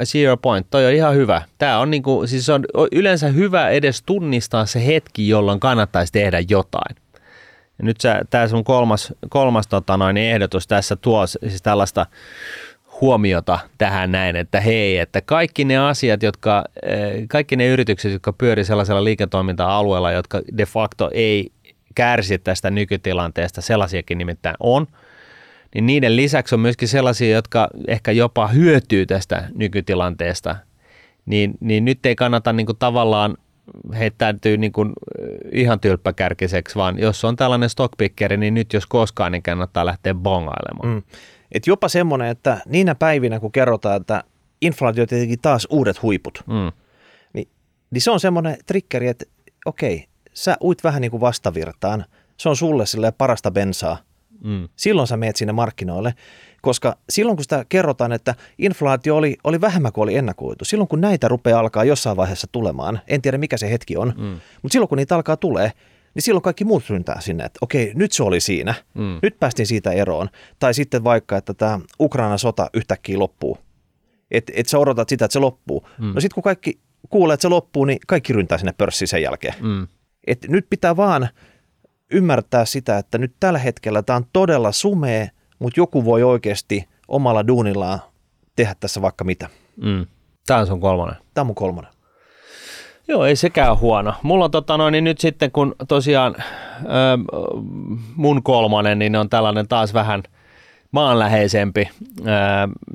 I 0.00 0.06
see 0.06 0.22
your 0.22 0.38
point, 0.42 0.66
toi 0.70 0.86
on 0.86 0.92
ihan 0.92 1.14
hyvä. 1.14 1.42
Tämä 1.58 1.78
on, 1.78 1.90
niinku, 1.90 2.26
siis 2.26 2.48
on 2.48 2.64
yleensä 2.92 3.28
hyvä 3.28 3.68
edes 3.68 4.02
tunnistaa 4.02 4.66
se 4.66 4.86
hetki, 4.86 5.28
jolloin 5.28 5.60
kannattaisi 5.60 6.12
tehdä 6.12 6.42
jotain. 6.48 6.96
Ja 7.78 7.84
nyt 7.84 7.96
tämä 8.30 8.48
sun 8.48 8.64
kolmas, 8.64 9.12
kolmas 9.28 9.66
tota 9.66 9.96
noin, 9.96 10.16
ehdotus 10.16 10.66
tässä 10.66 10.96
tuo 10.96 11.26
siis 11.26 11.62
tällaista 11.62 12.06
huomiota 13.02 13.58
tähän 13.78 14.12
näin, 14.12 14.36
että 14.36 14.60
hei, 14.60 14.98
että 14.98 15.20
kaikki 15.20 15.64
ne 15.64 15.78
asiat, 15.78 16.22
jotka, 16.22 16.64
eh, 16.82 17.28
kaikki 17.28 17.56
ne 17.56 17.66
yritykset, 17.66 18.12
jotka 18.12 18.32
pyörii 18.32 18.64
sellaisella 18.64 19.04
liiketoiminta-alueella, 19.04 20.12
jotka 20.12 20.40
de 20.56 20.66
facto 20.66 21.10
ei 21.14 21.52
kärsi 21.94 22.38
tästä 22.38 22.70
nykytilanteesta, 22.70 23.60
sellaisiakin 23.60 24.18
nimittäin 24.18 24.56
on, 24.60 24.86
niin 25.74 25.86
niiden 25.86 26.16
lisäksi 26.16 26.54
on 26.54 26.60
myöskin 26.60 26.88
sellaisia, 26.88 27.34
jotka 27.34 27.68
ehkä 27.88 28.12
jopa 28.12 28.48
hyötyy 28.48 29.06
tästä 29.06 29.48
nykytilanteesta, 29.54 30.56
niin, 31.26 31.54
niin 31.60 31.84
nyt 31.84 32.06
ei 32.06 32.14
kannata 32.14 32.52
niin 32.52 32.66
kuin 32.66 32.78
tavallaan 32.78 33.36
heittäytyy 33.94 34.56
niin 34.56 34.72
kuin 34.72 34.92
ihan 35.52 35.80
tylppäkärkiseksi, 35.80 36.74
vaan 36.74 36.98
jos 36.98 37.24
on 37.24 37.36
tällainen 37.36 37.70
stockpickeri, 37.70 38.36
niin 38.36 38.54
nyt 38.54 38.72
jos 38.72 38.86
koskaan, 38.86 39.32
niin 39.32 39.42
kannattaa 39.42 39.86
lähteä 39.86 40.14
bongailemaan. 40.14 40.88
Mm. 40.88 41.02
Et 41.52 41.66
jopa 41.66 41.88
semmoinen, 41.88 42.28
että 42.28 42.60
niinä 42.66 42.94
päivinä, 42.94 43.40
kun 43.40 43.52
kerrotaan, 43.52 43.96
että 43.96 44.24
inflaatio 44.60 45.06
tietenkin 45.06 45.40
taas 45.40 45.66
uudet 45.70 46.02
huiput, 46.02 46.44
mm. 46.46 46.72
niin, 47.32 47.48
niin 47.90 48.02
se 48.02 48.10
on 48.10 48.20
semmoinen 48.20 48.56
triggeri, 48.66 49.08
että 49.08 49.24
okei, 49.64 50.06
sä 50.34 50.56
uit 50.64 50.84
vähän 50.84 51.00
niin 51.00 51.10
kuin 51.10 51.20
vastavirtaan, 51.20 52.04
se 52.36 52.48
on 52.48 52.56
sulle 52.56 52.86
sille 52.86 53.12
parasta 53.12 53.50
bensaa, 53.50 53.98
mm. 54.44 54.68
silloin 54.76 55.08
sä 55.08 55.16
meet 55.16 55.36
sinne 55.36 55.52
markkinoille, 55.52 56.14
koska 56.62 56.96
silloin 57.10 57.36
kun 57.36 57.44
sitä 57.44 57.64
kerrotaan, 57.68 58.12
että 58.12 58.34
inflaatio 58.58 59.16
oli, 59.16 59.36
oli 59.44 59.60
vähemmän 59.60 59.92
kuin 59.92 60.02
oli 60.02 60.16
ennakoitu, 60.16 60.64
silloin 60.64 60.88
kun 60.88 61.00
näitä 61.00 61.28
rupeaa 61.28 61.60
alkaa 61.60 61.84
jossain 61.84 62.16
vaiheessa 62.16 62.46
tulemaan, 62.52 63.00
en 63.08 63.22
tiedä 63.22 63.38
mikä 63.38 63.56
se 63.56 63.70
hetki 63.70 63.96
on, 63.96 64.14
mm. 64.16 64.40
mutta 64.62 64.72
silloin 64.72 64.88
kun 64.88 64.98
niitä 64.98 65.16
alkaa 65.16 65.36
tulee, 65.36 65.72
niin 66.14 66.22
silloin 66.22 66.42
kaikki 66.42 66.64
muut 66.64 66.90
ryntää 66.90 67.20
sinne, 67.20 67.44
että 67.44 67.58
okei, 67.60 67.92
nyt 67.94 68.12
se 68.12 68.22
oli 68.22 68.40
siinä, 68.40 68.74
mm. 68.94 69.18
nyt 69.22 69.40
päästiin 69.40 69.66
siitä 69.66 69.92
eroon. 69.92 70.28
Tai 70.58 70.74
sitten 70.74 71.04
vaikka, 71.04 71.36
että 71.36 71.54
tämä 71.54 71.80
Ukraina 72.00 72.38
sota 72.38 72.70
yhtäkkiä 72.74 73.18
loppuu, 73.18 73.58
että 74.30 74.52
et 74.56 74.68
sä 74.68 74.78
odotat 74.78 75.08
sitä, 75.08 75.24
että 75.24 75.32
se 75.32 75.38
loppuu. 75.38 75.88
Mm. 75.98 76.12
No 76.14 76.20
sitten 76.20 76.34
kun 76.34 76.42
kaikki 76.42 76.80
kuulee, 77.10 77.34
että 77.34 77.42
se 77.42 77.48
loppuu, 77.48 77.84
niin 77.84 77.98
kaikki 78.06 78.32
ryntää 78.32 78.58
sinne 78.58 78.72
pörssiin 78.72 79.08
sen 79.08 79.22
jälkeen. 79.22 79.54
Mm. 79.60 79.86
Et 80.26 80.46
nyt 80.48 80.66
pitää 80.70 80.96
vaan 80.96 81.28
ymmärtää 82.12 82.64
sitä, 82.64 82.98
että 82.98 83.18
nyt 83.18 83.34
tällä 83.40 83.58
hetkellä 83.58 84.02
tämä 84.02 84.16
on 84.16 84.26
todella 84.32 84.72
sumea, 84.72 85.26
mutta 85.58 85.80
joku 85.80 86.04
voi 86.04 86.22
oikeasti 86.22 86.88
omalla 87.08 87.46
duunillaan 87.46 87.98
tehdä 88.56 88.74
tässä 88.80 89.02
vaikka 89.02 89.24
mitä. 89.24 89.48
Mm. 89.76 90.06
Tämä 90.46 90.60
on 90.60 90.66
sun 90.66 90.80
kolmonen. 90.80 91.16
Tämä 91.34 91.42
on 91.42 91.46
mun 91.46 91.54
kolmonen. 91.54 91.91
Joo, 93.08 93.24
ei 93.24 93.36
sekään 93.36 93.78
huono. 93.78 94.14
Mulla 94.22 94.44
on 94.44 94.50
tota 94.50 94.76
noin, 94.76 94.92
niin 94.92 95.04
nyt 95.04 95.20
sitten 95.20 95.50
kun 95.50 95.74
tosiaan 95.88 96.34
ö, 96.38 96.44
mun 98.16 98.42
kolmonen, 98.42 98.98
niin 98.98 99.16
on 99.16 99.28
tällainen 99.28 99.68
taas 99.68 99.94
vähän 99.94 100.22
maanläheisempi 100.90 101.88
ö, 102.20 102.22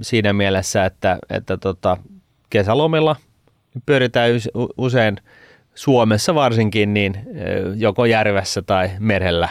siinä 0.02 0.34
mielessä, 0.34 0.86
että, 0.86 1.18
että 1.30 1.58
tota, 1.58 1.98
kesälomilla 2.50 3.16
pyöritään 3.86 4.32
usein 4.78 5.18
Suomessa 5.76 6.36
varsinkin 6.36 6.94
niin 6.94 7.14
joko 7.76 8.06
järvessä 8.06 8.62
tai 8.62 8.90
merellä. 9.00 9.50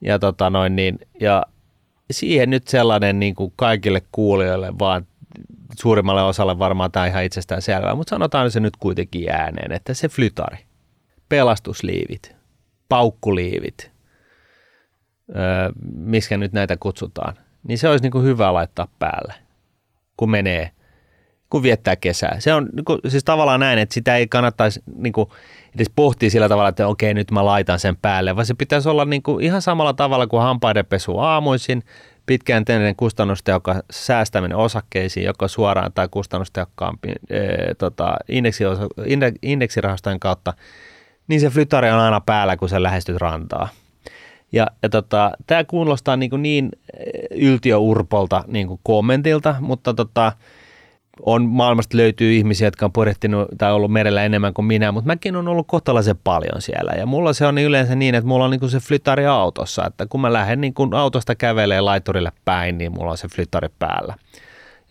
Ja, 0.00 0.18
tota 0.18 0.50
noin, 0.50 0.76
niin, 0.76 0.98
ja 1.20 1.42
siihen 2.10 2.50
nyt 2.50 2.68
sellainen 2.68 3.20
niin 3.20 3.34
kuin 3.34 3.52
kaikille 3.56 4.02
kuulijoille 4.12 4.78
vaan 4.78 5.06
suurimmalle 5.78 6.22
osalle 6.22 6.58
varmaan 6.58 6.92
tämä 6.92 7.06
ihan 7.06 7.24
itsestään 7.24 7.62
selvää, 7.62 7.94
mutta 7.94 8.10
sanotaan 8.10 8.50
se 8.50 8.60
nyt 8.60 8.76
kuitenkin 8.76 9.30
ääneen, 9.30 9.72
että 9.72 9.94
se 9.94 10.08
flytari, 10.08 10.58
pelastusliivit, 11.28 12.36
paukkuliivit, 12.88 13.90
öö, 15.36 15.70
miskä 15.94 16.36
nyt 16.36 16.52
näitä 16.52 16.76
kutsutaan, 16.76 17.34
niin 17.68 17.78
se 17.78 17.88
olisi 17.88 18.02
niin 18.02 18.12
kuin 18.12 18.24
hyvä 18.24 18.54
laittaa 18.54 18.88
päälle, 18.98 19.34
kun 20.16 20.30
menee, 20.30 20.70
kun 21.50 21.62
viettää 21.62 21.96
kesää. 21.96 22.40
Se 22.40 22.54
on 22.54 22.68
niin 22.72 22.84
kuin, 22.84 22.98
siis 23.08 23.24
tavallaan 23.24 23.60
näin, 23.60 23.78
että 23.78 23.94
sitä 23.94 24.16
ei 24.16 24.26
kannattaisi 24.26 24.82
niin 24.94 25.12
kuin, 25.12 25.28
edes 25.74 25.90
pohtia 25.96 26.30
sillä 26.30 26.48
tavalla, 26.48 26.68
että 26.68 26.88
okei, 26.88 27.14
nyt 27.14 27.30
mä 27.30 27.44
laitan 27.44 27.78
sen 27.78 27.96
päälle, 27.96 28.36
vaan 28.36 28.46
se 28.46 28.54
pitäisi 28.54 28.88
olla 28.88 29.04
niin 29.04 29.22
kuin, 29.22 29.44
ihan 29.44 29.62
samalla 29.62 29.92
tavalla 29.92 30.26
kuin 30.26 30.42
hampaidenpesu 30.42 31.18
aamuisin, 31.18 31.82
pitkään 32.28 32.64
teinen 32.64 32.96
kustannustehokas 32.96 33.76
säästäminen 33.90 34.56
osakkeisiin, 34.56 35.26
joko 35.26 35.48
suoraan 35.48 35.92
tai 35.92 36.08
kustannustehokkaampi 36.10 37.08
e, 37.30 37.40
tota, 37.78 38.16
indeksi, 38.28 38.64
indeksirahastojen 39.42 40.20
kautta, 40.20 40.54
niin 41.28 41.40
se 41.40 41.50
flytari 41.50 41.90
on 41.90 41.98
aina 41.98 42.20
päällä, 42.20 42.56
kun 42.56 42.68
sä 42.68 42.82
lähestyt 42.82 43.16
rantaa. 43.16 43.68
Ja, 44.52 44.66
ja 44.82 44.88
tota, 44.88 45.30
tämä 45.46 45.64
kuulostaa 45.64 46.16
niin, 46.16 46.30
kuin 46.30 46.42
niin 46.42 46.68
yltiöurpolta 47.30 48.44
niin 48.46 48.68
kommentilta, 48.82 49.54
mutta 49.60 49.94
tota, 49.94 50.32
on 51.22 51.44
maailmasta 51.44 51.96
löytyy 51.96 52.32
ihmisiä, 52.32 52.66
jotka 52.66 52.86
on 52.86 52.92
purjehtinut 52.92 53.48
tai 53.58 53.72
ollut 53.72 53.92
merellä 53.92 54.24
enemmän 54.24 54.54
kuin 54.54 54.66
minä, 54.66 54.92
mutta 54.92 55.06
mäkin 55.06 55.36
on 55.36 55.48
ollut 55.48 55.66
kohtalaisen 55.66 56.16
paljon 56.24 56.62
siellä. 56.62 56.92
Ja 56.92 57.06
mulla 57.06 57.32
se 57.32 57.46
on 57.46 57.58
yleensä 57.58 57.94
niin, 57.94 58.14
että 58.14 58.28
mulla 58.28 58.44
on 58.44 58.50
niin 58.50 58.60
kuin 58.60 58.70
se 58.70 58.78
flytari 58.78 59.26
autossa, 59.26 59.86
että 59.86 60.06
kun 60.06 60.20
mä 60.20 60.32
lähden 60.32 60.60
niin 60.60 60.74
kuin 60.74 60.94
autosta 60.94 61.34
kävelee 61.34 61.80
laiturille 61.80 62.32
päin, 62.44 62.78
niin 62.78 62.92
mulla 62.92 63.10
on 63.10 63.18
se 63.18 63.28
flytari 63.28 63.68
päällä. 63.78 64.14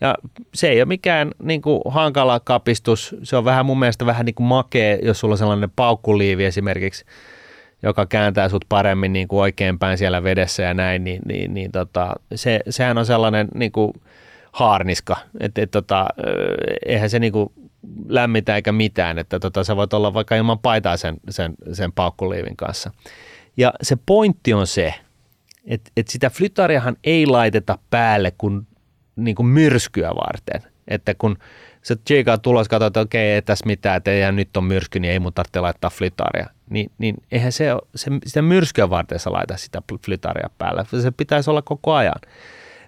Ja 0.00 0.14
se 0.54 0.68
ei 0.68 0.80
ole 0.80 0.88
mikään 0.88 1.30
niin 1.42 1.62
kuin 1.62 1.80
hankala 1.88 2.40
kapistus, 2.40 3.16
se 3.22 3.36
on 3.36 3.44
vähän 3.44 3.66
mun 3.66 3.78
mielestä 3.78 4.06
vähän 4.06 4.26
niin 4.26 4.34
kuin 4.34 4.46
makea, 4.46 4.98
jos 5.02 5.20
sulla 5.20 5.34
on 5.34 5.38
sellainen 5.38 5.70
paukkuliivi 5.76 6.44
esimerkiksi, 6.44 7.04
joka 7.82 8.06
kääntää 8.06 8.48
sut 8.48 8.64
paremmin 8.68 9.12
niin 9.12 9.28
kuin 9.28 9.40
oikeinpäin 9.40 9.98
siellä 9.98 10.22
vedessä 10.22 10.62
ja 10.62 10.74
näin, 10.74 11.04
niin, 11.04 11.20
niin, 11.26 11.54
niin 11.54 11.72
tota, 11.72 12.14
se, 12.34 12.60
sehän 12.68 12.98
on 12.98 13.06
sellainen 13.06 13.48
niin 13.54 13.72
kuin 13.72 13.92
haarniska, 14.52 15.16
että 15.40 15.62
et, 15.62 15.70
tota, 15.70 16.06
eihän 16.86 17.10
se 17.10 17.18
niinku 17.18 17.52
lämmitä 18.08 18.56
eikä 18.56 18.72
mitään, 18.72 19.18
että 19.18 19.40
tota, 19.40 19.64
sä 19.64 19.76
voit 19.76 19.92
olla 19.92 20.14
vaikka 20.14 20.36
ilman 20.36 20.58
paitaa 20.58 20.96
sen, 20.96 21.16
sen, 21.30 21.54
sen 21.72 21.92
paukkuliivin 21.92 22.56
kanssa. 22.56 22.90
Ja 23.56 23.72
se 23.82 23.96
pointti 24.06 24.54
on 24.54 24.66
se, 24.66 24.94
että, 25.66 25.90
että 25.96 26.12
sitä 26.12 26.30
flytariahan 26.30 26.96
ei 27.04 27.26
laiteta 27.26 27.78
päälle 27.90 28.32
kun 28.38 28.66
niin 29.16 29.34
kuin 29.34 29.46
myrskyä 29.46 30.10
varten. 30.10 30.70
Että 30.88 31.14
kun 31.14 31.38
sä 31.82 31.96
tsiikaa 31.96 32.38
tulos, 32.38 32.68
katsot, 32.68 32.86
että 32.86 33.00
okei, 33.00 33.30
ei 33.30 33.42
tässä 33.42 33.66
mitään, 33.66 33.96
että 33.96 34.10
ei, 34.10 34.32
nyt 34.32 34.56
on 34.56 34.64
myrsky, 34.64 35.00
niin 35.00 35.12
ei 35.12 35.18
mun 35.18 35.32
tarvitse 35.32 35.60
laittaa 35.60 35.90
flytaria. 35.90 36.46
Niin, 36.70 36.90
niin 36.98 37.14
eihän 37.32 37.52
se, 37.52 37.68
se, 37.94 38.10
sitä 38.26 38.42
myrskyä 38.42 38.90
varten 38.90 39.18
sä 39.18 39.32
laita 39.32 39.56
sitä 39.56 39.82
flytaria 40.06 40.50
päälle. 40.58 40.84
Se 41.02 41.10
pitäisi 41.10 41.50
olla 41.50 41.62
koko 41.62 41.94
ajan 41.94 42.20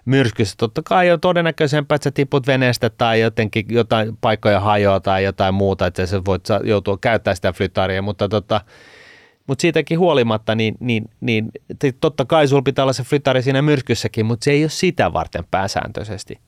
myrskyssä. 0.05 0.55
Totta 0.57 0.81
kai 0.85 1.11
on 1.11 1.19
todennäköisempää, 1.19 1.95
että 1.95 2.03
sä 2.03 2.11
tiput 2.11 2.47
veneestä 2.47 2.89
tai 2.89 3.21
jotenkin 3.21 3.65
jotain 3.69 4.17
paikkoja 4.21 4.59
hajoaa 4.59 4.99
tai 4.99 5.23
jotain 5.23 5.53
muuta, 5.53 5.87
että 5.87 6.05
sä 6.05 6.25
voit 6.25 6.43
joutua 6.63 6.97
käyttämään 6.97 7.35
sitä 7.35 7.53
flytaria, 7.53 8.01
mutta 8.01 8.29
tota, 8.29 8.61
mutta 9.47 9.61
siitäkin 9.61 9.99
huolimatta, 9.99 10.55
niin, 10.55 10.75
niin, 10.79 11.05
niin 11.21 11.51
totta 12.01 12.25
kai 12.25 12.47
sulla 12.47 12.61
pitää 12.61 12.85
olla 12.85 12.93
se 12.93 13.03
flytari 13.03 13.41
siinä 13.41 13.61
myrskyssäkin, 13.61 14.25
mutta 14.25 14.43
se 14.43 14.51
ei 14.51 14.63
ole 14.63 14.69
sitä 14.69 15.13
varten 15.13 15.43
pääsääntöisesti. 15.51 16.39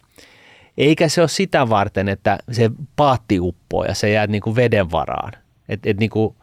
Eikä 0.78 1.08
se 1.08 1.22
ole 1.22 1.28
sitä 1.30 1.70
varten, 1.70 2.10
että 2.10 2.38
se 2.52 2.72
paatti 2.96 3.40
uppoo 3.40 3.86
ja 3.86 3.96
se 3.96 4.10
jää 4.10 4.28
niinku 4.28 4.56
veden 4.56 4.92
varaan. 4.92 5.32
Et, 5.70 5.86
et 5.86 5.98
niinku, 5.98 6.36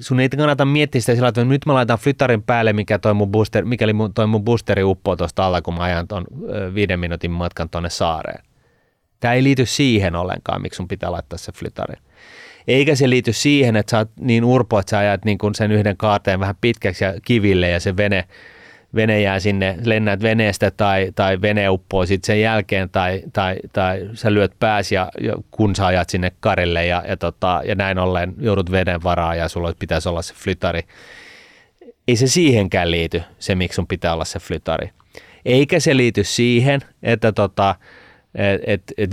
sun 0.00 0.20
ei 0.20 0.28
kannata 0.28 0.64
miettiä 0.64 1.00
sitä 1.00 1.14
sillä 1.14 1.28
että 1.28 1.44
nyt 1.44 1.66
mä 1.66 1.74
laitan 1.74 1.98
flyttarin 1.98 2.42
päälle, 2.42 2.72
mikä 2.72 2.98
toi 2.98 3.14
mun 3.14 3.30
booster, 3.30 3.64
mikäli 3.64 3.92
toi 4.14 4.26
mun 4.26 4.44
boosteri 4.44 4.82
uppoo 4.82 5.16
tuosta 5.16 5.46
alla, 5.46 5.62
kun 5.62 5.74
mä 5.74 5.82
ajan 5.82 6.08
ton 6.08 6.24
viiden 6.74 7.00
minuutin 7.00 7.30
matkan 7.30 7.70
tuonne 7.70 7.90
saareen. 7.90 8.44
Tämä 9.20 9.34
ei 9.34 9.42
liity 9.42 9.66
siihen 9.66 10.16
ollenkaan, 10.16 10.62
miksi 10.62 10.76
sun 10.76 10.88
pitää 10.88 11.12
laittaa 11.12 11.38
se 11.38 11.52
flytari. 11.52 11.94
Eikä 12.68 12.94
se 12.94 13.10
liity 13.10 13.32
siihen, 13.32 13.76
että 13.76 13.90
sä 13.90 13.98
oot 13.98 14.10
niin 14.20 14.44
urpo, 14.44 14.78
että 14.78 14.90
sä 14.90 14.98
ajat 14.98 15.24
niin 15.24 15.38
kuin 15.38 15.54
sen 15.54 15.72
yhden 15.72 15.96
kaarteen 15.96 16.40
vähän 16.40 16.54
pitkäksi 16.60 17.04
ja 17.04 17.14
kiville 17.24 17.68
ja 17.68 17.80
se 17.80 17.96
vene, 17.96 18.24
vene 18.94 19.20
jää 19.20 19.40
sinne, 19.40 19.76
lennät 19.84 20.22
veneestä 20.22 20.70
tai, 20.70 21.12
tai 21.14 21.40
vene 21.40 21.68
uppoo 21.68 22.06
sitten 22.06 22.26
sen 22.26 22.40
jälkeen 22.40 22.90
tai, 22.90 23.22
tai, 23.32 23.56
tai 23.72 24.10
sä 24.14 24.34
lyöt 24.34 24.52
pääsi 24.58 24.94
ja, 24.94 25.10
ja 25.20 25.34
kun 25.50 25.76
sä 25.76 25.86
ajat 25.86 26.10
sinne 26.10 26.32
karille 26.40 26.86
ja, 26.86 27.02
ja, 27.08 27.16
tota, 27.16 27.62
ja 27.64 27.74
näin 27.74 27.98
ollen 27.98 28.34
joudut 28.38 28.70
veden 28.70 29.02
varaan 29.02 29.38
ja 29.38 29.48
sulla 29.48 29.72
pitäisi 29.78 30.08
olla 30.08 30.22
se 30.22 30.34
flytari. 30.34 30.82
Ei 32.08 32.16
se 32.16 32.26
siihenkään 32.26 32.90
liity, 32.90 33.22
se 33.38 33.54
miksi 33.54 33.76
sun 33.76 33.86
pitää 33.86 34.14
olla 34.14 34.24
se 34.24 34.38
flytari. 34.38 34.90
Eikä 35.44 35.80
se 35.80 35.96
liity 35.96 36.24
siihen, 36.24 36.80
että 37.02 37.32
tota, 37.32 37.74
et, 38.34 38.60
et, 38.66 38.82
et, 38.98 39.10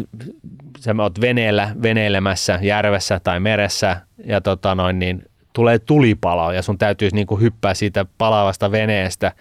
sä 0.80 0.96
oot 1.00 1.22
veneellä, 1.22 1.76
veneilemässä 1.82 2.60
järvessä 2.62 3.20
tai 3.20 3.40
meressä 3.40 4.02
ja 4.26 4.42
tota 4.42 4.76
noin, 4.76 5.00
niin 5.00 5.24
tulee 5.58 5.80
tulipalo 5.80 6.52
ja 6.52 6.62
sun 6.62 6.78
täytyisi 6.78 7.16
niin 7.16 7.28
kuin 7.28 7.42
hyppää 7.42 7.74
siitä 7.74 8.06
palavasta 8.18 8.72
veneestä 8.72 9.32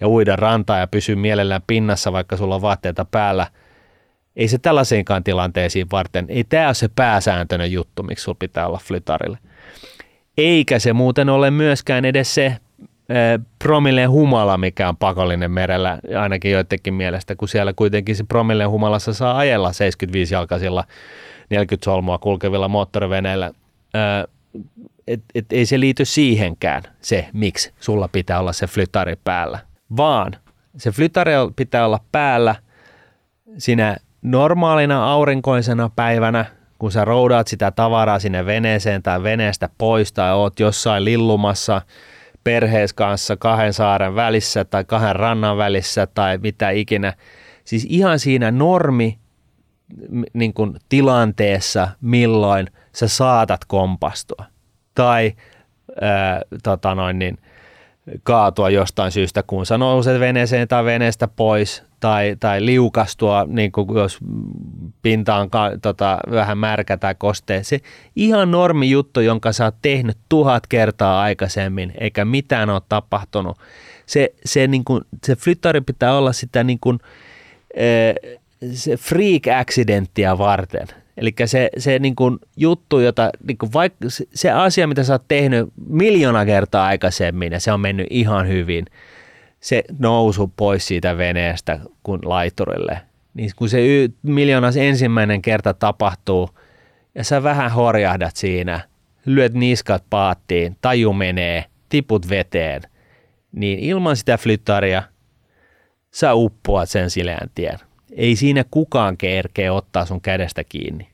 ja 0.00 0.08
uida 0.08 0.36
rantaa 0.36 0.78
ja 0.78 0.86
pysyä 0.86 1.16
mielellään 1.16 1.62
pinnassa, 1.66 2.12
vaikka 2.12 2.36
sulla 2.36 2.54
on 2.54 2.62
vaatteita 2.62 3.06
päällä. 3.10 3.46
Ei 4.36 4.48
se 4.48 4.58
tällaisiinkaan 4.58 5.24
tilanteisiin 5.24 5.86
varten, 5.92 6.26
ei 6.28 6.44
tämä 6.44 6.66
ole 6.66 6.74
se 6.74 6.88
pääsääntöinen 6.96 7.72
juttu, 7.72 8.02
miksi 8.02 8.22
sulla 8.22 8.36
pitää 8.38 8.66
olla 8.66 8.80
flytarille. 8.84 9.38
Eikä 10.38 10.78
se 10.78 10.92
muuten 10.92 11.28
ole 11.28 11.50
myöskään 11.50 12.04
edes 12.04 12.34
se 12.34 12.56
promilleen 13.58 14.10
humala, 14.10 14.58
mikä 14.58 14.88
on 14.88 14.96
pakollinen 14.96 15.50
merellä, 15.50 15.98
ainakin 16.20 16.52
joidenkin 16.52 16.94
mielestä, 16.94 17.36
kun 17.36 17.48
siellä 17.48 17.72
kuitenkin 17.72 18.16
se 18.16 18.24
promilleen 18.24 18.70
humalassa 18.70 19.12
saa 19.14 19.38
ajella 19.38 19.72
75 19.72 20.34
jalkaisilla 20.34 20.84
40 21.50 21.84
solmua 21.84 22.18
kulkevilla 22.18 22.68
moottoriveneillä. 22.68 23.50
Et, 25.06 25.20
et 25.34 25.52
ei 25.52 25.66
se 25.66 25.80
liity 25.80 26.04
siihenkään 26.04 26.82
se, 27.00 27.28
miksi 27.32 27.72
sulla 27.80 28.08
pitää 28.08 28.40
olla 28.40 28.52
se 28.52 28.66
flytari 28.66 29.16
päällä, 29.24 29.58
vaan 29.96 30.36
se 30.76 30.90
flytari 30.90 31.32
pitää 31.56 31.86
olla 31.86 32.00
päällä 32.12 32.54
sinä 33.58 33.96
normaalina 34.22 35.12
aurinkoisena 35.12 35.90
päivänä, 35.96 36.44
kun 36.78 36.92
sä 36.92 37.04
roudaat 37.04 37.48
sitä 37.48 37.70
tavaraa 37.70 38.18
sinne 38.18 38.46
veneeseen 38.46 39.02
tai 39.02 39.22
veneestä 39.22 39.68
pois 39.78 40.12
tai 40.12 40.34
oot 40.34 40.60
jossain 40.60 41.04
lillumassa– 41.04 41.82
perhees 42.44 42.92
kanssa 42.92 43.36
kahden 43.36 43.72
saaren 43.72 44.14
välissä 44.14 44.64
tai 44.64 44.84
kahden 44.84 45.16
rannan 45.16 45.56
välissä 45.56 46.06
tai 46.06 46.38
mitä 46.38 46.70
ikinä. 46.70 47.12
Siis 47.64 47.86
ihan 47.88 48.18
siinä 48.18 48.50
normi 48.50 49.18
niin 50.32 50.54
kuin 50.54 50.76
tilanteessa, 50.88 51.88
milloin 52.00 52.66
sä 52.92 53.08
saatat 53.08 53.64
kompastua 53.64 54.44
tai 54.94 55.32
ää, 56.00 56.42
tota 56.62 56.94
noin 56.94 57.18
niin, 57.18 57.38
kaatua 58.22 58.70
jostain 58.70 59.12
syystä, 59.12 59.42
kun 59.42 59.66
sä 59.66 59.78
nouset 59.78 60.20
veneeseen 60.20 60.68
tai 60.68 60.84
veneestä 60.84 61.28
pois 61.28 61.82
tai, 62.00 62.36
tai 62.40 62.66
liukastua, 62.66 63.46
niin 63.48 63.72
kuin 63.72 63.88
jos 63.94 64.18
pinta 65.02 65.36
on 65.36 65.50
ka, 65.50 65.70
tota, 65.82 66.18
vähän 66.30 66.58
märkä 66.58 66.96
tai 66.96 67.14
kostea. 67.18 67.64
Se 67.64 67.80
ihan 68.16 68.50
normi 68.50 68.90
juttu, 68.90 69.20
jonka 69.20 69.52
sä 69.52 69.64
oot 69.64 69.74
tehnyt 69.82 70.18
tuhat 70.28 70.66
kertaa 70.66 71.20
aikaisemmin, 71.20 71.92
eikä 72.00 72.24
mitään 72.24 72.70
ole 72.70 72.82
tapahtunut. 72.88 73.58
Se, 74.06 74.34
se, 74.44 74.66
niin 74.66 74.84
kuin, 74.84 75.04
se 75.26 75.36
flyttari 75.36 75.80
pitää 75.80 76.18
olla 76.18 76.32
sitä 76.32 76.64
niin 76.64 76.78
kuin, 76.80 76.98
se 78.72 78.96
freak 78.96 79.60
accidenttia 79.60 80.38
varten. 80.38 80.86
Eli 81.16 81.32
se, 81.44 81.70
se 81.78 81.98
niin 81.98 82.16
kuin 82.16 82.38
juttu, 82.56 82.98
jota, 82.98 83.30
niin 83.46 83.58
kuin 83.58 83.72
vaikka, 83.72 83.98
se 84.34 84.50
asia, 84.50 84.86
mitä 84.86 85.04
sä 85.04 85.12
oot 85.12 85.24
tehnyt 85.28 85.68
miljoona 85.86 86.44
kertaa 86.44 86.86
aikaisemmin 86.86 87.52
ja 87.52 87.60
se 87.60 87.72
on 87.72 87.80
mennyt 87.80 88.06
ihan 88.10 88.48
hyvin– 88.48 88.84
se 89.60 89.84
nousu 89.98 90.52
pois 90.56 90.86
siitä 90.86 91.18
veneestä 91.18 91.80
kuin 92.02 92.20
laiturille, 92.24 93.00
niin 93.34 93.50
kun 93.56 93.68
se 93.68 93.86
y- 93.86 94.12
miljoonas 94.22 94.76
ensimmäinen 94.76 95.42
kerta 95.42 95.74
tapahtuu 95.74 96.50
ja 97.14 97.24
sä 97.24 97.42
vähän 97.42 97.70
horjahdat 97.70 98.36
siinä, 98.36 98.80
lyöt 99.26 99.54
niskat 99.54 100.04
paattiin, 100.10 100.76
taju 100.80 101.12
menee, 101.12 101.64
tiput 101.88 102.28
veteen, 102.28 102.82
niin 103.52 103.78
ilman 103.78 104.16
sitä 104.16 104.38
flyttaria 104.38 105.02
sä 106.10 106.34
uppoat 106.34 106.88
sen 106.88 107.10
sileän 107.10 107.50
tien. 107.54 107.78
Ei 108.12 108.36
siinä 108.36 108.64
kukaan 108.70 109.16
kerkeä 109.16 109.72
ottaa 109.72 110.06
sun 110.06 110.20
kädestä 110.20 110.64
kiinni. 110.64 111.08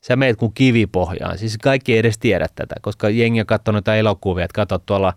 Sä 0.00 0.16
meet 0.16 0.36
kuin 0.36 0.52
kivipohjaan. 0.54 1.38
Siis 1.38 1.58
kaikki 1.58 1.92
ei 1.92 1.98
edes 1.98 2.18
tiedä 2.18 2.46
tätä, 2.54 2.74
koska 2.82 3.08
jengi 3.08 3.40
on 3.40 3.46
katsonut 3.46 3.86
näitä 3.86 3.98
elokuvia, 4.00 4.44
että 4.44 4.54
katsot 4.54 4.86
tuolla 4.86 5.12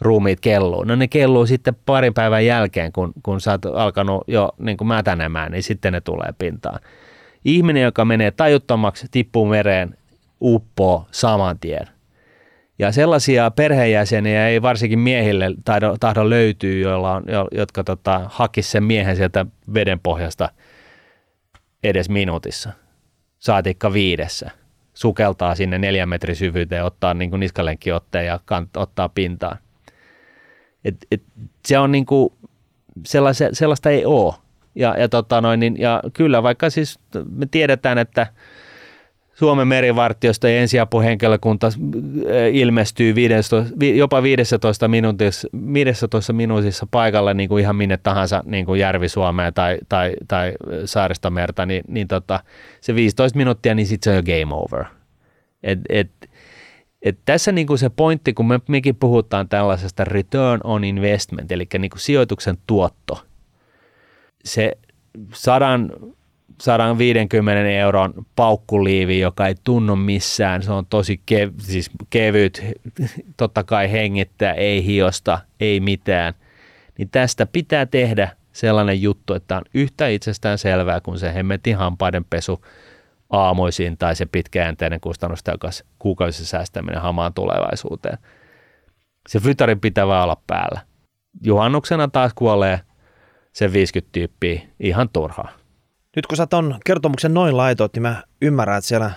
ruumiit 0.00 0.40
kelluu. 0.40 0.84
No 0.84 0.96
ne 0.96 1.08
kelluu 1.08 1.46
sitten 1.46 1.76
parin 1.86 2.14
päivän 2.14 2.46
jälkeen, 2.46 2.92
kun, 2.92 3.12
kun 3.22 3.40
sä 3.40 3.50
oot 3.50 3.66
alkanut 3.66 4.24
jo 4.26 4.52
niin 4.58 4.76
kuin 4.76 4.88
mätänemään, 4.88 5.52
niin 5.52 5.62
sitten 5.62 5.92
ne 5.92 6.00
tulee 6.00 6.32
pintaan. 6.38 6.80
Ihminen, 7.44 7.82
joka 7.82 8.04
menee 8.04 8.30
tajuttomaksi, 8.30 9.06
tippuu 9.10 9.46
mereen, 9.46 9.96
uppoo 10.40 11.06
saman 11.10 11.58
tien. 11.58 11.88
Ja 12.78 12.92
sellaisia 12.92 13.50
perheenjäseniä 13.50 14.48
ei 14.48 14.62
varsinkin 14.62 14.98
miehille 14.98 15.50
tahdo, 15.64 15.96
tahdo 16.00 16.30
löytyy, 16.30 16.80
joilla 16.80 17.12
on, 17.12 17.24
jotka 17.52 17.84
tota, 17.84 18.20
hakis 18.28 18.70
sen 18.70 18.84
miehen 18.84 19.16
sieltä 19.16 19.46
veden 19.74 20.00
pohjasta 20.00 20.48
edes 21.84 22.08
minuutissa. 22.08 22.72
Saatikka 23.38 23.92
viidessä. 23.92 24.50
Sukeltaa 24.94 25.54
sinne 25.54 25.78
neljän 25.78 26.08
metrin 26.08 26.36
syvyyteen, 26.36 26.84
ottaa 26.84 27.14
niin 27.14 27.30
kuin 27.30 27.40
niskalenkkiotteen 27.40 28.26
ja 28.26 28.40
kant, 28.44 28.76
ottaa 28.76 29.08
pintaan. 29.08 29.58
Et, 30.84 30.96
et 31.10 31.22
se 31.66 31.78
on 31.78 31.92
niinku, 31.92 32.38
sellaista, 33.06 33.44
sellaista 33.52 33.90
ei 33.90 34.04
ole. 34.04 34.34
Ja, 34.74 34.94
ja, 34.98 35.08
tota 35.08 35.40
noin, 35.40 35.60
niin, 35.60 35.80
ja 35.80 36.02
kyllä 36.12 36.42
vaikka 36.42 36.70
siis 36.70 36.98
me 37.30 37.46
tiedetään, 37.50 37.98
että 37.98 38.26
Suomen 39.38 39.68
merivartiosta 39.68 40.48
ja 40.48 40.60
ensiapuhenkilökunta 40.60 41.66
äh, 41.66 41.72
ilmestyy 42.52 43.14
15, 43.14 43.56
jopa 43.96 44.22
15 44.22 44.88
minuutissa, 44.88 45.48
15 45.72 46.32
minuutissa 46.32 46.86
paikalle 46.90 47.34
niin 47.34 47.48
kuin 47.48 47.62
ihan 47.62 47.76
minne 47.76 47.96
tahansa 47.96 48.42
niin 48.46 48.66
kuin 48.66 48.80
Järvi-Suomeen 48.80 49.54
tai, 49.54 49.78
tai, 49.88 50.14
tai 50.28 50.52
Saaristomerta, 50.84 51.66
niin, 51.66 51.84
niin 51.88 52.08
tota, 52.08 52.40
se 52.80 52.94
15 52.94 53.36
minuuttia, 53.36 53.74
niin 53.74 53.86
sitten 53.86 54.12
se 54.12 54.18
on 54.18 54.24
jo 54.26 54.40
game 54.40 54.54
over. 54.54 54.84
Et, 55.62 55.78
et, 55.88 56.10
et 57.02 57.18
tässä 57.24 57.52
niinku 57.52 57.76
se 57.76 57.88
pointti, 57.88 58.32
kun 58.32 58.46
me, 58.46 58.60
mekin 58.68 58.96
puhutaan 58.96 59.48
tällaisesta 59.48 60.04
return 60.04 60.60
on 60.64 60.84
investment, 60.84 61.52
eli 61.52 61.66
niinku 61.78 61.98
sijoituksen 61.98 62.56
tuotto, 62.66 63.22
se 64.44 64.78
100, 65.32 65.64
150 66.60 67.70
euron 67.70 68.14
paukkuliivi, 68.36 69.20
joka 69.20 69.46
ei 69.46 69.54
tunnu 69.64 69.96
missään, 69.96 70.62
se 70.62 70.72
on 70.72 70.86
tosi 70.86 71.20
kev, 71.26 71.52
siis 71.58 71.90
kevyt, 72.10 72.64
totta 73.36 73.64
kai 73.64 73.92
hengittää, 73.92 74.52
ei 74.52 74.84
hiosta, 74.84 75.38
ei 75.60 75.80
mitään, 75.80 76.34
niin 76.98 77.08
tästä 77.10 77.46
pitää 77.46 77.86
tehdä 77.86 78.30
sellainen 78.52 79.02
juttu, 79.02 79.34
että 79.34 79.56
on 79.56 79.62
yhtä 79.74 80.08
itsestään 80.08 80.58
selvää 80.58 81.00
kuin 81.00 81.18
se 81.18 81.34
hemmetin 81.34 81.76
hampaiden 81.76 82.24
pesu 82.24 82.64
aamuisin 83.30 83.98
tai 83.98 84.16
se 84.16 84.26
pitkäjänteinen 84.26 85.00
kustannustehokas 85.00 85.84
kuukausissa 85.98 86.46
säästäminen 86.46 87.00
hamaan 87.00 87.34
tulevaisuuteen. 87.34 88.18
Se 89.28 89.40
flytari 89.40 89.76
pitää 89.76 90.06
vaan 90.06 90.24
olla 90.24 90.42
päällä. 90.46 90.80
Juhannuksena 91.44 92.08
taas 92.08 92.32
kuolee 92.34 92.80
se 93.52 93.72
50 93.72 94.12
tyyppiä 94.12 94.60
ihan 94.80 95.08
turhaa. 95.08 95.57
Nyt 96.18 96.26
kun 96.26 96.36
sä 96.36 96.46
ton 96.46 96.74
kertomuksen 96.84 97.34
noin 97.34 97.56
laitot, 97.56 97.94
niin 97.94 98.02
mä 98.02 98.22
ymmärrän, 98.42 98.78
että 98.78 98.88
siellä, 98.88 99.10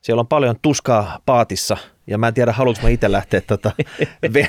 siellä 0.00 0.20
on 0.20 0.26
paljon 0.26 0.56
tuskaa 0.62 1.18
paatissa 1.26 1.76
ja 2.06 2.18
mä 2.18 2.28
en 2.28 2.34
tiedä, 2.34 2.52
haluanko 2.52 2.82
mä 2.82 2.88
itse 2.88 3.12
lähteä 3.12 3.40
tota 3.40 3.72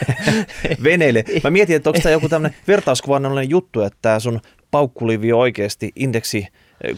veneille. 0.84 1.24
Mä 1.44 1.50
mietin, 1.50 1.76
että 1.76 1.90
onko 1.90 2.00
tämä 2.04 2.14
joku 2.14 2.30
tämmöinen 2.30 2.60
vertauskuvallinen 2.68 3.50
juttu, 3.50 3.82
että 3.82 4.00
tämä 4.02 4.20
sun 4.20 4.40
paukkulivi 4.72 5.34
oikeasti 5.34 5.92
indeksi 5.96 6.48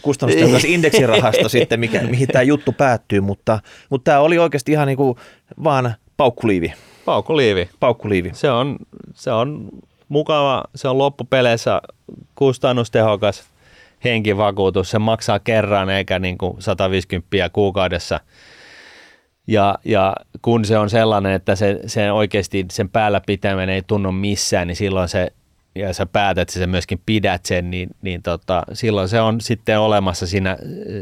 kustannustehokas 0.02 0.64
indeksirahasto 0.64 1.48
sitten, 1.48 1.80
mikä, 1.80 2.02
mihin 2.02 2.28
tämä 2.28 2.42
juttu 2.42 2.72
päättyy, 2.72 3.20
mutta, 3.20 3.60
mutta 3.90 4.10
tämä 4.10 4.20
oli 4.20 4.38
oikeasti 4.38 4.72
ihan 4.72 4.86
niin 4.86 4.96
kuin 4.96 5.16
vaan 5.64 5.94
paukkuliivi. 6.16 6.72
Paukkuliivi. 7.04 7.68
Paukkuliivi. 7.80 8.30
Se 8.34 8.50
on, 8.50 8.76
se 9.14 9.32
on 9.32 9.68
mukava, 10.08 10.64
se 10.74 10.88
on 10.88 10.98
loppupeleissä 10.98 11.82
kustannustehokas 12.34 13.51
henkivakuutus. 14.04 14.90
Se 14.90 14.98
maksaa 14.98 15.38
kerran 15.38 15.90
eikä 15.90 16.18
niin 16.18 16.38
kuin 16.38 16.62
150 16.62 17.28
kuukaudessa. 17.52 18.20
Ja, 19.46 19.78
ja 19.84 20.16
kun 20.42 20.64
se 20.64 20.78
on 20.78 20.90
sellainen, 20.90 21.32
että 21.32 21.54
se, 21.56 21.80
se 21.86 22.12
oikeasti 22.12 22.66
sen 22.70 22.88
päällä 22.88 23.20
pitäminen 23.26 23.68
ei 23.68 23.82
tunnu 23.86 24.12
missään, 24.12 24.68
niin 24.68 24.76
silloin 24.76 25.08
se, 25.08 25.32
ja 25.74 25.94
sä 25.94 26.06
päätät, 26.06 26.42
että 26.42 26.60
sä 26.60 26.66
myöskin 26.66 27.00
pidät 27.06 27.44
sen, 27.44 27.70
niin, 27.70 27.90
niin 28.02 28.22
tota, 28.22 28.62
silloin 28.72 29.08
se 29.08 29.20
on 29.20 29.40
sitten 29.40 29.80
olemassa 29.80 30.26
siinä, 30.26 30.56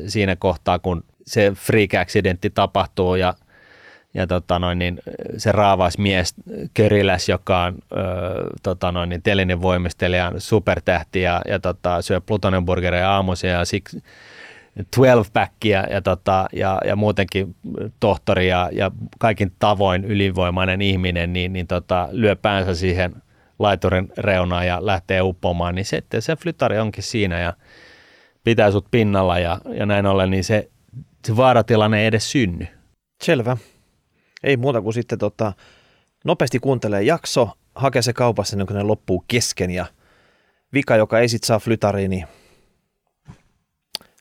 siinä 0.06 0.36
kohtaa, 0.36 0.78
kun 0.78 1.04
se 1.26 1.52
freak 1.54 1.94
accidentti 1.94 2.50
tapahtuu 2.50 3.14
ja, 3.14 3.34
ja 4.14 4.26
tota 4.26 4.58
noin, 4.58 4.78
niin 4.78 5.00
se 5.36 5.52
raavaismies 5.52 6.34
Köriläs, 6.74 7.28
joka 7.28 7.62
on 7.64 7.74
ö, 7.92 7.96
tota 8.62 8.92
noin, 8.92 9.08
niin 9.08 9.22
telinen 9.22 9.62
voimistelija, 9.62 10.32
supertähti 10.38 11.22
ja, 11.22 11.42
ja 11.48 11.60
tota, 11.60 12.02
syö 12.02 12.20
plutonenburgereja 12.20 13.10
aamuisin 13.12 13.50
ja 13.50 13.64
siksi 13.64 14.02
12-packia 14.78 15.92
ja, 15.92 16.02
tota, 16.02 16.48
ja, 16.52 16.78
ja 16.84 16.96
muutenkin 16.96 17.56
tohtori 18.00 18.48
ja, 18.48 18.68
ja 18.72 18.90
kaikin 19.18 19.52
tavoin 19.58 20.04
ylivoimainen 20.04 20.82
ihminen, 20.82 21.32
niin, 21.32 21.52
niin 21.52 21.66
tota, 21.66 22.08
lyö 22.12 22.36
päänsä 22.36 22.74
siihen 22.74 23.14
laiturin 23.58 24.12
reunaan 24.18 24.66
ja 24.66 24.86
lähtee 24.86 25.22
uppomaan, 25.22 25.74
niin 25.74 25.84
se, 25.84 26.02
se 26.18 26.36
flytari 26.36 26.78
onkin 26.78 27.02
siinä 27.02 27.40
ja 27.40 27.52
pitää 28.44 28.70
sut 28.70 28.86
pinnalla 28.90 29.38
ja, 29.38 29.60
ja 29.74 29.86
näin 29.86 30.06
ollen, 30.06 30.30
niin 30.30 30.44
se, 30.44 30.68
se 31.26 31.36
vaaratilanne 31.36 32.00
ei 32.00 32.06
edes 32.06 32.32
synny. 32.32 32.66
Selvä. 33.22 33.56
Ei 34.42 34.56
muuta 34.56 34.82
kuin 34.82 34.94
sitten 34.94 35.18
tota, 35.18 35.52
nopeasti 36.24 36.58
kuuntelee 36.58 37.02
jakso, 37.02 37.50
hakee 37.74 38.02
se 38.02 38.12
kaupassa 38.12 38.54
ennen 38.54 38.66
kuin 38.66 38.76
ne 38.76 38.82
loppuu 38.82 39.24
kesken 39.28 39.70
ja 39.70 39.86
vika, 40.74 40.96
joka 40.96 41.18
ei 41.18 41.28
sit 41.28 41.44
saa 41.44 41.58
flytariin, 41.58 42.10
niin 42.10 42.26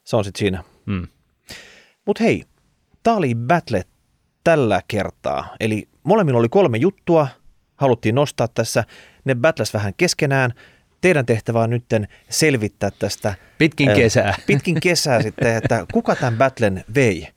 se 0.03 0.15
on 0.15 0.24
sitten 0.24 0.39
siinä. 0.39 0.63
Mm. 0.86 1.07
Mutta 2.05 2.24
hei, 2.24 2.43
tämä 3.03 3.17
oli 3.17 3.36
Battle 3.36 3.84
tällä 4.43 4.82
kertaa. 4.88 5.55
Eli 5.59 5.88
molemmilla 6.03 6.39
oli 6.39 6.49
kolme 6.49 6.78
juttua, 6.78 7.28
haluttiin 7.76 8.15
nostaa 8.15 8.47
tässä. 8.47 8.84
Ne 9.26 9.36
battles 9.36 9.74
vähän 9.74 9.93
keskenään. 9.97 10.53
Teidän 11.01 11.26
tehtävä 11.26 11.61
on 11.61 11.70
nyt 11.70 11.86
selvittää 12.30 12.91
tästä. 12.99 13.34
Pitkin 13.57 13.93
kesää. 13.95 14.36
Pitkin 14.47 14.80
kesää 14.80 15.22
sitten, 15.22 15.55
että 15.55 15.86
kuka 15.93 16.15
tämän 16.15 16.38
battlen 16.38 16.84
vei. 16.95 17.28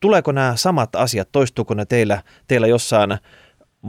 Tuleeko 0.00 0.32
nämä 0.32 0.56
samat 0.56 0.96
asiat, 0.96 1.28
toistuuko 1.32 1.74
ne 1.74 1.84
teillä, 1.84 2.22
teillä 2.48 2.66
jossain 2.66 3.18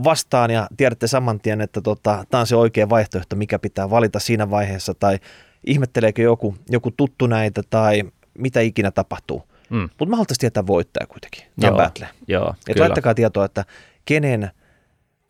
vastaan 0.04 0.50
ja 0.50 0.68
tiedätte 0.76 1.06
saman 1.06 1.40
tien, 1.40 1.60
että 1.60 1.80
tota, 1.80 2.24
tämä 2.30 2.40
on 2.40 2.46
se 2.46 2.56
oikea 2.56 2.88
vaihtoehto, 2.88 3.36
mikä 3.36 3.58
pitää 3.58 3.90
valita 3.90 4.18
siinä 4.18 4.50
vaiheessa, 4.50 4.94
tai 4.94 5.18
ihmetteleekö 5.66 6.22
joku, 6.22 6.56
joku 6.68 6.90
tuttu 6.90 7.26
näitä, 7.26 7.62
tai 7.70 8.02
mitä 8.38 8.60
ikinä 8.60 8.90
tapahtuu. 8.90 9.42
Mm. 9.70 9.80
Mutta 9.80 10.06
mä 10.06 10.16
haluaisin 10.16 10.38
tietää 10.38 10.66
voittaja 10.66 11.06
kuitenkin, 11.06 11.44
tämä 11.60 11.76
battle. 11.76 12.08
Joo, 12.28 12.54
Et 12.68 12.78
laittakaa 12.78 13.14
tietoa, 13.14 13.44
että 13.44 13.64
kenen 14.04 14.50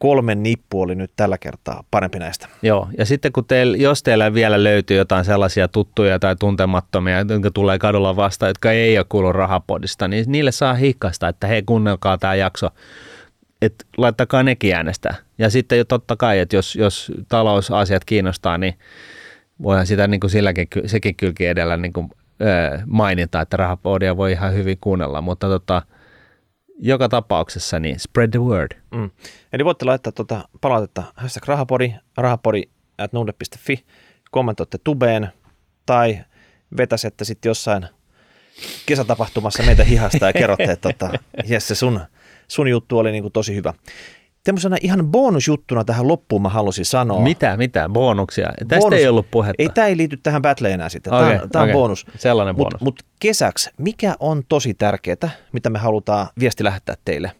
kolmen 0.00 0.42
nippu 0.42 0.80
oli 0.80 0.94
nyt 0.94 1.10
tällä 1.16 1.38
kertaa 1.38 1.84
parempi 1.90 2.18
näistä. 2.18 2.48
Joo, 2.62 2.88
ja 2.98 3.06
sitten 3.06 3.32
kun 3.32 3.44
teillä, 3.44 3.76
jos 3.76 4.02
teillä 4.02 4.34
vielä 4.34 4.64
löytyy 4.64 4.96
jotain 4.96 5.24
sellaisia 5.24 5.68
tuttuja 5.68 6.18
tai 6.18 6.36
tuntemattomia, 6.36 7.18
jotka 7.18 7.50
tulee 7.50 7.78
kadulla 7.78 8.16
vastaan, 8.16 8.50
jotka 8.50 8.72
ei 8.72 8.98
ole 8.98 9.06
kuullut 9.08 9.34
rahapodista, 9.34 10.08
niin 10.08 10.24
niille 10.28 10.52
saa 10.52 10.74
hikkaista, 10.74 11.28
että 11.28 11.46
hei 11.46 11.62
kuunnelkaa 11.62 12.18
tämä 12.18 12.34
jakso, 12.34 12.68
että 13.62 13.84
laittakaa 13.96 14.42
nekin 14.42 14.74
äänestää. 14.74 15.14
Ja 15.38 15.50
sitten 15.50 15.78
jo 15.78 15.84
totta 15.84 16.16
kai, 16.16 16.38
että 16.38 16.56
jos, 16.56 16.76
jos 16.76 17.12
talousasiat 17.28 18.04
kiinnostaa, 18.04 18.58
niin 18.58 18.74
voihan 19.62 19.86
sitä 19.86 20.06
niin 20.06 20.20
kuin 20.20 20.30
silläkin, 20.30 20.68
sekin 20.86 21.16
kylki 21.16 21.46
edellä 21.46 21.76
niin 21.76 21.92
kuin 21.92 22.10
mainita, 22.86 23.40
että 23.40 23.56
rahapodia 23.56 24.16
voi 24.16 24.32
ihan 24.32 24.54
hyvin 24.54 24.78
kuunnella, 24.80 25.20
mutta 25.20 25.46
tota, 25.46 25.82
joka 26.82 27.08
tapauksessa 27.08 27.78
niin 27.78 28.00
spread 28.00 28.30
the 28.30 28.38
word. 28.38 28.76
Mm. 28.94 29.10
Eli 29.52 29.64
voitte 29.64 29.84
laittaa 29.84 30.12
tuota 30.12 30.48
palautetta 30.60 31.02
hashtag 31.16 31.44
rahapodi, 31.48 31.94
rahapodi 32.16 32.62
at 32.98 33.10
kommentoitte 34.30 34.78
tubeen 34.84 35.28
tai 35.86 36.20
vetäsette 36.76 37.24
sitten 37.24 37.50
jossain 37.50 37.86
kesätapahtumassa 38.86 39.62
meitä 39.62 39.84
hihasta 39.84 40.26
ja 40.26 40.32
kerrotte, 40.32 40.64
että 40.72 40.92
tota, 40.92 41.10
yes, 41.50 41.68
se 41.68 41.74
sun, 41.74 42.00
sun 42.48 42.68
juttu 42.68 42.98
oli 42.98 43.12
niin 43.12 43.22
kuin 43.22 43.32
tosi 43.32 43.54
hyvä. 43.54 43.74
Tämmöisenä 44.44 44.76
ihan 44.80 45.06
bonusjuttuna 45.06 45.84
tähän 45.84 46.08
loppuun 46.08 46.42
mä 46.42 46.48
halusin 46.48 46.84
sanoa. 46.84 47.20
Mitä, 47.20 47.56
mitä, 47.56 47.88
bonuksia? 47.88 48.52
Tästä 48.68 48.80
bonus. 48.80 48.98
ei 48.98 49.08
ollut 49.08 49.30
puhetta. 49.30 49.62
Ei, 49.62 49.68
tämä 49.68 49.86
ei 49.86 49.96
liity 49.96 50.16
tähän 50.16 50.42
battleen 50.42 50.74
enää 50.74 50.88
sitten. 50.88 51.10
Tämä, 51.10 51.26
okay, 51.26 51.48
tämä 51.52 51.62
on 51.62 51.68
okay. 51.68 51.72
bonus. 51.72 52.06
Sellainen 52.16 52.56
bonus. 52.56 52.72
Mutta 52.72 52.84
mut 52.84 53.02
kesäksi, 53.20 53.70
mikä 53.78 54.16
on 54.20 54.42
tosi 54.48 54.74
tärkeää, 54.74 55.30
mitä 55.52 55.70
me 55.70 55.78
halutaan 55.78 56.26
viesti 56.40 56.64
lähettää 56.64 56.94
teille, 57.04 57.32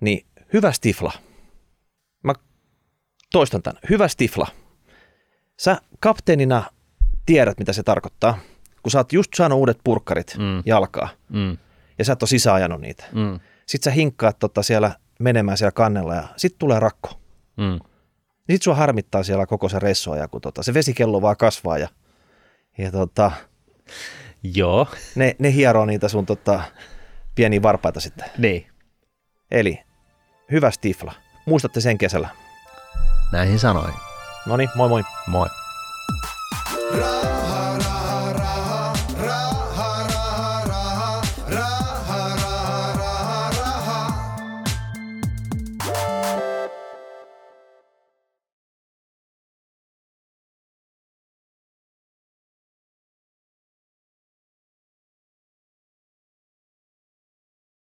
niin 0.00 0.26
hyvä 0.52 0.72
stifla. 0.72 1.12
Mä 2.24 2.32
toistan 3.32 3.62
tämän. 3.62 3.80
Hyvä 3.90 4.08
stifla. 4.08 4.46
Sä 5.60 5.76
kapteenina 6.00 6.62
tiedät, 7.26 7.58
mitä 7.58 7.72
se 7.72 7.82
tarkoittaa, 7.82 8.38
kun 8.82 8.90
sä 8.90 8.98
oot 8.98 9.12
just 9.12 9.34
saanut 9.34 9.58
uudet 9.58 9.78
purkkarit 9.84 10.36
mm. 10.38 10.62
jalkaa 10.66 11.08
mm. 11.28 11.56
ja 11.98 12.04
sä 12.04 12.12
et 12.12 12.22
ole 12.22 12.28
sisäänajanut 12.28 12.80
niitä. 12.80 13.04
Mm. 13.12 13.40
Sitten 13.66 13.92
sä 13.92 13.94
hinkkaat 13.94 14.38
tota 14.38 14.62
siellä 14.62 14.90
menemään 15.18 15.58
siellä 15.58 15.72
kannella 15.72 16.14
ja 16.14 16.28
sitten 16.36 16.58
tulee 16.58 16.80
rakko. 16.80 17.10
Mm. 17.56 17.80
Sitten 18.36 18.62
sua 18.62 18.74
harmittaa 18.74 19.22
siellä 19.22 19.46
koko 19.46 19.68
se 19.68 19.78
reissuaja, 19.78 20.28
kun 20.28 20.40
tota, 20.40 20.62
se 20.62 20.74
vesikello 20.74 21.22
vaan 21.22 21.36
kasvaa 21.36 21.78
ja, 21.78 21.88
ja 22.78 22.92
tota, 22.92 23.32
Joo. 24.54 24.86
Ne, 25.14 25.36
ne 25.38 25.52
hieroo 25.52 25.86
niitä 25.86 26.08
sun 26.08 26.26
tota, 26.26 26.60
pieniä 27.34 27.62
varpaita 27.62 28.00
sitten. 28.00 28.30
Niin. 28.38 28.66
Eli 29.50 29.82
hyvä 30.50 30.70
stifla. 30.70 31.12
Muistatte 31.46 31.80
sen 31.80 31.98
kesällä. 31.98 32.28
Näihin 33.32 33.58
sanoin. 33.58 33.94
No 34.46 34.56
niin, 34.56 34.68
moi 34.74 34.88
moi. 34.88 35.02
Moi. 35.26 35.48
Ra- 36.92 37.65